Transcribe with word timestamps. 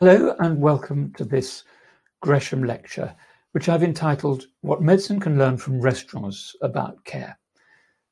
Hello 0.00 0.34
and 0.40 0.60
welcome 0.60 1.12
to 1.12 1.24
this 1.24 1.62
Gresham 2.20 2.64
lecture, 2.64 3.14
which 3.52 3.68
I've 3.68 3.84
entitled 3.84 4.48
What 4.62 4.82
Medicine 4.82 5.20
Can 5.20 5.38
Learn 5.38 5.56
from 5.56 5.80
Restaurants 5.80 6.56
About 6.62 7.04
Care. 7.04 7.38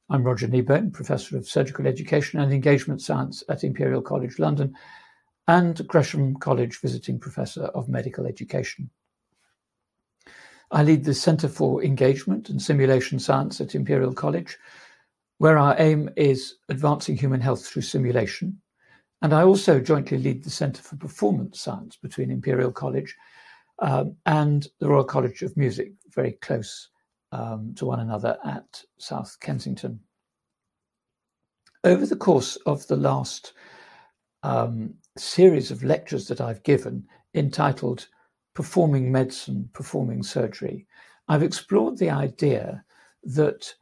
I'm 0.09 0.23
Roger 0.23 0.47
Kneebone, 0.47 0.93
Professor 0.93 1.37
of 1.37 1.49
Surgical 1.49 1.89
Education 1.89 2.39
and 2.39 2.53
Engagement 2.53 3.03
Science 3.03 3.43
at 3.49 3.65
Imperial 3.65 4.01
College 4.01 4.39
London 4.39 4.77
and 5.49 5.85
Gresham 5.89 6.37
College 6.37 6.79
Visiting 6.81 7.19
Professor 7.19 7.65
of 7.65 7.89
Medical 7.89 8.27
Education. 8.27 8.89
I 10.71 10.85
lead 10.85 11.03
the 11.03 11.15
Centre 11.15 11.49
for 11.49 11.83
Engagement 11.83 12.49
and 12.49 12.63
Simulation 12.63 13.19
Science 13.19 13.61
at 13.61 13.75
Imperial 13.75 14.15
College, 14.15 14.57
where 15.39 15.59
our 15.59 15.75
aim 15.81 16.11
is 16.17 16.59
advancing 16.69 17.17
human 17.17 17.41
health 17.41 17.67
through 17.67 17.83
simulation 17.83 18.62
and 19.23 19.33
I 19.33 19.45
also 19.45 19.81
jointly 19.81 20.19
lead 20.19 20.43
the 20.43 20.51
Centre 20.51 20.83
for 20.83 20.97
Performance 20.97 21.61
Science 21.61 21.97
between 21.97 22.31
Imperial 22.31 22.73
College 22.73 23.17
um, 23.79 24.17
and 24.27 24.67
the 24.81 24.89
Royal 24.89 25.05
College 25.05 25.43
of 25.43 25.57
Music, 25.57 25.93
very 26.15 26.33
close 26.43 26.89
um, 27.31 27.73
to 27.77 27.87
one 27.87 28.01
another 28.01 28.37
at 28.45 28.83
South 28.99 29.37
Kensington. 29.41 30.01
Over 31.85 32.05
the 32.05 32.17
course 32.17 32.57
of 32.67 32.87
the 32.89 32.97
last 32.97 33.55
um, 34.43 34.95
series 35.17 35.71
of 35.71 35.85
lectures 35.85 36.27
that 36.29 36.41
I've 36.41 36.63
given, 36.65 37.05
entitled 37.35 38.09
Performing 38.55 39.11
Medicine, 39.11 39.71
Performing 39.73 40.23
Surgery, 40.23 40.87
I've 41.29 41.43
explored 41.43 41.97
the 41.97 42.11
idea 42.11 42.85
that 43.25 43.73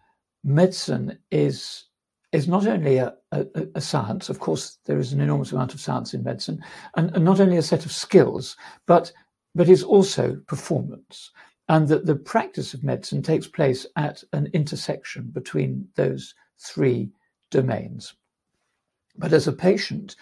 medicine 0.45 1.19
is 1.31 1.85
is 2.33 2.47
not 2.47 2.67
only 2.67 2.99
a, 2.99 3.15
a, 3.33 3.47
a, 3.75 3.81
science, 3.81 4.29
of 4.29 4.39
course, 4.39 4.79
there 4.87 4.99
is 4.99 5.13
an 5.13 5.21
enormous 5.21 5.53
amount 5.53 5.75
of 5.75 5.81
science 5.81 6.15
in 6.15 6.23
medicine, 6.23 6.63
and, 6.97 7.15
and, 7.15 7.25
not 7.25 7.41
only 7.41 7.57
a 7.57 7.63
set 7.63 7.85
of 7.85 7.93
skills, 7.93 8.57
but, 8.87 9.13
but 9.55 9.69
is 9.69 9.83
also 9.83 10.37
performance. 10.47 11.33
And 11.69 11.89
that 11.89 12.07
the 12.07 12.17
practice 12.17 12.73
of 12.75 12.85
medicine 12.85 13.23
takes 13.23 13.47
place 13.47 13.87
at 13.97 14.23
an 14.33 14.49
intersection 14.53 15.31
between 15.33 15.89
those 15.97 16.35
three 16.59 17.11
domains. 17.51 18.15
But 19.17 19.33
as 19.33 19.49
a 19.49 19.53
patient, 19.53 20.17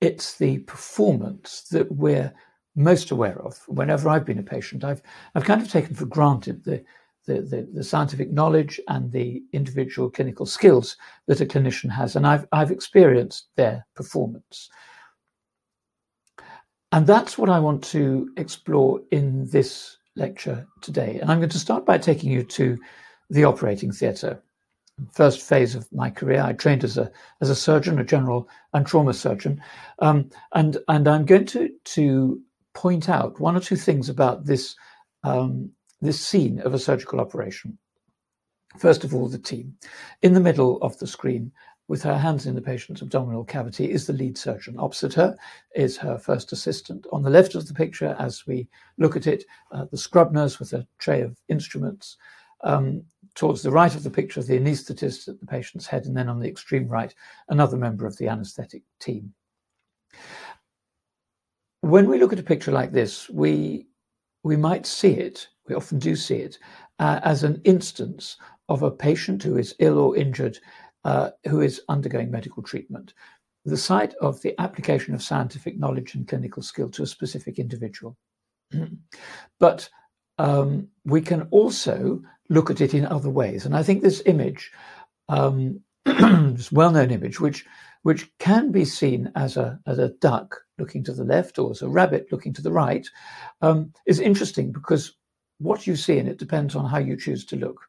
it's 0.00 0.36
the 0.36 0.58
performance 0.58 1.62
that 1.70 1.90
we're 1.92 2.32
most 2.74 3.10
aware 3.10 3.40
of. 3.42 3.58
Whenever 3.66 4.08
I've 4.08 4.24
been 4.24 4.38
a 4.38 4.42
patient, 4.42 4.84
I've, 4.84 5.02
I've 5.34 5.44
kind 5.44 5.62
of 5.62 5.70
taken 5.70 5.94
for 5.94 6.06
granted 6.06 6.64
the, 6.64 6.84
the, 7.26 7.42
the, 7.42 7.68
the, 7.72 7.84
scientific 7.84 8.32
knowledge 8.32 8.80
and 8.88 9.12
the 9.12 9.42
individual 9.52 10.10
clinical 10.10 10.46
skills 10.46 10.96
that 11.26 11.40
a 11.40 11.46
clinician 11.46 11.90
has. 11.90 12.16
And 12.16 12.26
I've, 12.26 12.46
I've 12.52 12.70
experienced 12.70 13.48
their 13.56 13.86
performance. 13.94 14.68
And 16.90 17.06
that's 17.06 17.38
what 17.38 17.48
I 17.48 17.58
want 17.58 17.82
to 17.84 18.30
explore 18.36 19.00
in 19.10 19.48
this 19.48 19.96
lecture 20.16 20.66
today. 20.82 21.18
And 21.20 21.30
I'm 21.30 21.38
going 21.38 21.48
to 21.50 21.58
start 21.58 21.86
by 21.86 21.98
taking 21.98 22.30
you 22.30 22.42
to 22.44 22.78
the 23.30 23.44
operating 23.44 23.92
theatre. 23.92 24.42
First 25.10 25.40
phase 25.40 25.74
of 25.74 25.90
my 25.90 26.10
career, 26.10 26.42
I 26.42 26.52
trained 26.52 26.84
as 26.84 26.98
a 26.98 27.10
as 27.40 27.48
a 27.48 27.56
surgeon, 27.56 27.98
a 27.98 28.04
general 28.04 28.46
and 28.74 28.86
trauma 28.86 29.14
surgeon, 29.14 29.60
um, 30.00 30.28
and 30.54 30.76
and 30.88 31.08
I'm 31.08 31.24
going 31.24 31.46
to 31.46 31.70
to 31.84 32.40
point 32.74 33.08
out 33.08 33.40
one 33.40 33.56
or 33.56 33.60
two 33.60 33.74
things 33.74 34.10
about 34.10 34.44
this 34.44 34.76
um, 35.24 35.70
this 36.02 36.20
scene 36.20 36.60
of 36.60 36.74
a 36.74 36.78
surgical 36.78 37.20
operation. 37.20 37.78
First 38.78 39.04
of 39.04 39.14
all, 39.14 39.28
the 39.28 39.38
team. 39.38 39.74
In 40.22 40.34
the 40.34 40.40
middle 40.40 40.78
of 40.82 40.98
the 40.98 41.06
screen, 41.06 41.52
with 41.88 42.02
her 42.02 42.18
hands 42.18 42.46
in 42.46 42.54
the 42.54 42.62
patient's 42.62 43.02
abdominal 43.02 43.44
cavity, 43.44 43.90
is 43.90 44.06
the 44.06 44.12
lead 44.12 44.36
surgeon. 44.36 44.76
Opposite 44.78 45.14
her 45.14 45.36
is 45.74 45.96
her 45.98 46.18
first 46.18 46.52
assistant. 46.52 47.06
On 47.12 47.22
the 47.22 47.30
left 47.30 47.54
of 47.54 47.68
the 47.68 47.74
picture, 47.74 48.16
as 48.18 48.46
we 48.46 48.68
look 48.98 49.16
at 49.16 49.26
it, 49.26 49.44
uh, 49.70 49.84
the 49.90 49.98
scrub 49.98 50.32
nurse 50.32 50.58
with 50.58 50.72
a 50.72 50.86
tray 50.98 51.20
of 51.22 51.38
instruments. 51.48 52.16
Um, 52.64 53.04
towards 53.34 53.62
the 53.62 53.70
right 53.70 53.94
of 53.94 54.02
the 54.02 54.10
picture, 54.10 54.42
the 54.42 54.58
anaesthetist 54.58 55.28
at 55.28 55.40
the 55.40 55.46
patient's 55.46 55.86
head, 55.86 56.06
and 56.06 56.16
then 56.16 56.28
on 56.28 56.40
the 56.40 56.48
extreme 56.48 56.88
right, 56.88 57.14
another 57.48 57.76
member 57.76 58.06
of 58.06 58.16
the 58.18 58.28
anaesthetic 58.28 58.82
team. 59.00 59.32
When 61.80 62.08
we 62.08 62.18
look 62.18 62.32
at 62.32 62.38
a 62.38 62.44
picture 62.44 62.72
like 62.72 62.92
this, 62.92 63.28
we 63.28 63.86
we 64.44 64.56
might 64.56 64.86
see 64.86 65.12
it 65.12 65.48
we 65.68 65.74
often 65.74 65.98
do 65.98 66.16
see 66.16 66.36
it, 66.36 66.58
uh, 66.98 67.20
as 67.22 67.44
an 67.44 67.60
instance 67.64 68.36
of 68.68 68.82
a 68.82 68.90
patient 68.90 69.42
who 69.42 69.56
is 69.56 69.74
ill 69.78 69.98
or 69.98 70.16
injured 70.16 70.58
uh, 71.04 71.30
who 71.48 71.60
is 71.60 71.82
undergoing 71.88 72.30
medical 72.30 72.62
treatment. 72.62 73.14
The 73.64 73.76
site 73.76 74.14
of 74.14 74.40
the 74.42 74.58
application 74.60 75.14
of 75.14 75.22
scientific 75.22 75.78
knowledge 75.78 76.14
and 76.14 76.26
clinical 76.26 76.62
skill 76.62 76.90
to 76.90 77.02
a 77.02 77.06
specific 77.06 77.58
individual. 77.58 78.16
but 79.60 79.88
um, 80.38 80.88
we 81.04 81.20
can 81.20 81.42
also 81.50 82.22
look 82.48 82.70
at 82.70 82.80
it 82.80 82.94
in 82.94 83.06
other 83.06 83.30
ways. 83.30 83.66
And 83.66 83.76
I 83.76 83.82
think 83.82 84.02
this 84.02 84.22
image, 84.26 84.72
um, 85.28 85.80
this 86.04 86.72
well-known 86.72 87.10
image, 87.10 87.40
which 87.40 87.64
which 88.02 88.28
can 88.38 88.72
be 88.72 88.84
seen 88.84 89.30
as 89.36 89.56
a 89.56 89.78
as 89.86 89.98
a 89.98 90.08
duck 90.20 90.60
looking 90.78 91.04
to 91.04 91.12
the 91.12 91.24
left 91.24 91.58
or 91.58 91.70
as 91.70 91.82
a 91.82 91.88
rabbit 91.88 92.26
looking 92.32 92.52
to 92.54 92.62
the 92.62 92.72
right, 92.72 93.08
um, 93.60 93.92
is 94.06 94.18
interesting 94.18 94.72
because 94.72 95.14
what 95.62 95.86
you 95.86 95.96
see 95.96 96.18
in 96.18 96.28
it 96.28 96.38
depends 96.38 96.74
on 96.74 96.84
how 96.84 96.98
you 96.98 97.16
choose 97.16 97.44
to 97.46 97.56
look. 97.56 97.80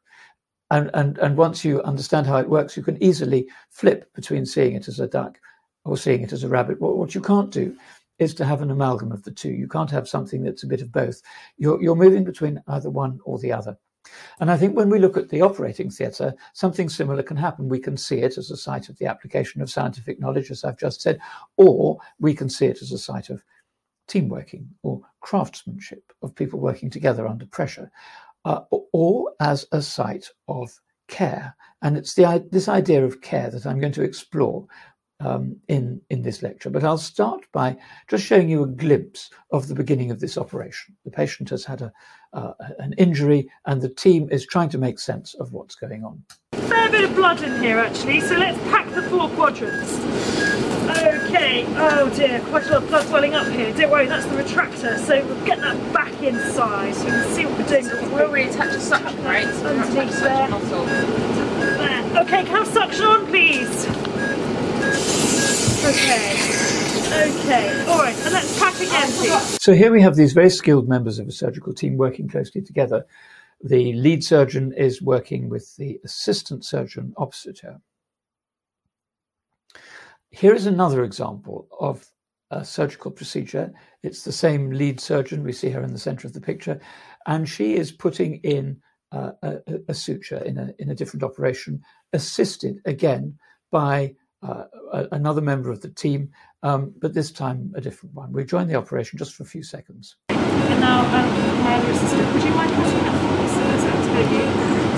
And, 0.72 0.90
and, 0.94 1.18
and 1.20 1.38
once 1.38 1.64
you 1.64 1.82
understand 1.84 2.26
how 2.26 2.38
it 2.38 2.50
works, 2.50 2.76
you 2.76 2.84
can 2.84 3.02
easily 3.02 3.48
flip 3.70 4.12
between 4.14 4.46
seeing 4.46 4.76
it 4.76 4.88
as 4.88 5.00
a 5.00 5.08
duck 5.08 5.40
or 5.86 5.98
seeing 5.98 6.22
it 6.22 6.34
as 6.34 6.44
a 6.44 6.50
rabbit. 6.50 6.82
What, 6.82 6.98
what 6.98 7.14
you 7.14 7.22
can't 7.22 7.52
do 7.52 7.76
is 8.20 8.34
to 8.36 8.46
have 8.46 8.62
an 8.62 8.72
amalgam 8.72 9.12
of 9.12 9.24
the 9.24 9.32
two. 9.32 9.52
You 9.52 9.68
can't 9.68 9.92
have 9.92 10.08
something 10.08 10.44
that's 10.44 10.64
a 10.64 10.68
bit 10.68 10.82
of 10.82 10.92
both. 10.92 11.22
You're, 11.58 11.82
you're 11.82 11.96
moving 11.96 12.24
between 12.24 12.64
either 12.68 12.90
one 12.90 13.20
or 13.26 13.38
the 13.40 13.52
other. 13.52 13.78
And 14.40 14.52
I 14.52 14.58
think 14.58 14.76
when 14.76 14.90
we 14.90 15.00
look 15.00 15.18
at 15.18 15.30
the 15.30 15.42
operating 15.42 15.90
theatre, 15.90 16.34
something 16.54 16.90
similar 16.90 17.24
can 17.24 17.38
happen. 17.38 17.70
We 17.70 17.80
can 17.80 17.96
see 17.98 18.20
it 18.20 18.38
as 18.38 18.52
a 18.52 18.58
site 18.58 18.90
of 18.90 18.98
the 18.98 19.06
application 19.06 19.62
of 19.62 19.70
scientific 19.70 20.20
knowledge, 20.20 20.52
as 20.52 20.64
I've 20.64 20.78
just 20.78 21.02
said, 21.02 21.20
or 21.58 22.00
we 22.20 22.34
can 22.34 22.50
see 22.50 22.66
it 22.66 22.82
as 22.82 22.92
a 22.92 22.98
site 22.98 23.30
of 23.30 23.44
team 24.08 24.30
working 24.30 24.68
or 24.82 25.02
craftsmanship 25.22 26.04
of 26.22 26.36
people 26.36 26.60
working 26.60 26.90
together 26.90 27.28
under 27.28 27.46
pressure, 27.46 27.92
uh, 28.46 28.62
or 28.72 29.32
as 29.40 29.66
a 29.72 29.82
site 29.82 30.28
of 30.48 30.72
care. 31.08 31.56
And 31.82 31.98
it's 31.98 32.14
the, 32.14 32.48
this 32.52 32.68
idea 32.68 33.06
of 33.06 33.22
care 33.22 33.50
that 33.50 33.66
I'm 33.66 33.80
going 33.80 33.94
to 33.94 34.04
explore 34.04 34.66
um, 35.20 35.56
in, 35.68 36.02
in 36.10 36.22
this 36.22 36.44
lecture. 36.44 36.70
But 36.70 36.84
I'll 36.84 36.98
start 36.98 37.46
by 37.52 37.78
just 38.10 38.26
showing 38.26 38.50
you 38.50 38.64
a 38.64 38.68
glimpse 38.68 39.30
of 39.52 39.68
the 39.68 39.76
beginning 39.76 40.12
of 40.12 40.20
this 40.20 40.38
operation. 40.38 40.96
The 41.06 41.12
patient 41.12 41.50
has 41.50 41.64
had 41.64 41.82
a, 41.82 41.94
uh, 42.34 42.54
an 42.80 42.94
injury, 42.98 43.50
and 43.66 43.82
the 43.82 43.90
team 43.90 44.28
is 44.32 44.46
trying 44.46 44.70
to 44.70 44.78
make 44.78 45.00
sense 45.00 45.34
of 45.36 45.54
what's 45.54 45.76
going 45.76 46.04
on. 46.04 46.24
Fair 46.74 46.90
bit 46.90 47.04
of 47.04 47.16
blood 47.16 47.44
in 47.44 47.62
here, 47.62 47.78
actually, 47.78 48.20
so 48.20 48.36
let's 48.36 48.58
pack 48.72 48.90
the 48.96 49.04
four 49.04 49.30
quadrants. 49.30 49.94
Okay, 51.04 51.66
oh 51.78 52.12
dear, 52.16 52.40
quite 52.50 52.66
a 52.66 52.72
lot 52.72 52.84
of 52.84 52.90
blood 52.90 53.08
swelling 53.08 53.36
up 53.36 53.46
here. 53.46 53.72
Don't 53.76 53.92
worry, 53.92 54.08
that's 54.08 54.26
the 54.26 54.36
retractor, 54.36 54.98
so 54.98 55.24
we'll 55.24 55.46
get 55.46 55.60
that 55.60 55.94
back 55.94 56.12
inside 56.24 56.96
so 56.96 57.06
you 57.06 57.12
can 57.12 57.36
see 57.36 57.46
what 57.46 57.60
we're 57.60 57.68
doing. 57.68 57.84
So 57.84 58.10
we'll 58.10 58.30
reattach 58.30 58.74
a 58.74 58.80
suction 58.80 59.24
right? 59.24 59.46
So 59.54 59.68
underneath 59.68 60.20
there. 60.20 60.48
there. 61.78 62.24
Okay, 62.24 62.44
can 62.44 62.56
I 62.56 62.60
have 62.64 62.68
suction 62.68 63.06
on, 63.06 63.28
please? 63.28 63.86
Okay. 65.86 66.64
Okay, 67.14 67.86
all 67.86 68.00
right, 68.00 68.16
and 68.16 68.34
let's 68.34 68.60
pack 68.60 68.76
again, 68.78 69.12
please. 69.12 69.62
So 69.62 69.74
here 69.74 69.92
we 69.92 70.02
have 70.02 70.16
these 70.16 70.34
very 70.34 70.50
skilled 70.50 70.90
members 70.90 71.20
of 71.20 71.28
a 71.28 71.32
surgical 71.32 71.72
team 71.72 71.98
working 71.98 72.28
closely 72.28 72.64
together. 72.64 73.06
The 73.64 73.94
lead 73.94 74.24
surgeon 74.24 74.74
is 74.74 75.02
working 75.02 75.48
with 75.48 75.74
the 75.78 76.00
assistant 76.04 76.66
surgeon 76.66 77.14
opposite 77.16 77.60
her. 77.60 77.80
Here 80.32 80.54
is 80.54 80.66
another 80.66 81.04
example 81.04 81.68
of 81.80 82.06
a 82.52 82.66
surgical 82.66 83.10
procedure. 83.10 83.72
It's 84.04 84.24
the 84.24 84.32
same 84.34 84.72
lead 84.72 85.00
surgeon. 85.00 85.44
We 85.44 85.54
see 85.54 85.70
her 85.70 85.82
in 85.82 85.94
the 85.94 86.00
center 86.00 86.28
of 86.28 86.34
the 86.34 86.42
picture, 86.42 86.80
and 87.26 87.48
she 87.48 87.76
is 87.76 87.92
putting 87.92 88.36
in 88.38 88.82
uh, 89.14 89.32
a, 89.44 89.60
a, 89.88 89.94
suture 89.94 90.44
in 90.44 90.58
a, 90.58 90.74
in 90.80 90.90
a 90.90 90.96
different 90.96 91.24
operation, 91.24 91.82
assisted 92.12 92.82
again 92.86 93.38
by 93.72 94.14
uh, 94.42 94.66
another 95.12 95.42
member 95.42 95.72
of 95.72 95.82
the 95.82 95.90
team, 95.90 96.30
um, 96.64 96.94
but 97.00 97.14
this 97.14 97.32
time 97.32 97.72
a 97.76 97.82
different 97.82 98.16
one. 98.16 98.32
We 98.32 98.44
join 98.46 98.68
the 98.68 98.76
operation 98.76 99.20
just 99.20 99.34
for 99.34 99.44
a 99.44 99.46
few 99.46 99.64
seconds. 99.64 100.16
And 100.30 100.80
now, 100.80 101.02
um, 101.02 101.64
my 101.64 101.76
assistant, 101.78 102.34
would 102.34 102.44
you 102.44 102.50
mind 102.52 102.72
passing 102.72 103.00
that 103.00 103.16
for 103.22 103.32
me? 103.40 103.48
So 103.54 103.60
that's 103.70 103.84
absolutely. 103.84 104.48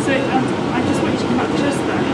So 0.06 0.14
um, 0.32 0.46
I 0.74 0.82
just 0.88 1.02
want 1.02 1.14
you 1.14 1.20
to 1.20 1.26
come 1.26 1.40
up 1.40 1.50
just 1.58 1.80
there. 1.80 2.06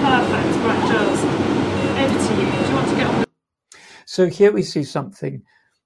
Perfect. 0.00 0.56
Right, 0.64 0.90
Giles. 0.90 1.22
Over 1.22 2.18
to 2.18 2.32
you. 2.34 2.50
Do 2.50 2.68
you 2.68 2.74
want 2.74 2.88
to 2.88 2.94
get 2.96 3.06
on? 3.06 3.24
So 4.06 4.26
here 4.26 4.50
we 4.50 4.62
see 4.62 4.82
something 4.82 5.42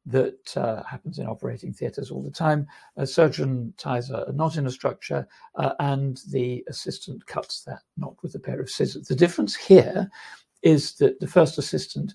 that 0.06 0.56
uh, 0.56 0.83
happens 0.83 1.19
in 1.19 1.27
operating 1.27 1.73
theatres 1.73 2.11
all 2.11 2.23
the 2.23 2.31
time. 2.31 2.67
A 2.97 3.06
surgeon 3.06 3.73
ties 3.79 4.11
a, 4.11 4.33
knot 4.35 4.56
in 4.56 4.67
a 4.67 4.71
structure 4.71 5.27
uh, 5.56 5.73
and 5.81 6.21
the 6.31 6.65
assistant 6.69 7.27
cuts 7.27 7.62
that 7.62 7.81
knot 7.97 8.15
with 8.23 8.35
a 8.35 8.39
pair 8.39 8.61
of 8.61 8.71
scissors. 8.71 9.09
The 9.09 9.15
difference 9.15 9.55
here 9.55 10.11
is 10.62 10.95
that 10.97 11.21
the 11.21 11.27
first 11.27 11.59
assistant 11.59 12.15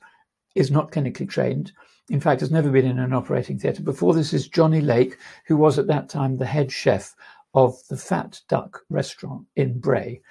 is 0.55 0.71
not 0.71 0.91
clinically 0.91 1.27
trained. 1.27 1.71
In 2.09 2.19
fact, 2.19 2.41
has 2.41 2.51
never 2.51 2.69
been 2.69 2.85
in 2.85 2.99
an 2.99 3.13
operating 3.13 3.59
theatre 3.59 3.83
before. 3.83 4.13
This 4.13 4.33
is 4.33 4.47
Jonny 4.47 4.81
Lake, 4.81 5.17
who 5.45 5.57
was 5.57 5.77
at 5.77 5.87
that 5.87 6.09
time 6.09 6.37
the 6.37 6.45
head 6.45 6.71
chef 6.71 7.15
of 7.53 7.75
the 7.89 7.97
Fat 7.97 8.41
Duck 8.47 8.81
restaurant 8.89 9.45
in 9.55 9.79
Bray. 9.79 10.21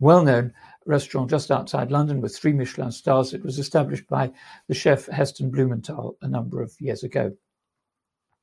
Well 0.00 0.22
known 0.22 0.52
restaurant 0.88 1.30
just 1.30 1.50
outside 1.50 1.92
London 1.92 2.20
with 2.20 2.36
three 2.36 2.52
Michelin 2.52 2.90
stars. 2.90 3.34
It 3.34 3.44
was 3.44 3.58
established 3.58 4.08
by 4.08 4.32
the 4.66 4.74
chef 4.74 5.06
Heston 5.06 5.50
Blumenthal 5.50 6.16
a 6.22 6.28
number 6.28 6.62
of 6.62 6.74
years 6.80 7.04
ago. 7.04 7.32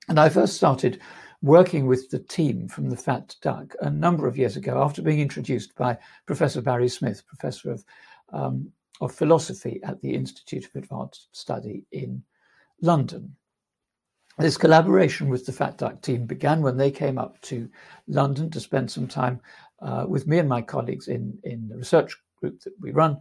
And 0.08 0.20
I 0.20 0.30
first 0.30 0.56
started 0.56 1.02
working 1.42 1.88
with 1.88 2.10
the 2.12 2.20
team 2.20 2.68
from 2.68 2.90
the 2.90 2.98
Fat 2.98 3.36
Duck 3.42 3.76
a 3.82 3.90
number 3.90 4.28
of 4.28 4.38
years 4.38 4.56
ago 4.56 4.82
after 4.82 5.02
being 5.02 5.20
introduced 5.20 5.76
by 5.76 5.98
Professor 6.28 6.62
Barry 6.62 6.88
Smith, 6.88 7.26
Professor 7.26 7.72
of, 7.72 7.84
um, 8.32 8.72
of 9.02 9.12
Philosophy 9.14 9.82
at 9.84 10.00
the 10.02 10.14
Institute 10.14 10.66
of 10.66 10.76
Advanced 10.76 11.30
Study 11.32 11.86
in 11.92 12.24
London. 12.82 13.36
This 14.38 14.58
collaboration 14.58 15.30
with 15.30 15.46
the 15.46 15.54
Fat 15.54 15.78
Duck 15.78 16.02
team 16.02 16.26
began 16.26 16.62
when 16.62 16.78
they 16.78 16.92
came 16.92 17.18
up 17.18 17.42
to 17.42 17.70
London 18.08 18.52
to 18.52 18.60
spend 18.60 18.92
some 18.92 19.08
time 19.08 19.40
uh, 19.82 20.06
with 20.08 20.28
me 20.28 20.40
and 20.40 20.50
my 20.50 20.62
colleagues 20.62 21.08
in, 21.08 21.38
in 21.44 21.68
the 21.68 21.78
research 21.78 22.16
group 22.46 22.62
that 22.62 22.74
we 22.80 22.92
run. 22.92 23.18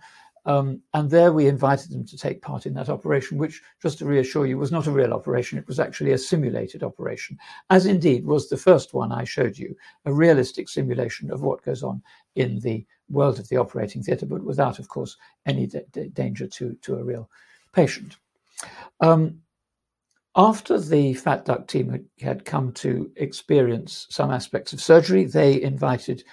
Um, 0.46 0.82
and 0.92 1.08
there 1.08 1.32
we 1.32 1.46
invited 1.46 1.90
them 1.90 2.04
to 2.06 2.18
take 2.18 2.42
part 2.42 2.66
in 2.66 2.74
that 2.74 2.90
operation, 2.90 3.38
which, 3.38 3.62
just 3.80 3.98
to 3.98 4.04
reassure 4.04 4.44
you, 4.44 4.58
was 4.58 4.70
not 4.70 4.86
a 4.86 4.90
real 4.90 5.14
operation. 5.14 5.58
It 5.58 5.66
was 5.66 5.80
actually 5.80 6.12
a 6.12 6.18
simulated 6.18 6.82
operation, 6.82 7.38
as 7.70 7.86
indeed 7.86 8.26
was 8.26 8.48
the 8.48 8.56
first 8.58 8.92
one 8.92 9.10
I 9.10 9.24
showed 9.24 9.56
you, 9.56 9.74
a 10.04 10.12
realistic 10.12 10.68
simulation 10.68 11.30
of 11.30 11.40
what 11.40 11.64
goes 11.64 11.82
on 11.82 12.02
in 12.34 12.60
the 12.60 12.84
world 13.08 13.38
of 13.38 13.48
the 13.48 13.56
operating 13.56 14.02
theatre, 14.02 14.26
but 14.26 14.44
without, 14.44 14.78
of 14.78 14.88
course, 14.88 15.16
any 15.46 15.66
danger 16.12 16.46
to, 16.46 16.74
to 16.82 16.96
a 16.96 17.04
real 17.04 17.30
patient. 17.72 18.18
Um, 19.00 19.40
after 20.36 20.78
the 20.78 21.14
Fat 21.14 21.46
Duck 21.46 21.68
team 21.68 21.88
had, 21.90 22.04
had, 22.20 22.44
come 22.44 22.72
to 22.72 23.10
experience 23.16 24.06
some 24.10 24.30
aspects 24.30 24.72
of 24.72 24.80
surgery, 24.80 25.24
they 25.24 25.62
invited 25.62 26.24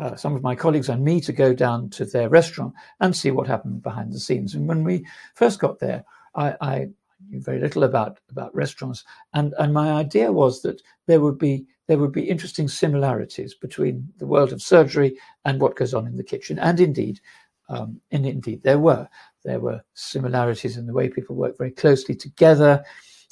uh, 0.00 0.16
some 0.16 0.34
of 0.34 0.42
my 0.42 0.54
colleagues 0.54 0.88
and 0.88 1.04
me 1.04 1.20
to 1.20 1.32
go 1.32 1.52
down 1.52 1.90
to 1.90 2.04
their 2.04 2.28
restaurant 2.28 2.72
and 3.00 3.14
see 3.14 3.30
what 3.30 3.46
happened 3.46 3.82
behind 3.82 4.12
the 4.12 4.18
scenes. 4.18 4.54
And 4.54 4.66
when 4.66 4.82
we 4.82 5.06
first 5.34 5.60
got 5.60 5.78
there, 5.78 6.04
I, 6.34 6.56
I 6.60 6.88
knew 7.28 7.40
very 7.40 7.60
little 7.60 7.84
about 7.84 8.18
about 8.30 8.54
restaurants, 8.54 9.04
and 9.34 9.54
and 9.58 9.74
my 9.74 9.92
idea 9.92 10.32
was 10.32 10.62
that 10.62 10.80
there 11.06 11.20
would 11.20 11.38
be 11.38 11.66
there 11.86 11.98
would 11.98 12.12
be 12.12 12.30
interesting 12.30 12.68
similarities 12.68 13.54
between 13.54 14.08
the 14.18 14.26
world 14.26 14.52
of 14.52 14.62
surgery 14.62 15.18
and 15.44 15.60
what 15.60 15.76
goes 15.76 15.92
on 15.92 16.06
in 16.06 16.16
the 16.16 16.24
kitchen, 16.24 16.58
and 16.58 16.80
indeed, 16.80 17.20
um, 17.68 18.00
and 18.10 18.26
indeed 18.26 18.62
there 18.62 18.78
were. 18.78 19.08
There 19.44 19.60
were 19.60 19.82
similarities 19.94 20.76
in 20.76 20.86
the 20.86 20.92
way 20.92 21.08
people 21.08 21.34
work 21.34 21.56
very 21.58 21.70
closely 21.72 22.14
together 22.14 22.84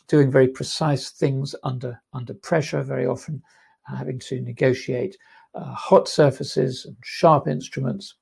doing 0.08 0.30
very 0.30 0.48
precise 0.48 1.10
things 1.10 1.54
under 1.62 2.00
under 2.12 2.34
pressure, 2.34 2.82
very 2.82 3.06
often 3.06 3.42
having 3.84 4.18
to 4.18 4.40
negotiate 4.40 5.16
uh, 5.54 5.74
hot 5.74 6.08
surfaces 6.08 6.84
and 6.84 6.96
sharp 7.02 7.48
instruments, 7.48 8.14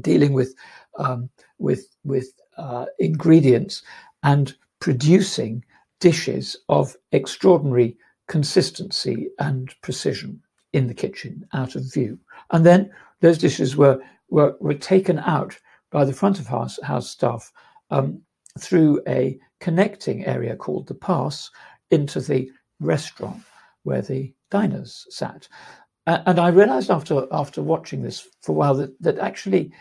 dealing 0.00 0.32
with 0.32 0.54
um, 0.98 1.30
with 1.58 1.86
with 2.04 2.32
uh, 2.56 2.86
ingredients 2.98 3.82
and 4.22 4.54
producing 4.80 5.64
dishes 6.00 6.56
of 6.68 6.96
extraordinary 7.12 7.96
consistency 8.28 9.28
and 9.38 9.74
precision 9.82 10.40
in 10.72 10.86
the 10.86 10.94
kitchen 10.94 11.46
out 11.52 11.76
of 11.76 11.92
view. 11.92 12.18
And 12.50 12.66
then 12.66 12.90
those 13.20 13.38
dishes 13.38 13.76
were 13.76 14.00
were, 14.28 14.56
were 14.60 14.74
taken 14.74 15.18
out 15.20 15.58
by 15.90 16.04
the 16.04 16.12
front 16.12 16.40
of 16.40 16.46
house, 16.46 16.78
house 16.82 17.08
staff 17.08 17.52
um, 17.90 18.20
through 18.58 19.00
a 19.06 19.38
connecting 19.60 20.24
area 20.26 20.56
called 20.56 20.88
the 20.88 20.94
pass 20.94 21.50
into 21.90 22.20
the 22.20 22.50
restaurant 22.80 23.42
where 23.84 24.02
the 24.02 24.34
diners 24.50 25.06
sat. 25.10 25.48
And 26.06 26.38
I 26.38 26.48
realized 26.48 26.90
after 26.90 27.26
after 27.32 27.62
watching 27.62 28.02
this 28.02 28.28
for 28.42 28.52
a 28.52 28.54
while 28.54 28.74
that, 28.74 29.00
that 29.00 29.18
actually 29.18 29.72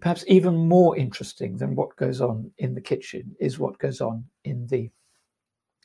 perhaps 0.00 0.24
even 0.28 0.54
more 0.54 0.96
interesting 0.96 1.56
than 1.56 1.74
what 1.74 1.96
goes 1.96 2.20
on 2.20 2.50
in 2.58 2.74
the 2.74 2.80
kitchen 2.80 3.34
is 3.40 3.58
what 3.58 3.78
goes 3.78 4.00
on 4.00 4.24
in 4.44 4.66
the 4.68 4.90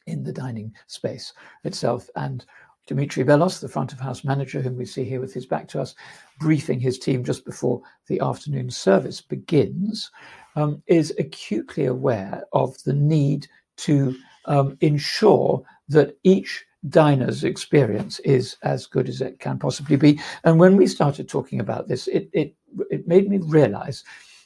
in 0.06 0.24
the 0.24 0.34
dining 0.34 0.74
space 0.88 1.34
itself. 1.64 2.10
And 2.16 2.46
Dimitri 2.88 3.24
Bellos, 3.24 3.62
the 3.62 3.68
front 3.68 3.94
of 3.94 4.00
house 4.00 4.24
manager, 4.24 4.62
whom 4.62 4.76
we 4.76 4.86
see 4.86 5.04
here 5.04 5.20
with 5.20 5.34
his 5.34 5.46
back 5.46 5.68
to 5.70 5.82
us, 5.82 5.94
briefing 6.40 6.80
his 6.80 6.98
team 6.98 7.24
just 7.24 7.46
before 7.46 7.82
the 8.08 8.20
afternoon 8.20 8.72
service 8.72 9.22
begins, 9.22 10.10
um, 10.56 10.82
is 10.88 11.14
acutely 11.20 11.86
aware 11.86 12.44
of 12.52 12.82
the 12.84 12.94
need 12.94 13.48
to 13.78 14.16
um, 14.46 14.76
ensure 14.82 15.64
that 15.88 16.18
each 16.24 16.66
diner's 16.88 17.44
experience 17.44 18.20
is 18.20 18.56
as 18.64 18.86
good 18.86 19.10
as 19.10 19.22
it 19.22 19.40
can 19.40 19.60
possibly 19.60 19.98
be. 19.98 20.20
And 20.44 20.60
when 20.60 20.78
we 20.78 20.88
started 20.88 21.28
talking 21.28 21.60
about 21.60 21.88
this, 21.88 22.08
it 22.08 22.30
it, 22.34 22.56
it 22.90 23.08
made 23.08 23.30
me 23.30 23.40
realize 23.40 24.04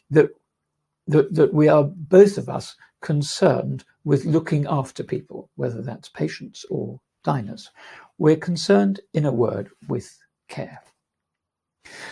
that, 0.09 0.30
that 1.07 1.33
that 1.35 1.53
we 1.53 1.68
are 1.68 1.83
both 1.83 2.38
of 2.38 2.50
us 2.50 2.75
concerned 3.01 3.83
with 4.03 4.25
looking 4.25 4.65
after 4.68 5.03
people, 5.03 5.50
whether 5.56 5.81
that's 5.81 6.09
patients 6.09 6.65
or 6.69 7.00
diners. 7.24 7.69
We're 8.18 8.38
concerned, 8.38 9.00
in 9.13 9.25
a 9.25 9.31
word, 9.31 9.69
with 9.88 10.18
care. 10.47 10.79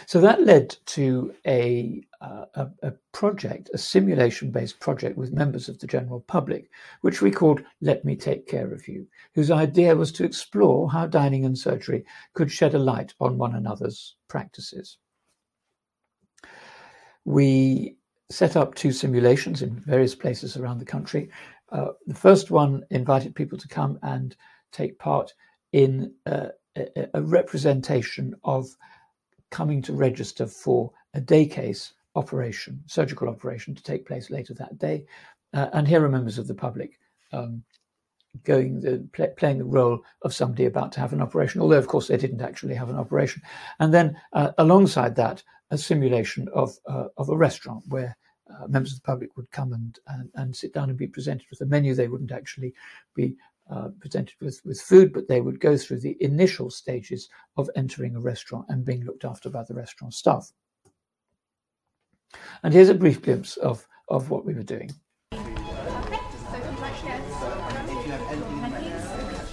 So 0.06 0.19
that 0.19 0.44
led 0.44 0.75
to 0.88 1.33
a, 1.47 2.03
uh, 2.19 2.45
a, 2.56 2.68
a, 2.83 2.91
project, 3.13 3.69
a 3.73 3.77
simulation 3.77 4.51
based 4.51 4.79
project 4.79 5.18
with 5.18 5.31
members 5.31 5.69
of 5.69 5.79
the 5.79 5.88
general 5.88 6.21
public, 6.21 6.69
which 7.01 7.21
we 7.21 7.31
called 7.31 7.63
Let 7.79 8.03
Me 8.03 8.15
Take 8.15 8.47
Care 8.47 8.73
of 8.73 8.88
You, 8.88 9.07
whose 9.33 9.51
idea 9.51 9.95
was 9.95 10.12
to 10.13 10.25
explore 10.25 10.91
how 10.91 11.07
dining 11.07 11.45
and 11.45 11.57
surgery 11.57 12.06
could 12.33 12.51
shed 12.51 12.73
a 12.73 12.79
light 12.79 13.13
on 13.19 13.38
one 13.38 13.56
another's 13.56 14.15
practices. 14.27 14.97
We 17.24 17.97
set 18.29 18.56
up 18.56 18.75
two 18.75 18.91
simulations 18.91 19.62
in 19.62 19.81
various 19.85 20.15
places 20.15 20.57
around 20.57 20.79
the 20.79 20.85
country. 20.85 21.29
Uh, 21.71 21.89
the 22.07 22.15
first 22.15 22.51
one 22.51 22.83
invited 22.89 23.35
people 23.35 23.57
to 23.57 23.67
come 23.67 24.00
and 24.03 24.35
take 24.71 24.97
part 25.00 25.33
in 25.74 26.13
uh, 26.25 26.47
a, 26.75 27.07
a, 27.13 27.21
representation 27.21 28.33
of 28.44 28.67
coming 29.51 29.81
to 29.83 29.94
register 29.94 30.48
for 30.48 30.92
a 31.13 31.21
day 31.21 31.45
case 31.45 31.94
operation, 32.15 32.81
surgical 32.88 33.30
operation 33.30 33.75
to 33.75 33.83
take 33.83 34.06
place 34.06 34.30
later 34.30 34.53
that 34.56 34.77
day. 34.77 35.06
Uh, 35.53 35.68
and 35.74 35.88
here 35.88 36.03
are 36.03 36.10
members 36.10 36.38
of 36.38 36.48
the 36.48 36.55
public 36.55 37.00
um, 37.34 37.63
going 38.43 38.79
the 38.79 39.08
play, 39.13 39.29
playing 39.38 39.58
the 39.58 39.65
role 39.65 40.00
of 40.22 40.34
somebody 40.34 40.65
about 40.65 40.91
to 40.93 41.00
have 41.00 41.13
an 41.13 41.22
operation, 41.22 41.62
although 41.62 41.77
of 41.77 41.88
course 41.88 42.08
they 42.08 42.17
didn't 42.17 42.41
actually 42.41 42.75
have 42.75 42.89
an 42.89 42.98
operation. 42.98 43.41
And 43.79 43.93
then 43.93 44.17
uh, 44.34 44.51
alongside 44.58 45.15
that, 45.17 45.43
a 45.70 45.77
simulation 45.77 46.48
of 46.53 46.77
uh, 46.86 47.08
of 47.17 47.29
a 47.29 47.38
restaurant 47.38 47.84
where 47.88 48.17
uh, 48.50 48.67
members 48.67 48.91
of 48.91 48.98
the 48.98 49.05
public 49.05 49.36
would 49.38 49.50
come 49.51 49.74
and, 49.74 50.00
and, 50.08 50.29
and 50.36 50.55
sit 50.55 50.74
down 50.74 50.89
and 50.89 50.98
be 50.98 51.08
presented 51.08 51.46
with 51.50 51.62
a 51.62 51.65
menu. 51.65 51.93
They 51.93 52.10
wouldn't 52.10 52.31
actually 52.31 52.74
be 53.15 53.36
uh, 53.72 53.90
presented 54.00 54.36
with, 54.42 54.62
with 54.66 54.82
food, 54.82 55.13
but 55.13 55.28
they 55.28 55.42
would 55.42 55.60
go 55.60 55.78
through 55.78 56.00
the 56.00 56.18
initial 56.20 56.70
stages 56.70 57.30
of 57.58 57.70
entering 57.75 58.16
a 58.16 58.20
restaurant 58.20 58.66
and 58.70 58.84
being 58.84 59.06
looked 59.06 59.24
after 59.24 59.50
by 59.50 59.63
the 59.63 59.74
restaurant 59.74 60.13
staff. 60.13 60.51
And 62.63 62.74
here's 62.74 62.90
a 62.90 62.94
brief 62.94 63.22
glimpse 63.22 63.58
of, 63.58 63.88
of 64.10 64.30
what 64.30 64.46
we 64.46 64.54
were 64.54 64.63
doing. 64.63 64.92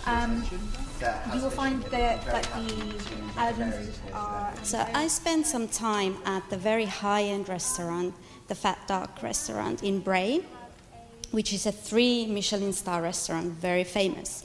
Um, 0.06 0.42
you 1.32 1.40
will 1.42 1.50
find 1.50 1.82
that, 1.84 2.24
that 2.24 2.42
the 2.42 2.72
allergens 3.36 3.98
are. 4.12 4.52
So 4.64 4.84
I 4.94 5.06
spent 5.06 5.46
some 5.46 5.68
time 5.68 6.16
at 6.24 6.48
the 6.50 6.56
very 6.56 6.86
high-end 6.86 7.48
restaurant, 7.48 8.14
the 8.48 8.54
Fat 8.54 8.78
Duck 8.88 9.22
restaurant 9.22 9.82
in 9.84 10.00
Bray 10.00 10.44
which 11.30 11.52
is 11.52 11.66
a 11.66 11.72
three 11.72 12.26
Michelin 12.26 12.72
star 12.72 13.02
restaurant, 13.02 13.52
very 13.54 13.84
famous. 13.84 14.44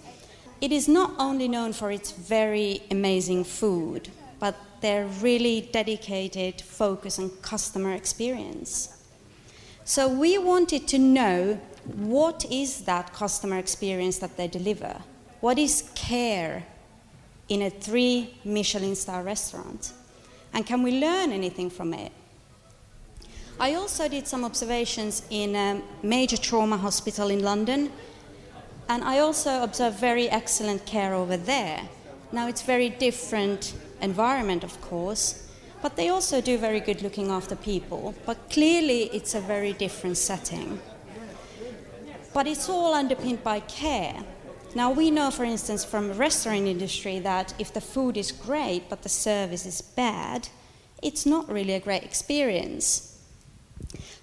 It 0.61 0.71
is 0.71 0.87
not 0.87 1.13
only 1.19 1.47
known 1.47 1.73
for 1.73 1.91
its 1.91 2.11
very 2.11 2.81
amazing 2.91 3.43
food, 3.43 4.09
but 4.39 4.55
their 4.81 5.05
really 5.21 5.69
dedicated 5.71 6.61
focus 6.61 7.19
on 7.19 7.29
customer 7.41 7.93
experience. 7.93 8.89
So 9.85 10.07
we 10.07 10.37
wanted 10.37 10.87
to 10.89 10.99
know 10.99 11.59
what 11.85 12.45
is 12.49 12.81
that 12.81 13.13
customer 13.13 13.57
experience 13.57 14.19
that 14.19 14.37
they 14.37 14.47
deliver? 14.47 15.01
What 15.41 15.59
is 15.59 15.89
care 15.95 16.65
in 17.49 17.61
a 17.61 17.69
three 17.69 18.35
Michelin 18.45 18.95
star 18.95 19.23
restaurant? 19.23 19.91
And 20.53 20.65
can 20.65 20.83
we 20.83 20.99
learn 20.99 21.31
anything 21.31 21.69
from 21.69 21.93
it? 21.93 22.11
I 23.59 23.75
also 23.75 24.07
did 24.07 24.27
some 24.27 24.43
observations 24.43 25.23
in 25.29 25.55
a 25.55 25.81
major 26.01 26.37
trauma 26.37 26.77
hospital 26.77 27.29
in 27.29 27.43
London, 27.43 27.91
and 28.89 29.03
I 29.03 29.19
also 29.19 29.63
observed 29.63 29.99
very 29.99 30.29
excellent 30.29 30.85
care 30.85 31.13
over 31.13 31.37
there. 31.37 31.81
Now 32.31 32.47
it's 32.47 32.63
a 32.63 32.65
very 32.65 32.89
different 32.89 33.73
environment, 34.01 34.63
of 34.63 34.81
course, 34.81 35.47
but 35.81 35.95
they 35.95 36.09
also 36.09 36.41
do 36.41 36.57
very 36.57 36.79
good 36.79 37.01
looking 37.01 37.29
after 37.29 37.55
people. 37.55 38.15
But 38.25 38.49
clearly, 38.49 39.03
it's 39.13 39.35
a 39.35 39.41
very 39.41 39.73
different 39.73 40.17
setting. 40.17 40.79
But 42.33 42.47
it's 42.47 42.67
all 42.67 42.93
underpinned 42.93 43.43
by 43.43 43.59
care. 43.61 44.23
Now, 44.75 44.91
we 44.91 45.11
know, 45.11 45.29
for 45.29 45.43
instance, 45.43 45.85
from 45.85 46.07
the 46.07 46.15
restaurant 46.15 46.65
industry 46.65 47.19
that 47.19 47.53
if 47.59 47.71
the 47.71 47.81
food 47.81 48.17
is 48.17 48.31
great 48.31 48.89
but 48.89 49.03
the 49.03 49.09
service 49.09 49.67
is 49.67 49.81
bad, 49.81 50.49
it's 51.03 51.25
not 51.25 51.47
really 51.47 51.73
a 51.73 51.79
great 51.79 52.03
experience. 52.03 53.12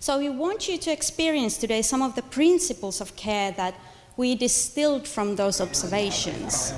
So, 0.03 0.19
we 0.19 0.31
want 0.31 0.67
you 0.67 0.79
to 0.79 0.91
experience 0.91 1.59
today 1.59 1.83
some 1.83 2.01
of 2.01 2.15
the 2.15 2.23
principles 2.23 3.03
of 3.03 3.17
care 3.17 3.53
that 3.53 3.75
we 4.17 4.35
distilled 4.35 5.07
from 5.07 5.37
those 5.37 5.61
observations. 5.61 6.73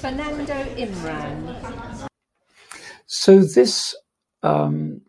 Fernando 0.00 0.52
Imran. 0.76 2.08
So 3.06 3.38
this 3.40 3.96
um, 4.42 5.00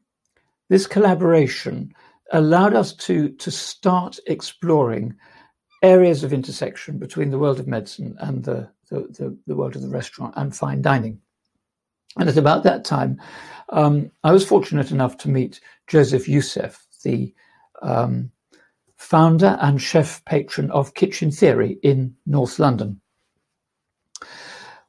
this 0.70 0.88
collaboration 0.88 1.94
allowed 2.32 2.74
us 2.74 2.94
to 2.94 3.30
to 3.30 3.52
start 3.52 4.20
exploring 4.26 5.16
areas 5.84 6.24
of 6.24 6.32
intersection 6.32 6.98
between 6.98 7.30
the 7.30 7.40
world 7.40 7.60
of 7.60 7.68
medicine 7.68 8.16
and 8.20 8.46
the 8.46 8.70
the, 8.90 9.02
the, 9.18 9.38
the 9.48 9.56
world 9.56 9.76
of 9.76 9.82
the 9.82 9.90
restaurant 9.90 10.34
and 10.38 10.56
fine 10.56 10.82
dining. 10.82 11.20
And 12.18 12.28
at 12.28 12.38
about 12.38 12.64
that 12.64 12.84
time, 12.84 13.22
um, 13.72 14.12
I 14.24 14.32
was 14.32 14.46
fortunate 14.46 14.92
enough 14.92 15.18
to 15.20 15.30
meet 15.30 15.60
Joseph 15.88 16.28
Youssef, 16.28 16.86
the 17.04 17.34
um, 17.82 18.32
founder 18.98 19.58
and 19.62 19.82
chef 19.82 20.24
patron 20.26 20.70
of 20.72 20.94
Kitchen 20.94 21.32
Theory 21.32 21.80
in 21.82 22.16
North 22.26 22.60
London. 22.60 23.02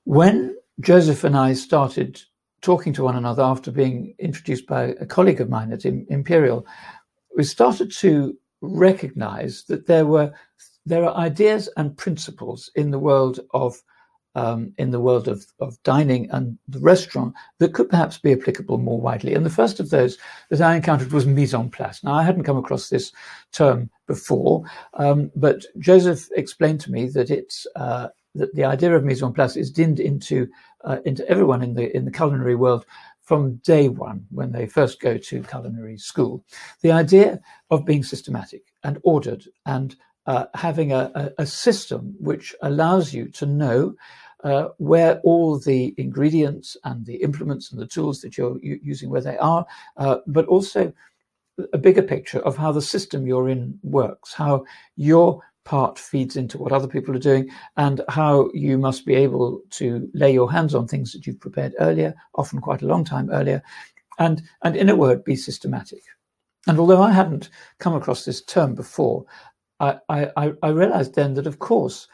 When 0.04 0.56
Joseph 0.80 1.24
and 1.24 1.36
I 1.36 1.54
started 1.54 2.20
talking 2.60 2.92
to 2.94 3.04
one 3.04 3.16
another 3.16 3.42
after 3.42 3.70
being 3.70 4.14
introduced 4.18 4.66
by 4.66 4.94
a 5.00 5.06
colleague 5.06 5.40
of 5.40 5.48
mine 5.48 5.72
at 5.72 5.84
Imperial, 5.84 6.66
we 7.36 7.44
started 7.44 7.92
to 7.98 8.36
recognize 8.60 9.64
that 9.64 9.86
there 9.86 10.06
were 10.06 10.32
there 10.84 11.04
are 11.04 11.16
ideas 11.16 11.68
and 11.76 11.96
principles 11.96 12.70
in 12.74 12.90
the 12.90 12.98
world 12.98 13.40
of 13.54 13.80
um, 14.34 14.72
in 14.78 14.90
the 14.90 15.00
world 15.00 15.28
of, 15.28 15.46
of 15.60 15.82
dining 15.82 16.30
and 16.30 16.58
the 16.68 16.78
restaurant 16.80 17.34
that 17.58 17.74
could 17.74 17.88
perhaps 17.88 18.18
be 18.18 18.32
applicable 18.32 18.78
more 18.78 19.00
widely. 19.00 19.34
And 19.34 19.44
the 19.44 19.50
first 19.50 19.80
of 19.80 19.90
those 19.90 20.18
that 20.50 20.60
I 20.60 20.76
encountered 20.76 21.12
was 21.12 21.26
mise 21.26 21.54
en 21.54 21.70
place. 21.70 22.02
Now, 22.02 22.14
I 22.14 22.22
hadn't 22.22 22.44
come 22.44 22.56
across 22.56 22.88
this 22.88 23.12
term 23.52 23.90
before, 24.06 24.64
um, 24.94 25.30
but 25.36 25.64
Joseph 25.78 26.28
explained 26.36 26.80
to 26.82 26.92
me 26.92 27.08
that 27.08 27.30
it's 27.30 27.66
uh, 27.76 28.08
that 28.34 28.54
the 28.54 28.64
idea 28.64 28.96
of 28.96 29.04
mise 29.04 29.22
en 29.22 29.32
place 29.32 29.56
is 29.56 29.70
dinned 29.70 30.00
into 30.00 30.48
uh, 30.84 30.98
into 31.04 31.28
everyone 31.28 31.62
in 31.62 31.74
the 31.74 31.94
in 31.94 32.04
the 32.04 32.10
culinary 32.10 32.54
world 32.54 32.86
from 33.22 33.56
day 33.56 33.88
one 33.88 34.26
when 34.30 34.50
they 34.50 34.66
first 34.66 35.00
go 35.00 35.16
to 35.16 35.42
culinary 35.44 35.96
school. 35.96 36.44
The 36.80 36.92
idea 36.92 37.40
of 37.70 37.84
being 37.84 38.02
systematic 38.02 38.62
and 38.82 38.98
ordered 39.04 39.44
and 39.66 39.94
uh, 40.26 40.46
having 40.54 40.92
a, 40.92 41.32
a, 41.38 41.46
system 41.46 42.14
which 42.20 42.54
allows 42.62 43.12
you 43.12 43.28
to 43.28 43.44
know 43.44 43.94
uh, 44.44 44.68
where 44.78 45.18
all 45.20 45.58
the 45.58 45.94
ingredients 45.98 46.76
and 46.84 47.06
the 47.06 47.16
implements 47.16 47.72
and 47.72 47.80
the 47.80 47.86
tools 47.86 48.20
that 48.20 48.38
you're 48.38 48.58
using 48.62 49.10
where 49.10 49.20
they 49.20 49.36
are, 49.38 49.66
uh, 49.96 50.18
but 50.26 50.46
also 50.46 50.92
a 51.72 51.78
bigger 51.78 52.02
picture 52.02 52.40
of 52.40 52.56
how 52.56 52.72
the 52.72 52.82
system 52.82 53.26
you're 53.26 53.48
in 53.48 53.78
works, 53.82 54.32
how 54.32 54.64
your 54.96 55.42
part 55.64 55.98
feeds 55.98 56.36
into 56.36 56.58
what 56.58 56.72
other 56.72 56.88
people 56.88 57.14
are 57.14 57.20
doing 57.20 57.48
and 57.76 58.00
how 58.08 58.50
you 58.52 58.76
must 58.76 59.06
be 59.06 59.14
able 59.14 59.60
to 59.70 60.10
lay 60.14 60.32
your 60.32 60.50
hands 60.50 60.74
on 60.74 60.88
things 60.88 61.12
that 61.12 61.26
you've 61.26 61.40
prepared 61.40 61.74
earlier, 61.78 62.14
often 62.34 62.60
quite 62.60 62.82
a 62.82 62.86
long 62.86 63.04
time 63.04 63.30
earlier, 63.30 63.62
and, 64.18 64.42
and 64.62 64.76
in 64.76 64.88
a 64.88 64.96
word, 64.96 65.24
be 65.24 65.36
systematic. 65.36 66.02
And 66.66 66.78
although 66.78 67.02
I 67.02 67.10
hadn't 67.10 67.50
come 67.78 67.94
across 67.94 68.24
this 68.24 68.42
term 68.42 68.74
before, 68.74 69.24
I, 69.82 70.30
I, 70.36 70.52
I 70.62 70.68
realized 70.68 71.14
then 71.14 71.34
that, 71.34 71.46
of 71.46 71.58
course, 71.58 72.08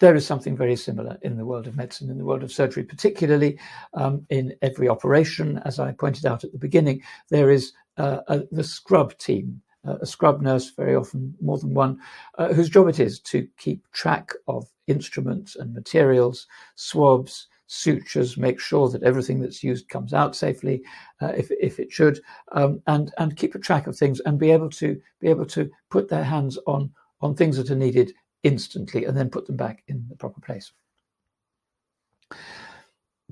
there 0.00 0.16
is 0.16 0.26
something 0.26 0.56
very 0.56 0.76
similar 0.76 1.16
in 1.22 1.36
the 1.36 1.44
world 1.44 1.68
of 1.68 1.76
medicine, 1.76 2.10
in 2.10 2.18
the 2.18 2.24
world 2.24 2.42
of 2.42 2.52
surgery, 2.52 2.82
particularly 2.82 3.58
um, 3.94 4.26
in 4.30 4.54
every 4.60 4.88
operation. 4.88 5.62
As 5.64 5.78
I 5.78 5.92
pointed 5.92 6.26
out 6.26 6.42
at 6.42 6.52
the 6.52 6.58
beginning, 6.58 7.02
there 7.30 7.50
is 7.50 7.72
uh, 7.96 8.18
a, 8.26 8.42
the 8.50 8.64
scrub 8.64 9.16
team 9.18 9.62
uh, 9.86 9.96
a 10.00 10.06
scrub 10.06 10.40
nurse, 10.40 10.70
very 10.70 10.94
often 10.94 11.34
more 11.40 11.58
than 11.58 11.74
one, 11.74 11.98
uh, 12.38 12.52
whose 12.52 12.68
job 12.68 12.88
it 12.88 13.00
is 13.00 13.18
to 13.20 13.48
keep 13.58 13.90
track 13.92 14.32
of 14.46 14.68
instruments 14.86 15.56
and 15.56 15.74
materials, 15.74 16.46
swabs, 16.76 17.48
sutures, 17.66 18.36
make 18.36 18.60
sure 18.60 18.88
that 18.88 19.02
everything 19.02 19.40
that's 19.40 19.64
used 19.64 19.88
comes 19.88 20.12
out 20.12 20.36
safely, 20.36 20.82
uh, 21.20 21.32
if 21.36 21.50
if 21.60 21.80
it 21.80 21.90
should, 21.90 22.20
um, 22.52 22.80
and 22.86 23.12
and 23.18 23.36
keep 23.36 23.54
a 23.54 23.58
track 23.58 23.86
of 23.86 23.96
things 23.96 24.20
and 24.20 24.38
be 24.38 24.50
able 24.50 24.70
to 24.70 25.00
be 25.20 25.28
able 25.28 25.46
to 25.46 25.70
put 25.90 26.08
their 26.08 26.24
hands 26.24 26.58
on 26.66 26.90
on 27.22 27.34
things 27.34 27.56
that 27.56 27.70
are 27.70 27.76
needed 27.76 28.12
instantly 28.42 29.04
and 29.04 29.16
then 29.16 29.30
put 29.30 29.46
them 29.46 29.56
back 29.56 29.82
in 29.88 30.04
the 30.08 30.16
proper 30.16 30.40
place. 30.40 30.72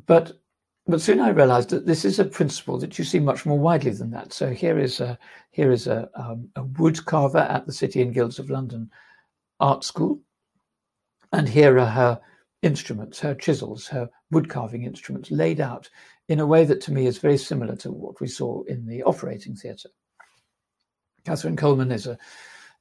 But 0.06 0.40
but 0.87 1.00
soon 1.00 1.20
I 1.20 1.28
realized 1.28 1.70
that 1.70 1.87
this 1.87 2.04
is 2.04 2.18
a 2.18 2.25
principle 2.25 2.78
that 2.78 2.99
you 2.99 3.04
see 3.04 3.20
much 3.20 3.47
more 3.47 3.59
widely 3.59 3.92
than 3.92 4.11
that. 4.11 4.32
So 4.32 4.50
here 4.50 4.78
is 4.78 5.00
a, 5.00 5.16
here 5.52 5.70
is 5.70 5.87
a, 5.87 6.11
um, 6.16 6.49
a 6.56 6.64
wood 6.64 7.04
carver 7.04 7.38
at 7.38 7.64
the 7.64 7.73
City 7.73 8.02
and 8.02 8.12
Guilds 8.12 8.40
of 8.40 8.50
London 8.50 8.90
Art 9.61 9.85
School. 9.85 10.20
And 11.32 11.49
here 11.49 11.78
are 11.78 11.87
her 11.87 12.20
instruments, 12.62 13.20
her 13.20 13.37
chisels, 13.37 13.87
her 13.87 14.11
wood 14.32 14.49
carving 14.49 14.82
instruments 14.82 15.30
laid 15.30 15.61
out 15.61 15.88
in 16.28 16.40
a 16.40 16.47
way 16.47 16.64
that 16.64 16.80
to 16.82 16.92
me 16.92 17.06
is 17.06 17.18
very 17.18 17.38
similar 17.38 17.76
to 17.76 17.92
what 17.92 18.20
we 18.20 18.26
saw 18.26 18.62
in 18.64 18.85
the 18.85 19.02
operating 19.04 19.54
theatre. 19.54 19.90
Katharine 21.25 21.56
Coleman 21.56 21.92
is 21.92 22.06
a, 22.09 22.18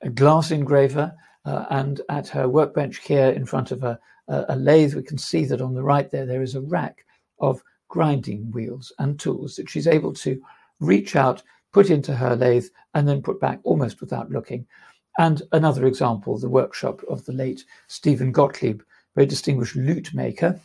a 0.02 0.10
glass 0.10 0.52
engraver, 0.52 1.14
uh, 1.46 1.66
and 1.70 2.02
at 2.10 2.28
her 2.28 2.48
workbench 2.48 2.98
here 3.00 3.30
in 3.30 3.46
front 3.46 3.72
of 3.72 3.84
a, 3.84 4.00
a, 4.28 4.46
a 4.50 4.56
lathe, 4.56 4.94
we 4.94 5.04
can 5.04 5.18
see 5.18 5.46
that 5.46 5.62
on 5.62 5.74
the 5.74 5.84
right 5.84 6.10
there, 6.12 6.26
there 6.26 6.42
is 6.42 6.56
a 6.56 6.62
rack 6.62 7.06
of 7.40 7.64
grinding 7.88 8.52
wheels 8.52 8.92
and 9.00 9.20
tools 9.20 9.56
that 9.56 9.70
she's 9.70 9.88
able 9.88 10.14
to 10.14 10.42
reach 10.80 11.16
out, 11.16 11.42
put 11.74 11.90
into 11.90 12.16
her 12.16 12.36
lathe, 12.36 12.68
and 12.94 13.08
then 13.08 13.22
put 13.22 13.40
back 13.40 13.60
almost 13.64 14.00
without 14.02 14.30
looking. 14.32 14.66
And 15.18 15.42
another 15.52 15.86
example, 15.86 16.38
the 16.38 16.50
workshop 16.50 17.02
of 17.10 17.26
the 17.26 17.34
late 17.34 17.66
Stephen 17.88 18.32
Gottlieb, 18.32 18.82
very 19.16 19.26
distinguished 19.26 19.76
lute 19.76 20.14
maker. 20.14 20.60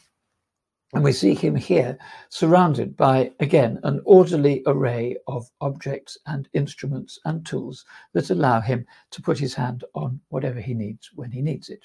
And 0.95 1.03
we 1.03 1.13
see 1.13 1.35
him 1.35 1.57
here 1.57 1.99
surrounded 2.29 2.97
by, 2.97 3.33
again, 3.41 3.81
an 3.83 4.01
orderly 4.05 4.63
array 4.67 5.17
of 5.27 5.51
objects 5.61 6.17
and 6.27 6.49
instruments 6.53 7.19
and 7.25 7.45
tools 7.45 7.85
that 8.13 8.31
allow 8.31 8.61
him 8.61 8.87
to 9.11 9.21
put 9.21 9.37
his 9.37 9.55
hand 9.55 9.83
on 9.95 10.21
whatever 10.29 10.61
he 10.61 10.73
needs 10.73 11.11
when 11.15 11.33
he 11.33 11.43
needs 11.43 11.69
it. 11.69 11.81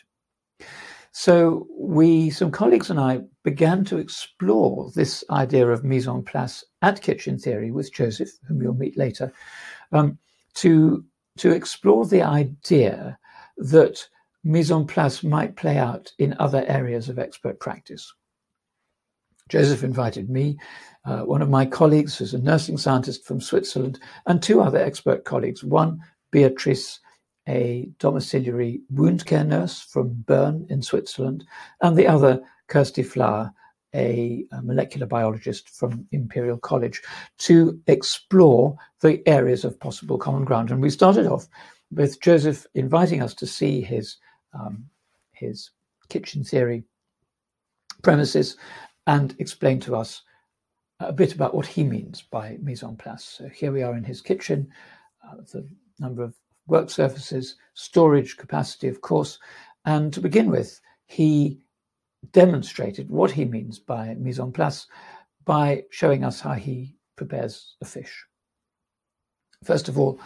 So 1.11 1.67
we, 1.75 2.29
some 2.29 2.51
colleagues 2.51 2.91
and 2.91 2.99
I, 2.99 3.21
began 3.43 3.83
to 3.85 3.97
explore 3.97 4.91
this 4.93 5.23
idea 5.31 5.67
of 5.67 5.83
mise 5.83 6.07
en 6.07 6.21
place 6.21 6.63
at 6.83 7.01
Kitchen 7.01 7.39
Theory 7.39 7.71
with 7.71 7.91
Joseph, 7.91 8.29
whom 8.47 8.61
you'll 8.61 8.75
meet 8.75 8.95
later, 8.95 9.33
um, 9.91 10.19
to 10.55 11.03
to 11.37 11.51
explore 11.51 12.05
the 12.05 12.21
idea 12.21 13.17
that 13.57 14.07
mise 14.43 14.71
en 14.71 14.85
place 14.85 15.23
might 15.23 15.55
play 15.55 15.77
out 15.77 16.11
in 16.19 16.35
other 16.37 16.63
areas 16.67 17.09
of 17.09 17.17
expert 17.17 17.59
practice. 17.59 18.13
Joseph 19.49 19.83
invited 19.83 20.29
me, 20.29 20.57
uh, 21.05 21.21
one 21.21 21.41
of 21.41 21.49
my 21.49 21.65
colleagues 21.65 22.17
who's 22.17 22.33
a 22.33 22.39
nursing 22.39 22.77
scientist 22.77 23.25
from 23.25 23.41
Switzerland, 23.41 23.99
and 24.25 24.41
two 24.41 24.61
other 24.61 24.79
expert 24.79 25.25
colleagues, 25.25 25.63
one 25.63 25.99
Beatrice 26.31 26.99
a 27.47 27.89
domiciliary 27.97 28.81
wound 28.91 29.25
care 29.25 29.43
nurse 29.43 29.81
from 29.81 30.09
Bern 30.27 30.67
in 30.69 30.81
Switzerland, 30.81 31.45
and 31.81 31.97
the 31.97 32.07
other, 32.07 32.39
Kirsty 32.67 33.01
Flower, 33.01 33.51
a, 33.95 34.45
molecular 34.61 35.07
biologist 35.07 35.67
from 35.67 36.07
Imperial 36.11 36.59
College, 36.59 37.01
to 37.39 37.81
explore 37.87 38.77
the 39.01 39.27
areas 39.27 39.65
of 39.65 39.79
possible 39.79 40.19
common 40.19 40.45
ground. 40.45 40.69
And 40.69 40.79
we 40.79 40.91
started 40.91 41.25
off 41.25 41.47
with 41.91 42.21
Joseph 42.21 42.67
inviting 42.75 43.23
us 43.23 43.33
to 43.33 43.47
see 43.47 43.81
his 43.81 44.17
um, 44.53 44.85
his 45.31 45.71
kitchen 46.09 46.43
theory 46.43 46.83
premises 48.03 48.57
and 49.09 49.35
explain 49.39 49.79
to 49.79 49.95
us 49.95 50.21
a 50.99 51.11
bit 51.11 51.33
about 51.33 51.55
what 51.55 51.65
he 51.65 51.83
means 51.83 52.21
by 52.21 52.57
mise 52.61 52.83
en 52.83 52.95
place. 52.95 53.23
So 53.23 53.49
here 53.49 53.71
we 53.71 53.81
are 53.81 53.97
in 53.97 54.03
his 54.03 54.21
kitchen, 54.21 54.71
uh, 55.25 55.37
the 55.51 55.67
number 55.99 56.21
of 56.21 56.35
work 56.67 56.91
surfaces, 56.91 57.55
storage 57.73 58.37
capacity, 58.37 58.87
of 58.87 59.01
course. 59.01 59.39
And 59.85 60.13
to 60.13 60.21
begin 60.21 60.51
with, 60.51 60.79
he 61.07 61.59
demonstrated 62.33 63.09
what 63.09 63.31
he 63.31 63.45
means 63.45 63.79
by 63.79 64.13
mise 64.13 64.39
en 64.39 64.51
place 64.51 64.85
by 65.43 65.85
showing 65.89 66.23
us 66.23 66.39
how 66.39 66.53
he 66.53 66.95
prepares 67.15 67.77
a 67.81 67.85
fish. 67.85 68.25
First 69.63 69.89
of 69.89 69.97
all, 69.97 70.19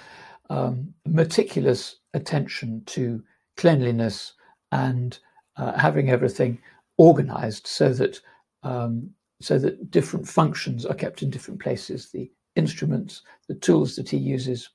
um, 0.50 0.94
meticulous 1.06 2.02
attention 2.14 2.84
to 2.88 3.24
cleanliness 3.56 4.34
and 4.74 5.18
uh, 5.56 5.80
having 5.80 6.10
everything 6.10 6.60
organized 6.98 7.66
so 7.66 7.94
that 7.94 8.20
um, 8.64 9.10
so 9.42 9.58
that 9.60 9.92
different 9.92 10.28
functions 10.28 10.86
are 10.86 10.96
kept 10.96 11.22
in 11.22 11.30
different 11.30 11.62
places. 11.62 12.10
The 12.12 12.32
instruments, 12.56 13.24
the 13.48 13.56
tools 13.56 13.96
that 13.96 14.10
he 14.10 14.18
uses, 14.18 14.70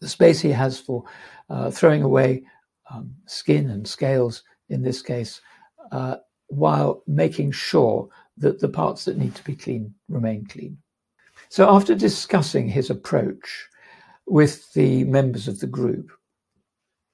the 0.00 0.08
space 0.08 0.40
he 0.40 0.50
has 0.50 0.78
for 0.78 1.04
uh, 1.50 1.70
throwing 1.70 2.02
away 2.02 2.44
um, 2.90 3.14
skin 3.26 3.70
and 3.70 3.86
scales 3.86 4.42
in 4.68 4.82
this 4.82 5.02
case, 5.02 5.40
uh, 5.92 6.16
while 6.48 7.02
making 7.06 7.52
sure 7.52 8.08
that 8.36 8.60
the 8.60 8.68
parts 8.68 9.04
that 9.04 9.18
need 9.18 9.34
to 9.34 9.44
be 9.44 9.56
clean 9.56 9.92
remain 10.08 10.46
clean. 10.46 10.78
So 11.48 11.68
after 11.68 11.94
discussing 11.94 12.68
his 12.68 12.90
approach 12.90 13.68
with 14.26 14.72
the 14.74 15.04
members 15.04 15.48
of 15.48 15.60
the 15.60 15.66
group, 15.66 16.10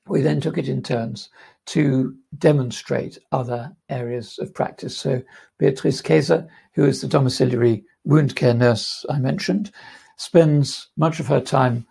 we 0.07 0.21
then 0.21 0.41
took 0.41 0.59
it 0.59 0.69
in 0.69 0.83
turns 0.83 1.31
to 1.67 2.15
demonstrate 2.39 3.19
other 3.33 3.75
areas 3.89 4.39
of 4.39 4.53
practice. 4.53 4.97
So 4.97 5.23
Beatrice 5.59 6.01
Kaiser, 6.01 6.47
who 6.73 6.85
is 6.85 7.01
the 7.01 7.09
domiciliary 7.09 7.85
wound 8.05 8.37
care 8.37 8.55
nurse 8.55 9.07
I 9.09 9.19
mentioned, 9.19 9.71
spends 10.17 10.89
much 10.97 11.21
of 11.21 11.27
her 11.27 11.41
time 11.41 11.87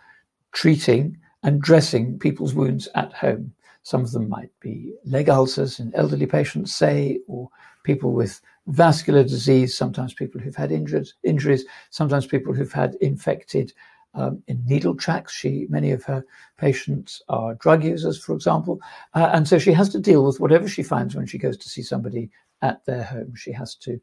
treating 0.51 1.17
and 1.43 1.61
dressing 1.61 2.19
people's 2.19 2.53
wounds 2.53 2.87
at 2.95 3.13
home. 3.13 3.53
Some 3.81 4.01
of 4.01 4.11
them 4.11 4.29
might 4.29 4.51
be 4.61 4.93
leg 5.05 5.27
ulcers 5.29 5.79
in 5.79 5.93
elderly 5.93 6.25
patients, 6.25 6.73
say, 6.73 7.19
or 7.27 7.49
people 7.83 8.13
with 8.13 8.39
vascular 8.67 9.23
disease, 9.23 9.77
sometimes 9.77 10.13
people 10.13 10.39
who've 10.39 10.55
had 10.55 10.71
injured, 10.71 11.09
injuries, 11.23 11.65
sometimes 11.89 12.25
people 12.25 12.53
who've 12.53 12.71
had 12.71 12.95
infected 13.01 13.73
um, 14.13 14.43
in 14.48 14.63
needle 14.65 14.96
tracks. 14.96 15.34
She, 15.34 15.67
many 15.70 15.91
of 15.91 16.03
her 16.03 16.25
patients 16.58 17.22
are 17.29 17.55
drug 17.55 17.84
users, 17.84 18.24
for 18.24 18.34
example, 18.34 18.79
uh, 19.13 19.32
and 19.34 19.48
so 19.48 19.60
she 19.60 19.74
has 19.74 19.89
to 19.89 20.00
deal 20.00 20.25
with 20.25 20.39
whatever 20.39 20.67
she 20.67 20.84
finds 20.84 21.15
when 21.15 21.25
she 21.25 21.38
goes 21.38 21.58
to 21.58 21.70
see 21.70 21.82
somebody 21.82 22.29
at 22.62 22.86
their 22.86 23.03
home. 23.03 23.36
She 23.36 23.51
has 23.51 23.75
to 23.75 24.00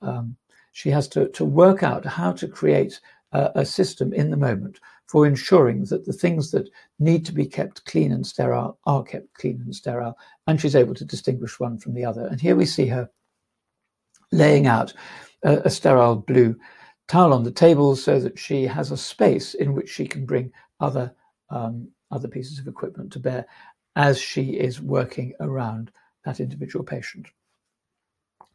um, 0.00 0.36
she 0.72 0.90
has 0.90 1.08
to, 1.08 1.28
to 1.30 1.44
work 1.44 1.82
out 1.82 2.04
how 2.04 2.32
to 2.32 2.46
create 2.46 3.00
a, 3.32 3.50
a 3.56 3.66
system 3.66 4.12
in 4.12 4.30
the 4.30 4.36
moment 4.36 4.78
for 5.06 5.26
ensuring 5.26 5.84
that 5.86 6.04
the 6.04 6.12
things 6.12 6.50
that 6.50 6.68
need 6.98 7.24
to 7.26 7.32
be 7.32 7.46
kept 7.46 7.84
clean 7.86 8.12
and 8.12 8.26
sterile 8.26 8.78
are 8.86 9.02
kept 9.02 9.32
clean 9.34 9.60
and 9.64 9.74
sterile, 9.74 10.16
and 10.46 10.60
she's 10.60 10.76
able 10.76 10.94
to 10.94 11.04
distinguish 11.04 11.58
one 11.58 11.78
from 11.78 11.94
the 11.94 12.04
other. 12.04 12.26
And 12.26 12.40
here 12.40 12.54
we 12.54 12.66
see 12.66 12.86
her 12.86 13.10
laying 14.30 14.66
out 14.66 14.92
a, 15.42 15.62
a 15.64 15.70
sterile 15.70 16.16
blue 16.16 16.56
towel 17.08 17.32
on 17.32 17.42
the 17.42 17.50
table 17.50 17.96
so 17.96 18.20
that 18.20 18.38
she 18.38 18.64
has 18.64 18.90
a 18.90 18.96
space 18.96 19.54
in 19.54 19.74
which 19.74 19.90
she 19.90 20.06
can 20.06 20.24
bring 20.24 20.52
other 20.80 21.12
um, 21.50 21.88
other 22.10 22.28
pieces 22.28 22.58
of 22.58 22.68
equipment 22.68 23.12
to 23.12 23.18
bear 23.18 23.46
as 23.96 24.20
she 24.20 24.50
is 24.50 24.80
working 24.80 25.34
around 25.40 25.90
that 26.24 26.40
individual 26.40 26.84
patient. 26.84 27.26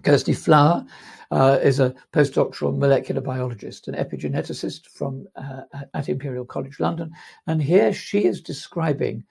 Kirsty 0.04 0.34
Flower 0.34 0.86
uh, 1.32 1.60
is 1.62 1.80
a 1.80 1.94
postdoctoral 2.12 2.78
molecular 2.78 3.22
biologist, 3.22 3.88
an 3.88 3.96
epigeneticist 3.96 4.88
from 4.88 5.28
uh, 5.36 5.62
at 5.94 6.10
Imperial 6.10 6.46
College 6.46 6.80
London, 6.80 7.12
and 7.48 7.62
here 7.62 7.94
she 7.94 8.26
is 8.26 8.42
describing 8.42 9.24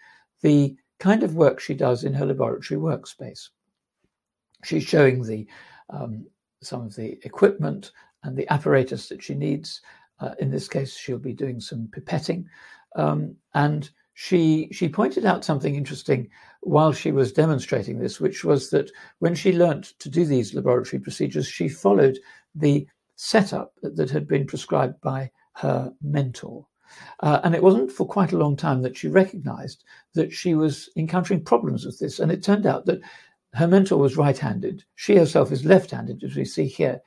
the 0.43 0.77
kind 0.99 1.23
of 1.23 1.35
work 1.35 1.61
she 1.61 1.75
does 1.75 2.05
in 2.05 2.15
her 2.15 2.27
laboratory 2.27 2.81
workspace. 2.81 3.49
She's 4.65 4.85
showing 4.85 5.23
the 5.23 5.47
um, 5.91 6.27
some 6.63 6.83
of 6.83 6.95
the 6.95 7.19
equipment 7.25 7.93
and 8.25 8.37
the 8.37 8.51
apparatus 8.53 9.09
that 9.09 9.23
she 9.23 9.35
needs. 9.35 9.81
Uh, 10.21 10.35
in 10.39 10.51
this 10.51 10.69
case, 10.69 10.97
she'll 10.97 11.19
be 11.19 11.33
doing 11.33 11.61
some 11.61 11.89
pipetting, 11.89 12.45
um, 12.97 13.35
and 13.55 13.91
she 14.15 14.69
she 14.73 14.89
pointed 14.89 15.25
out 15.25 15.45
something 15.45 15.75
interesting 15.75 16.29
while 16.61 16.93
she 16.93 17.11
was 17.11 17.33
demonstrating 17.33 17.99
this, 17.99 18.21
which 18.21 18.45
was 18.45 18.71
that 18.71 18.91
when 19.19 19.35
she 19.35 19.53
learnt 19.53 19.99
to 19.99 20.09
do 20.09 20.25
these 20.25 20.55
laboratory 20.55 21.01
procedures, 21.01 21.47
she 21.47 21.69
followed 21.69 22.19
the 22.55 22.87
setup 23.17 23.75
that, 23.83 24.11
had 24.11 24.27
been 24.27 24.47
prescribed 24.47 25.01
by 25.01 25.31
her 25.55 25.93
mentor. 26.03 26.67
Uh, 27.21 27.41
and 27.45 27.55
it 27.55 27.63
wasn't 27.63 27.91
for 27.91 28.07
quite 28.07 28.33
a 28.33 28.39
long 28.39 28.57
time 28.57 28.83
that 28.83 28.97
she 28.97 29.09
recognized 29.09 29.85
that 30.15 30.33
she 30.33 30.55
was 30.55 30.91
encountering 30.97 31.43
problems 31.43 31.87
with 31.87 31.99
this. 31.99 32.19
And 32.19 32.31
it 32.31 32.43
turned 32.43 32.67
out 32.67 32.85
that 32.87 33.01
her 33.55 33.67
mentor 33.67 33.97
was 33.97 34.17
right 34.17 34.37
handed. 34.37 34.85
She 34.97 35.17
herself 35.17 35.53
is 35.53 35.65
left 35.65 35.91
handed, 35.91 36.23
as 36.23 36.37
we 36.37 36.45
see 36.45 36.67
here. 36.67 37.01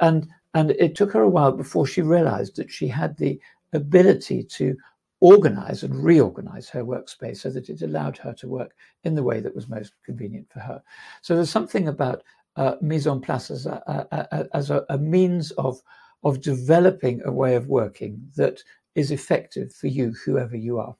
And, 0.00 0.28
and 0.54 0.70
it 0.72 0.94
took 0.94 1.12
her 1.12 1.22
a 1.22 1.28
while 1.28 1.52
before 1.52 1.86
she 1.86 2.02
realized 2.02 2.56
that 2.56 2.70
she 2.70 2.88
had 2.88 3.16
the 3.16 3.40
ability 3.72 4.42
to 4.42 4.76
organize 5.20 5.82
and 5.82 6.04
reorganize 6.04 6.68
her 6.68 6.84
workspace 6.84 7.38
so 7.38 7.50
that 7.50 7.68
it 7.68 7.82
allowed 7.82 8.16
her 8.16 8.32
to 8.32 8.48
work 8.48 8.74
in 9.04 9.14
the 9.14 9.22
way 9.22 9.40
that 9.40 9.54
was 9.54 9.68
most 9.68 9.92
convenient 10.04 10.46
for 10.50 10.60
her. 10.60 10.82
So 11.22 11.34
there's 11.34 11.50
something 11.50 11.88
about 11.88 12.22
uh, 12.56 12.76
mise 12.80 13.06
en 13.06 13.20
place 13.20 13.50
as 13.50 13.66
a, 13.66 13.82
a, 14.10 14.46
as 14.54 14.70
a, 14.70 14.84
a 14.88 14.98
means 14.98 15.50
of 15.52 15.80
of 16.24 16.40
developing 16.40 17.20
a 17.24 17.32
way 17.32 17.54
of 17.54 17.68
working 17.68 18.20
that 18.34 18.60
is 18.96 19.12
effective 19.12 19.72
for 19.72 19.86
you, 19.86 20.12
whoever 20.24 20.56
you 20.56 20.78
are. 20.78 20.96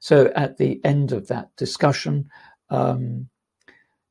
So 0.00 0.30
at 0.36 0.58
the 0.58 0.78
end 0.84 1.12
of 1.12 1.26
that 1.28 1.48
discussion, 1.56 2.28
um, 2.68 3.28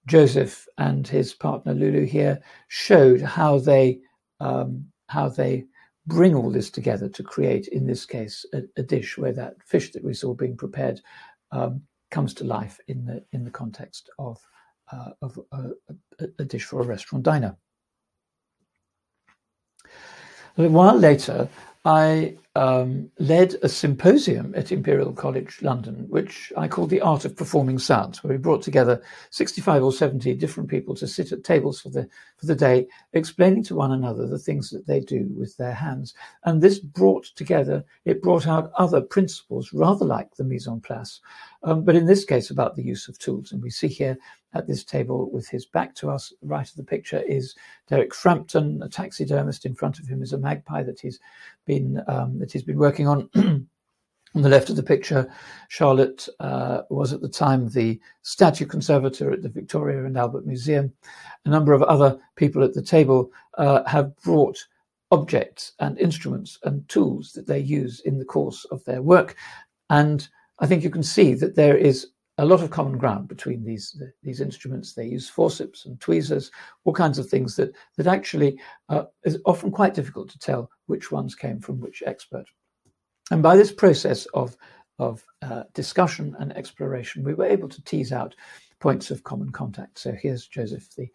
Joseph 0.08 0.68
and 0.78 1.08
his 1.08 1.34
partner 1.34 1.74
Lulu 1.74 2.06
here 2.06 2.42
showed 2.68 3.22
how 3.22 3.60
they 3.60 4.00
um, 4.40 4.86
how 5.08 5.30
they 5.30 5.66
bring 6.08 6.36
all 6.36 6.52
this 6.52 6.70
together 6.70 7.10
to 7.10 7.24
create, 7.24 7.68
in 7.70 7.86
this 7.86 8.06
case, 8.06 8.46
a, 8.54 8.64
a 8.78 8.84
dish 8.84 9.18
where 9.18 9.34
that 9.34 9.56
fish 9.66 9.92
that 9.92 10.04
we 10.04 10.14
saw 10.14 10.34
being 10.34 10.56
prepared 10.56 11.02
um, 11.52 11.82
comes 12.12 12.34
to 12.36 12.44
life 12.44 12.80
in 12.88 13.06
the 13.06 13.24
in 13.32 13.44
the 13.44 13.52
context 13.52 14.10
of 14.20 14.40
uh, 14.92 15.12
of 15.22 15.40
a, 15.52 15.70
a, 16.20 16.28
a, 16.40 16.46
dish 16.46 16.64
for 16.64 16.82
a 16.82 16.86
restaurant 16.86 17.24
diner. 17.24 17.58
A 20.58 20.70
while 20.70 20.96
later, 20.96 21.50
I 21.84 22.38
um, 22.56 23.12
led 23.20 23.56
a 23.64 23.70
symposium 23.70 24.54
at 24.56 24.72
Imperial 24.72 25.12
College 25.12 25.62
London, 25.62 26.06
which 26.08 26.54
I 26.56 26.70
called 26.70 26.90
The 26.90 27.02
Art 27.02 27.26
of 27.26 27.36
Performing 27.36 27.80
Science, 27.80 28.24
where 28.24 28.32
we 28.32 28.38
brought 28.38 28.62
together 28.62 29.02
65 29.32 29.84
or 29.84 29.92
70 29.92 30.34
different 30.36 30.70
people 30.70 30.96
to 30.96 31.08
sit 31.08 31.34
at 31.34 31.44
tables 31.44 31.82
for 31.82 31.90
the, 31.90 32.08
for 32.38 32.46
the 32.46 32.56
day, 32.56 32.88
explaining 33.12 33.64
to 33.64 33.76
one 33.76 33.92
another 33.92 34.26
the 34.26 34.40
things 34.40 34.70
that 34.70 34.88
they 34.88 35.02
do 35.02 35.28
with 35.38 35.58
their 35.58 35.74
hands. 35.74 36.14
And 36.46 36.62
this 36.62 36.80
brought 36.80 37.26
together, 37.36 37.84
it 38.06 38.24
brought 38.24 38.48
out 38.48 38.72
other 38.78 39.02
principles, 39.02 39.74
rather 39.74 40.06
like 40.06 40.36
the 40.36 40.46
mise 40.46 40.68
en 40.68 40.80
place, 40.80 41.20
um, 41.66 41.84
but 41.84 41.96
in 41.96 42.06
this 42.06 42.24
case 42.24 42.52
about 42.52 42.76
the 42.76 42.84
use 42.84 43.08
of 43.08 43.18
tools. 43.18 43.52
And 43.52 43.62
we 43.62 43.72
see 43.72 43.88
here 43.88 44.18
at 44.54 44.68
this 44.68 44.84
table 44.84 45.30
with 45.32 45.50
his 45.50 45.66
back 45.66 45.96
to 45.96 46.10
us, 46.10 46.32
right 46.44 46.70
of 46.70 46.76
the 46.76 46.84
picture, 46.84 47.24
is 47.28 47.56
Derek 47.90 48.14
Frampton, 48.14 48.82
a 48.84 48.88
taxidermist. 48.88 49.66
In 49.66 49.76
front 49.76 50.00
of 50.00 50.08
him 50.08 50.22
is 50.22 50.32
a 50.32 50.38
magpie 50.38 50.84
that 50.84 51.00
he's 51.00 51.20
been 51.66 52.02
um, 52.08 52.40
that 52.40 52.52
he's 52.52 52.64
been 52.64 52.78
working 52.78 53.08
on. 53.08 53.30
On 54.36 54.42
the 54.42 54.50
left 54.50 54.70
of 54.70 54.76
the 54.76 54.84
picture, 54.84 55.32
Charlotte 55.70 56.28
uh, 56.42 56.82
was 56.90 57.14
at 57.14 57.22
the 57.22 57.30
time 57.30 57.70
the 57.70 57.98
statue 58.22 58.66
conservator 58.66 59.32
at 59.32 59.42
the 59.42 59.48
Victoria 59.48 60.04
and 60.04 60.18
Albert 60.18 60.46
Museum. 60.46 60.92
A 61.46 61.50
number 61.50 61.72
of 61.72 61.82
other 61.84 62.20
people 62.36 62.62
at 62.62 62.74
the 62.74 62.82
table 62.82 63.32
uh, 63.58 63.86
have 63.86 64.14
brought 64.18 64.68
objects 65.10 65.72
and 65.80 65.98
instruments 66.00 66.60
and 66.64 66.88
tools 66.90 67.32
that 67.32 67.48
they 67.48 67.60
use 67.60 68.02
in 68.02 68.18
the 68.20 68.26
course 68.26 68.66
of 68.72 68.84
their 68.84 69.02
work. 69.02 69.38
And 69.90 70.28
I 70.60 70.68
think 70.68 70.84
you 70.84 70.90
can 70.90 71.04
see 71.04 71.34
that 71.36 71.56
there 71.56 71.78
is 71.78 72.08
a 72.38 72.46
lot 72.46 72.62
of 72.62 72.70
common 72.70 72.98
ground 72.98 73.28
between 73.28 73.64
these 73.64 74.02
these 74.22 74.42
instruments. 74.42 74.94
They 74.94 75.06
use 75.06 75.30
forceps 75.30 75.86
and 75.86 76.00
tweezers, 76.00 76.52
all 76.84 76.94
kinds 76.94 77.18
of 77.18 77.30
things 77.30 77.56
that 77.56 77.74
that 77.98 78.08
actually 78.08 78.60
uh, 78.90 79.04
is 79.24 79.40
often 79.46 79.72
quite 79.72 79.94
difficult 79.94 80.30
to 80.30 80.40
tell 80.40 80.70
which 80.88 81.12
ones 81.12 81.36
came 81.36 81.60
from 81.60 81.80
which 81.80 82.04
expert. 82.06 82.46
And 83.32 83.42
by 83.42 83.56
this 83.56 83.72
process 83.72 84.26
of 84.34 84.58
of 85.00 85.26
uh, 85.42 85.64
discussion 85.74 86.36
and 86.40 86.56
exploration, 86.56 87.24
we 87.24 87.34
were 87.34 87.46
able 87.46 87.70
to 87.70 87.84
tease 87.84 88.12
out 88.12 88.36
points 88.80 89.12
of 89.12 89.24
common 89.24 89.52
contact. 89.52 90.00
So 90.00 90.12
here's 90.12 90.48
Joseph, 90.48 90.94
the 90.96 91.08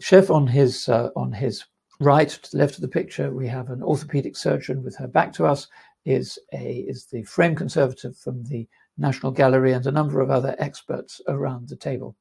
chef, 0.00 0.30
on 0.30 0.46
his 0.46 0.88
uh, 0.88 1.10
on 1.16 1.32
his 1.32 1.64
right, 2.00 2.28
to 2.28 2.50
the 2.50 2.58
left 2.58 2.76
of 2.76 2.80
the 2.80 2.88
picture, 2.88 3.30
we 3.30 3.46
have 3.48 3.70
an 3.70 3.82
orthopedic 3.82 4.36
surgeon 4.36 4.82
with 4.82 4.96
her 4.96 5.06
back 5.06 5.32
to 5.34 5.46
us. 5.46 5.68
Is 6.04 6.38
a 6.52 6.84
is 6.88 7.06
the 7.06 7.22
frame 7.24 7.54
conservator 7.54 8.12
from 8.12 8.44
the 8.44 8.68
National 8.98 9.32
Gallery 9.32 9.72
and 9.72 9.86
a 9.86 9.92
number 9.92 10.20
of 10.20 10.30
other 10.30 10.54
experts 10.58 11.20
around 11.28 11.68
the 11.68 11.76
table. 11.76 12.14